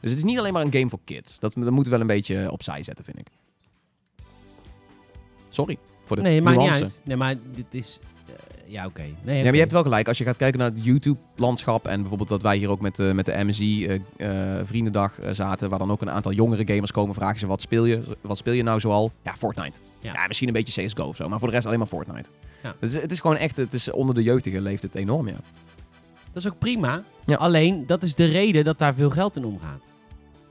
[0.00, 1.38] Dus het is niet alleen maar een game voor kids.
[1.38, 3.26] Dat, dat moeten we wel een beetje opzij zetten, vind ik.
[5.48, 6.84] Sorry voor de Nee, maakt niet nuance.
[6.84, 7.00] uit.
[7.04, 7.98] Nee, maar dit is...
[8.26, 9.02] eh, ja, oké.
[9.22, 10.08] Nee, Ja, maar je hebt wel gelijk.
[10.08, 11.86] Als je gaat kijken naar het YouTube-landschap...
[11.86, 13.86] en bijvoorbeeld dat wij hier ook met, de met de MSI
[14.16, 14.30] eh,
[14.62, 15.68] Vriendendag zaten...
[15.70, 17.14] waar dan ook een aantal jongere gamers komen...
[17.14, 19.12] vragen ze wat speel je, wat speel je nou zoal?
[19.22, 19.78] Ja, Fortnite.
[20.00, 20.12] Ja.
[20.12, 20.26] Ja.
[20.26, 21.28] misschien een beetje CSGO of zo...
[21.28, 22.28] maar voor de rest alleen maar Fortnite.
[22.62, 22.74] Ja.
[22.80, 23.56] Dus het is gewoon echt...
[23.56, 25.36] Het is onder de jeugdigen leeft het enorm, ja.
[26.32, 27.02] Dat is ook prima.
[27.26, 27.36] Ja.
[27.36, 29.90] Alleen, dat is de reden dat daar veel geld in omgaat.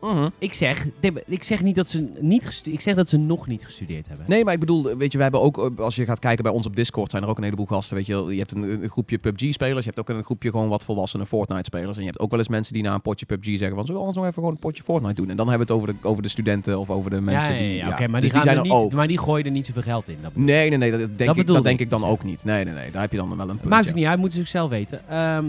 [0.02, 0.30] Mhm.
[0.38, 0.88] Ik zeg,
[1.26, 4.26] ik zeg niet dat ze niet ik zeg dat ze nog niet gestudeerd hebben.
[4.30, 6.66] Nee, maar ik bedoel, weet je, we hebben ook, als je gaat kijken bij ons
[6.66, 7.96] op Discord, zijn er ook een heleboel gasten.
[7.96, 10.86] Weet je, je hebt een, een groepje PUBG-spelers, je hebt ook een groepje gewoon wat
[10.86, 11.96] volwassene Fortnite-spelers.
[11.96, 14.02] En je hebt ook wel eens mensen die na een potje PUBG zeggen van, zullen
[14.02, 15.30] we anders nog even gewoon een potje Fortnite doen?
[15.30, 17.60] En dan hebben we het over de, over de studenten of over de mensen ja,
[17.60, 18.02] ja, die...
[18.04, 18.94] ja, maar Dus die, zijn er niet, ook.
[18.94, 20.18] maar die gooien er niet zoveel geld in.
[20.22, 22.44] Dat Nee, nee, nee, dat denk, Dat ik, dat denk ik dan ook niet.
[22.44, 23.70] Nee, nee, nee, daar heb je dan wel een punt.
[23.70, 25.10] Maakt het niet uit, moeten ze zichzelf weten.
[25.10, 25.46] Ehm,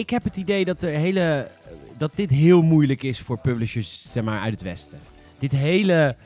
[0.00, 1.50] ik heb het idee dat, er hele,
[1.98, 4.98] dat dit heel moeilijk is voor publishers zeg maar, uit het Westen.
[5.38, 6.16] Dit hele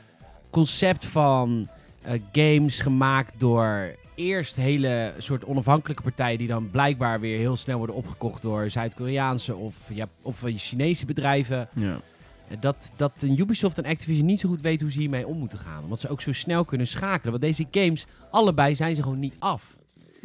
[0.49, 1.67] concept van
[2.01, 7.77] eh, games gemaakt door eerst hele soort onafhankelijke partijen die dan blijkbaar weer heel snel
[7.77, 11.67] worden opgekocht door Zuid-Koreaanse of, ja, of eh, Chinese bedrijven.
[11.73, 11.99] Ja.
[12.47, 15.59] Eh, Dat, dat Ubisoft en Activision niet zo goed weten hoe ze hiermee om moeten
[15.59, 15.83] gaan.
[15.83, 17.31] Omdat ze ook zo snel kunnen schakelen.
[17.39, 19.75] Want deze games, allebei zijn ze gewoon niet af.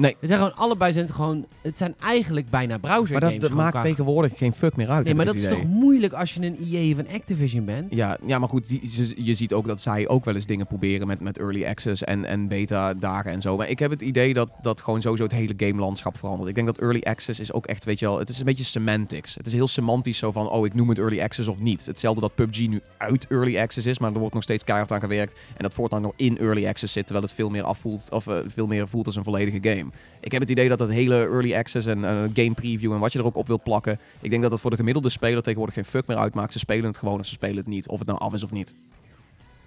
[0.00, 0.16] Nee.
[0.20, 1.46] Het zijn gewoon allebei zijn het gewoon.
[1.60, 5.04] Het zijn eigenlijk bijna browser Maar dat, maakt tegenwoordig geen fuck meer uit.
[5.04, 7.92] Nee, maar dat is toch moeilijk als je een of een Activision bent.
[7.92, 8.80] Ja, ja, maar goed, die,
[9.16, 12.24] je ziet ook dat zij ook wel eens dingen proberen met, met early access en,
[12.24, 13.56] en beta dagen en zo.
[13.56, 16.48] Maar ik heb het idee dat, dat gewoon sowieso het hele game-landschap verandert.
[16.48, 18.64] Ik denk dat early access is ook echt, weet je wel, het is een beetje
[18.64, 19.34] semantics.
[19.34, 21.86] Het is heel semantisch zo van, oh, ik noem het early access of niet.
[21.86, 25.00] Hetzelfde dat PUBG nu uit early access is, maar er wordt nog steeds keihard aan
[25.00, 25.38] gewerkt.
[25.56, 28.36] En dat Fortnite nog in early access zit, terwijl het veel meer afvoelt, of eh,
[28.46, 29.89] veel meer voelt als een volledige game.
[30.20, 33.12] Ik heb het idee dat dat hele early access en eh, game preview en wat
[33.12, 35.74] je er ook op wil plakken, ik denk dat dat voor de gemiddelde speler tegenwoordig
[35.74, 36.52] geen fuck meer uitmaakt.
[36.52, 37.88] Ze spelen het gewoon of ze spelen het niet.
[37.88, 38.74] Of het nou af is of niet.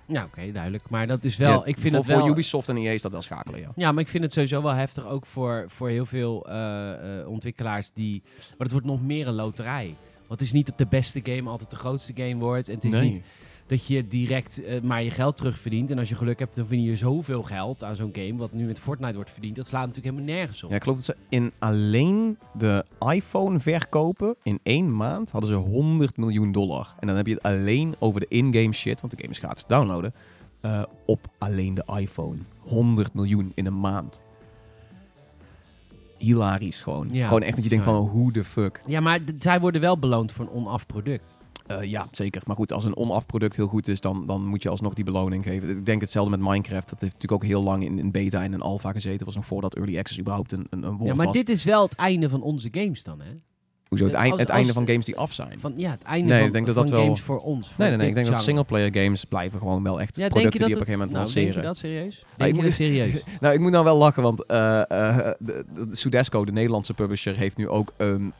[0.05, 0.89] Ja, oké, duidelijk.
[0.89, 1.51] Maar dat is wel.
[1.51, 2.19] Ja, ik vind voor, het wel.
[2.19, 3.71] voor Ubisoft en EA is dat wel schakelen, ja.
[3.75, 7.27] Ja, maar ik vind het sowieso wel heftig ook voor, voor heel veel eh, eh,
[7.27, 8.21] ontwikkelaars die.
[8.37, 9.95] Maar het wordt nog meer een loterij.
[10.27, 12.67] Want het is niet dat de beste game altijd de grootste game wordt.
[12.67, 13.09] En het is Nee.
[13.09, 13.21] niet
[13.73, 15.91] dat je direct eh, maar je geld terugverdient.
[15.91, 18.35] En als je geluk hebt, dan verdien je zoveel geld aan zo'n game.
[18.35, 19.55] Wat nu met Fortnite wordt verdiend.
[19.55, 20.69] Dat slaat natuurlijk helemaal nergens op.
[20.69, 25.55] Ja, ik geloof dat ze in alleen de iPhone verkopen in één maand hadden ze
[25.55, 26.93] 100 miljoen dollar.
[26.99, 29.65] En dan heb je het alleen over de in-game shit, want de game is gratis
[29.65, 30.13] downloaden,
[30.61, 32.37] eh, op alleen de iPhone.
[32.59, 34.23] 100 miljoen in een maand.
[36.17, 37.09] Hilarisch gewoon.
[37.11, 38.81] Ja, gewoon echt dat je denkt van, hoe de fuck.
[38.85, 41.35] Ja, maar zij worden wel beloond voor een onaf product.
[41.67, 42.41] Eh, ja, zeker.
[42.45, 45.05] Maar goed, als een on-off product heel goed is, dan, dan moet je alsnog die
[45.05, 45.69] beloning geven.
[45.69, 46.89] Ik denk hetzelfde met Minecraft.
[46.89, 49.17] Dat heeft natuurlijk ook heel lang in, in beta en in alpha gezeten.
[49.17, 51.35] Dat was nog voordat Early Access überhaupt een, een, een woord Ja, maar was.
[51.35, 53.29] dit is wel het einde van onze games dan, hè?
[53.87, 54.05] Hoezo?
[54.05, 55.59] Het, als- eind- het als- einde van games die af zijn.
[55.59, 57.67] Van, ja, het einde Nee, van, ik denk dat van dat wel- games voor ons.
[57.67, 58.07] voor Nee, nee, nee.
[58.07, 58.51] Ik denk dat genre.
[58.51, 61.23] singleplayer games blijven gewoon wel echt Ja, producten dat die op een gegeven moment nou,
[61.23, 61.51] lanceren.
[61.51, 62.23] Denk je dat serieus?
[62.37, 63.23] Nou, ik je dat serieus?
[63.41, 66.93] Nou, ik moet nou wel lachen, want eh, eh, de, de- de Sudesco, de Nederlandse
[66.93, 68.33] publisher, heeft nu ook een...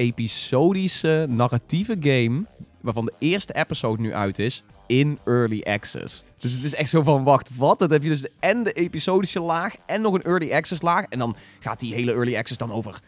[0.00, 2.44] episodische narratieve game,
[2.80, 6.24] waarvan de eerste episode nu uit is, in early access.
[6.38, 7.78] Dus het is echt zo van, wacht, wat?
[7.78, 11.04] Dat heb je dus en de episodische laag en nog een early access laag.
[11.04, 13.00] En dan gaat die hele early access dan over,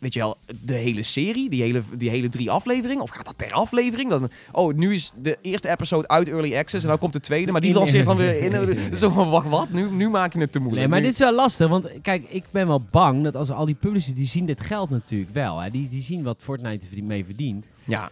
[0.00, 3.02] weet je wel, de hele serie, die hele, die hele drie afleveringen?
[3.02, 4.10] Of gaat dat per aflevering?
[4.10, 7.52] Dan, oh, nu is de eerste episode uit early access en dan komt de tweede,
[7.52, 8.78] maar die lanceert dan weer in.
[8.96, 9.70] Zo van, wacht, wat?
[9.70, 10.80] Nu, nu maak je het te moeilijk.
[10.80, 13.50] Nee, maar Nu- dit is wel lastig, want kijk, ik ben wel bang dat als
[13.50, 15.58] al die publishers, die zien dit geld natuurlijk wel.
[15.58, 15.70] Hè?
[15.70, 17.66] Die, die zien wat Fortnite mee verdient.
[17.84, 18.10] Ja,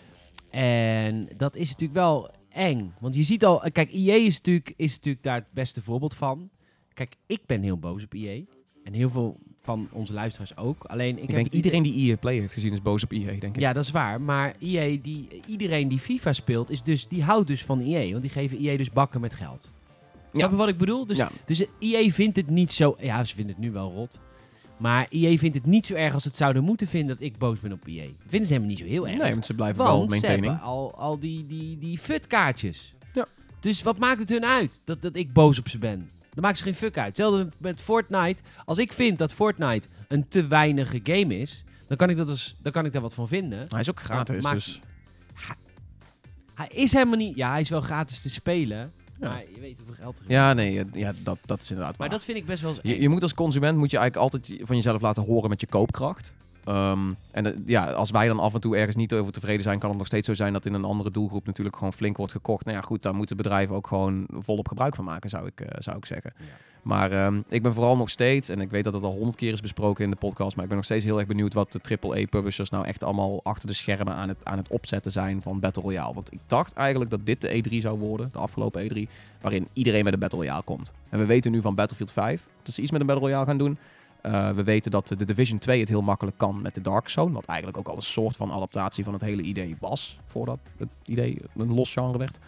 [0.51, 2.93] En dat is natuurlijk wel eng.
[3.01, 6.49] Want je ziet al, kijk, EA is natuurlijk, is natuurlijk daar het beste voorbeeld van.
[6.95, 8.41] Kijk, ik ben heel boos op EA.
[8.84, 10.84] En heel veel van onze luisteraars ook.
[10.84, 13.24] Alleen ik, ik heb denk iedereen die EA Play heeft gezien is boos op EA,
[13.26, 13.58] denk ik.
[13.58, 14.20] Ja, dat is waar.
[14.20, 18.10] Maar EA, die, iedereen die FIFA speelt, is dus, die houdt dus van EA.
[18.10, 19.70] Want die geven EA dus bakken met geld.
[20.32, 21.06] Snap je wat ik bedoel?
[21.06, 21.30] Dus, Ja.
[21.44, 22.96] dus EA vindt het niet zo...
[23.00, 24.18] Ja, ze vinden het nu wel rot.
[24.76, 27.38] Maar EA vindt het niet zo erg als ze het zouden moeten vinden dat ik
[27.38, 28.06] boos ben op EA.
[28.26, 29.18] Vinden ze helemaal niet zo heel erg.
[29.18, 30.46] Nee, want ze blijven wel Want ze maintaining.
[30.46, 32.94] hebben al, al die, die, die futkaartjes.
[33.14, 33.26] Ja.
[33.60, 36.08] Dus wat maakt het hun uit dat, dat ik boos op ze ben?
[36.39, 37.07] Dan maakt ze geen fuck uit.
[37.07, 38.43] Hetzelfde met Fortnite.
[38.64, 42.57] Als ik vind dat Fortnite een te weinige game is, dan kan ik, dat als,
[42.62, 43.66] dan kan ik daar wat van vinden.
[43.68, 44.80] Hij is ook gratis, maakt- dus...
[46.55, 47.36] Hij is helemaal niet...
[47.36, 48.93] Ja, hij is wel gratis te spelen.
[49.20, 49.28] Ja.
[49.28, 50.30] Maar je weet hoeveel geld er is.
[50.30, 52.16] Ja, nee, ja, dat, dat is inderdaad Maar waar.
[52.16, 54.61] dat vind ik best wel eens Je, je moet als consument moet je eigenlijk altijd
[54.66, 56.34] van jezelf laten horen met je koopkracht.
[56.68, 59.78] Ehm, en eh, ja, als wij dan af en toe ergens niet over tevreden zijn,
[59.78, 62.32] kan het nog steeds zo zijn dat in een andere doelgroep natuurlijk gewoon flink wordt
[62.32, 62.64] gekocht.
[62.64, 65.68] Nou ja, goed, daar moeten bedrijven ook gewoon volop gebruik van maken, zou ik, eh,
[65.78, 66.32] zou ik zeggen.
[66.38, 66.44] Ja.
[66.82, 69.52] Maar ehm, ik ben vooral nog steeds, en ik weet dat het al honderd keer
[69.52, 71.98] is besproken in de podcast, maar ik ben nog steeds heel erg benieuwd wat de
[72.00, 75.82] AAA-publishers nou echt allemaal achter de schermen aan het, aan het opzetten zijn van Battle
[75.82, 76.14] Royale.
[76.14, 79.10] Want ik dacht eigenlijk dat dit de E3 zou worden, de afgelopen E3,
[79.40, 80.92] waarin iedereen met een Battle Royale komt.
[81.08, 83.58] En we weten nu van Battlefield 5 dat ze iets met een Battle Royale gaan
[83.58, 83.78] doen.
[84.22, 87.32] Uh, we weten dat de Division 2 het heel makkelijk kan met de Dark Zone.
[87.32, 90.18] Wat eigenlijk ook al een soort van adaptatie van het hele idee was.
[90.26, 92.38] Voordat het idee een los genre werd.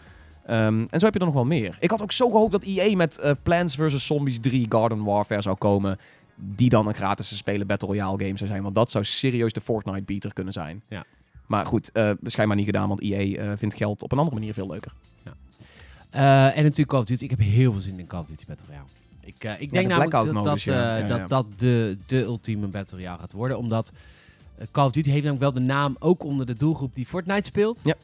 [0.49, 1.77] Um, en zo heb je er nog wel meer.
[1.79, 4.05] Ik had ook zo gehoopt dat EA met uh, Plants vs.
[4.05, 5.99] Zombies 3 Garden Warfare zou komen.
[6.35, 8.63] Die dan een gratis te spelen Battle Royale game zou zijn.
[8.63, 10.81] Want dat zou serieus de Fortnite beater kunnen zijn.
[10.87, 11.03] Ja.
[11.47, 12.87] Maar goed, uh, schijnbaar niet gedaan.
[12.87, 14.93] Want EA vindt geld op een andere manier veel leuker.
[15.23, 15.33] Ja.
[16.51, 17.23] En natuurlijk Call of Duty.
[17.23, 19.00] Ik heb heel veel zin in Call of Duty Battle Royale.
[19.23, 20.97] Ik, uh, ik denk de namelijk dat dat, modus, ja.
[20.97, 23.57] Ja, dat, dat de, de ultieme Battle Royale gaat worden.
[23.57, 23.91] Omdat
[24.59, 27.45] uh, Call of Duty heeft namelijk wel de naam ook onder de doelgroep die Fortnite
[27.47, 27.79] speelt.
[27.83, 27.95] Ja.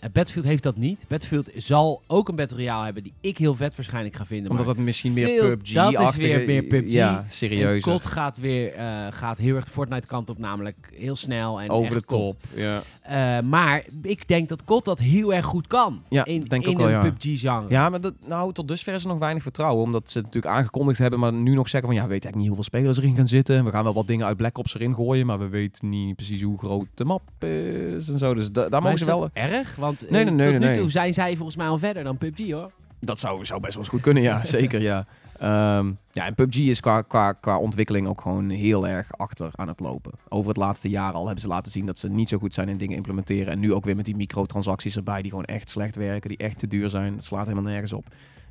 [0.00, 1.04] Battlefield heeft dat niet.
[1.08, 4.50] Battlefield zal ook een Battle Royale hebben die ik heel vet waarschijnlijk ga vinden.
[4.50, 6.92] Omdat het misschien meer PUBG dat is weer meer PUBG.
[6.92, 7.82] Ja, serieus.
[7.82, 11.70] COD gaat weer uh, gaat heel erg de Fortnite kant op, namelijk heel snel en
[11.70, 12.36] Over echt de top.
[12.54, 12.82] Ja.
[13.10, 16.02] Uh, maar ik denk dat COD dat heel erg goed kan.
[16.08, 17.00] Ja, in denk ik in ook wel, een ja.
[17.00, 17.66] PUBG-genre.
[17.68, 19.84] Ja, maar dat, nou, tot dusver is er nog weinig vertrouwen.
[19.84, 21.98] Omdat ze het natuurlijk aangekondigd hebben, maar nu nog zeggen van...
[21.98, 23.64] Ja, we weten eigenlijk niet hoeveel spelers erin gaan zitten.
[23.64, 26.42] We gaan wel wat dingen uit Black Ops erin gooien, maar we weten niet precies
[26.42, 28.34] hoe groot de map is en zo.
[28.34, 29.30] Dus da- daar Maar mogen ze wel...
[29.32, 29.76] erg?
[29.76, 32.18] Want Nee, eh, nee, nee, tot nu toe zijn zij volgens mij al verder dan
[32.18, 32.70] PUBG, hoor.
[33.00, 34.44] Dat zou, zou best wel eens goed kunnen, ja.
[34.56, 35.06] Zeker, ja.
[35.40, 39.68] Ehm, ja, en PUBG is qua, qua, qua ontwikkeling ook gewoon heel erg achter aan
[39.68, 40.12] het lopen.
[40.28, 42.68] Over het laatste jaar al hebben ze laten zien dat ze niet zo goed zijn
[42.68, 43.52] in dingen implementeren.
[43.52, 46.58] En nu ook weer met die microtransacties erbij die gewoon echt slecht werken, die echt
[46.58, 47.14] te duur zijn.
[47.14, 48.06] Dat slaat helemaal nergens op.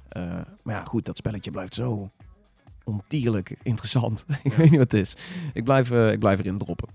[0.09, 0.23] Eh,
[0.63, 2.11] maar ja, goed, dat spelletje blijft zo
[2.83, 4.25] ontierlijk interessant.
[4.43, 5.15] ik weet niet wat het is.
[5.53, 6.89] Ik blijf, eh, ik blijf erin droppen.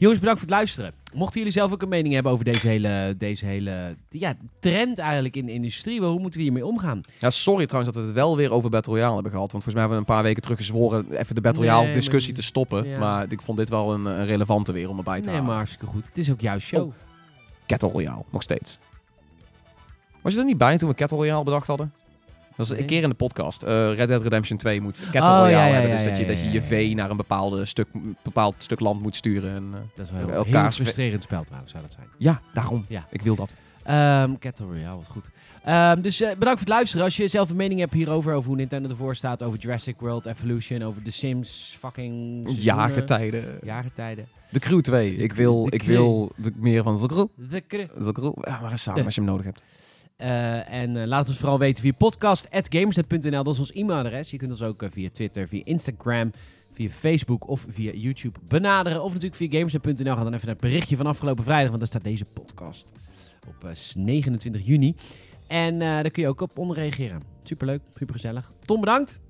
[0.00, 0.92] Jongens, bedankt voor het luisteren.
[1.14, 5.36] Mochten jullie zelf ook een mening hebben over deze hele, deze hele ja, trend eigenlijk
[5.36, 7.00] in de industrie, hoe moeten we hiermee omgaan?
[7.18, 9.50] Ja, sorry trouwens dat we het wel weer over Battle Royale hebben gehad.
[9.52, 11.86] Want volgens mij hebben we een paar weken terug gezworen even de Battle Nee, Royale
[11.88, 12.88] maar- discussie te stoppen.
[12.88, 12.98] Ja.
[12.98, 15.46] Maar ik vond dit wel een, een relevante weer om erbij te Nee, halen.
[15.48, 16.06] maar hartstikke goed.
[16.06, 16.86] Het is ook jouw show.
[16.86, 16.92] Oh.
[17.66, 18.78] Kettle Royale, nog steeds.
[20.22, 21.92] Was je er niet bij toen we Kettle Royale bedacht hadden?
[22.58, 23.62] Dat was een keer in de podcast.
[23.62, 25.90] Eh, Red Dead Redemption 2 moet Kettle Oh, Royale ja, ja, hebben.
[25.90, 27.86] Dus dat je, dat je je naar een bepaalde stuk,
[28.22, 29.54] bepaald stuk land moet sturen.
[29.54, 32.06] En, eh, Dat is wel heel frustrerend spel trouwens, zou dat zijn.
[32.18, 32.84] ja, daarom.
[32.88, 33.06] Ja.
[33.10, 33.54] Ik wil dat.
[33.84, 35.30] Ehm Cattle Royale, wat goed.
[35.64, 37.04] Ehm, dus eh, bedankt voor het luisteren.
[37.04, 40.26] Als je zelf een mening hebt hierover, over hoe Nintendo ervoor staat, over Jurassic World
[40.26, 42.14] Evolution, over The Sims, fucking
[42.48, 43.58] seizoenen, Jaargetijden.
[43.64, 44.26] jaargetijden.
[44.50, 45.14] De Crew 2.
[45.16, 45.88] Ik wil, ik Crew.
[45.96, 47.26] wil meer van de Crew.
[47.34, 48.32] De cre- De Crew.
[48.40, 49.62] Ja, maar eens samen De- als je hem nodig hebt.
[50.18, 53.42] Eh, en eh, laat het ons vooral weten via podcast.gamersnet.nl.
[53.42, 54.30] Dat is ons e-mailadres.
[54.30, 56.30] Je kunt ons ook eh, via Twitter, via Instagram,
[56.72, 59.02] via Facebook of via YouTube benaderen.
[59.02, 60.16] Of natuurlijk via gamersnet.nl.
[60.16, 62.86] Ga dan even naar het berichtje van afgelopen vrijdag, want daar staat deze podcast
[63.48, 64.94] op eh, 29 juni.
[65.46, 67.22] En daar kun je ook op onder reageren.
[67.42, 68.52] Superleuk, supergezellig.
[68.64, 69.20] Tom, bedankt.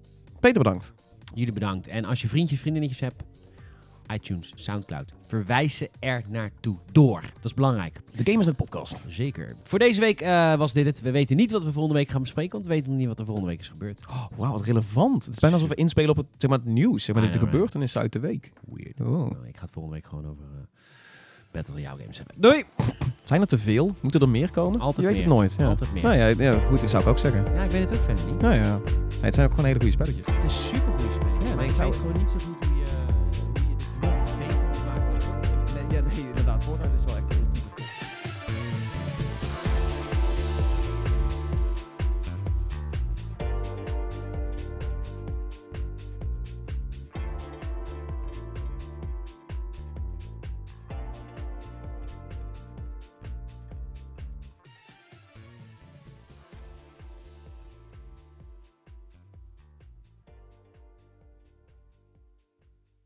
[0.40, 0.94] Peter, bedankt.
[1.34, 1.86] Jullie bedankt.
[1.86, 3.22] En als je vriendjes, vriendinnetjes hebt,
[4.14, 7.20] iTunes, Soundcloud, verwijs ze er naartoe door.
[7.20, 8.00] Dat is belangrijk.
[8.16, 9.04] De Gamersnet podcast.
[9.08, 9.54] Zeker.
[9.62, 11.00] Voor deze week eh, was dit het.
[11.00, 13.18] We weten niet wat we volgende week gaan bespreken, want we weten nog niet wat
[13.18, 14.00] er volgende week is gebeurd.
[14.10, 15.24] Oh, Wauw, wat relevant.
[15.24, 17.04] Het is bijna alsof we inspelen op het, zeg maar, het nieuws.
[17.04, 17.52] Zeg maar, de, de right?
[17.52, 18.52] gebeurtenissen uit de week.
[18.74, 19.00] Weird.
[19.00, 19.06] Oh.
[19.06, 20.66] Nou, ik ga het volgende week gewoon over, eh,
[21.52, 22.34] Battle Royale games hebben.
[22.40, 22.64] Doei!
[23.24, 23.94] Zijn er te veel?
[24.00, 24.80] Moeten er meer komen?
[24.80, 25.24] Altijd Je weet meer.
[25.24, 25.54] het nooit.
[25.58, 25.66] Ja.
[25.68, 26.02] Altijd meer.
[26.02, 27.54] Nou ja, ja, goed, dat zou ik ook zeggen.
[27.54, 28.40] Ja, ik weet het ook verder niet.
[28.40, 30.26] Nou ja, Nee, het zijn ook gewoon hele goede spelletjes.
[30.26, 31.44] Het is super goede.
[31.48, 32.57] Ja, maar ik zou- weet gewoon niet zo goed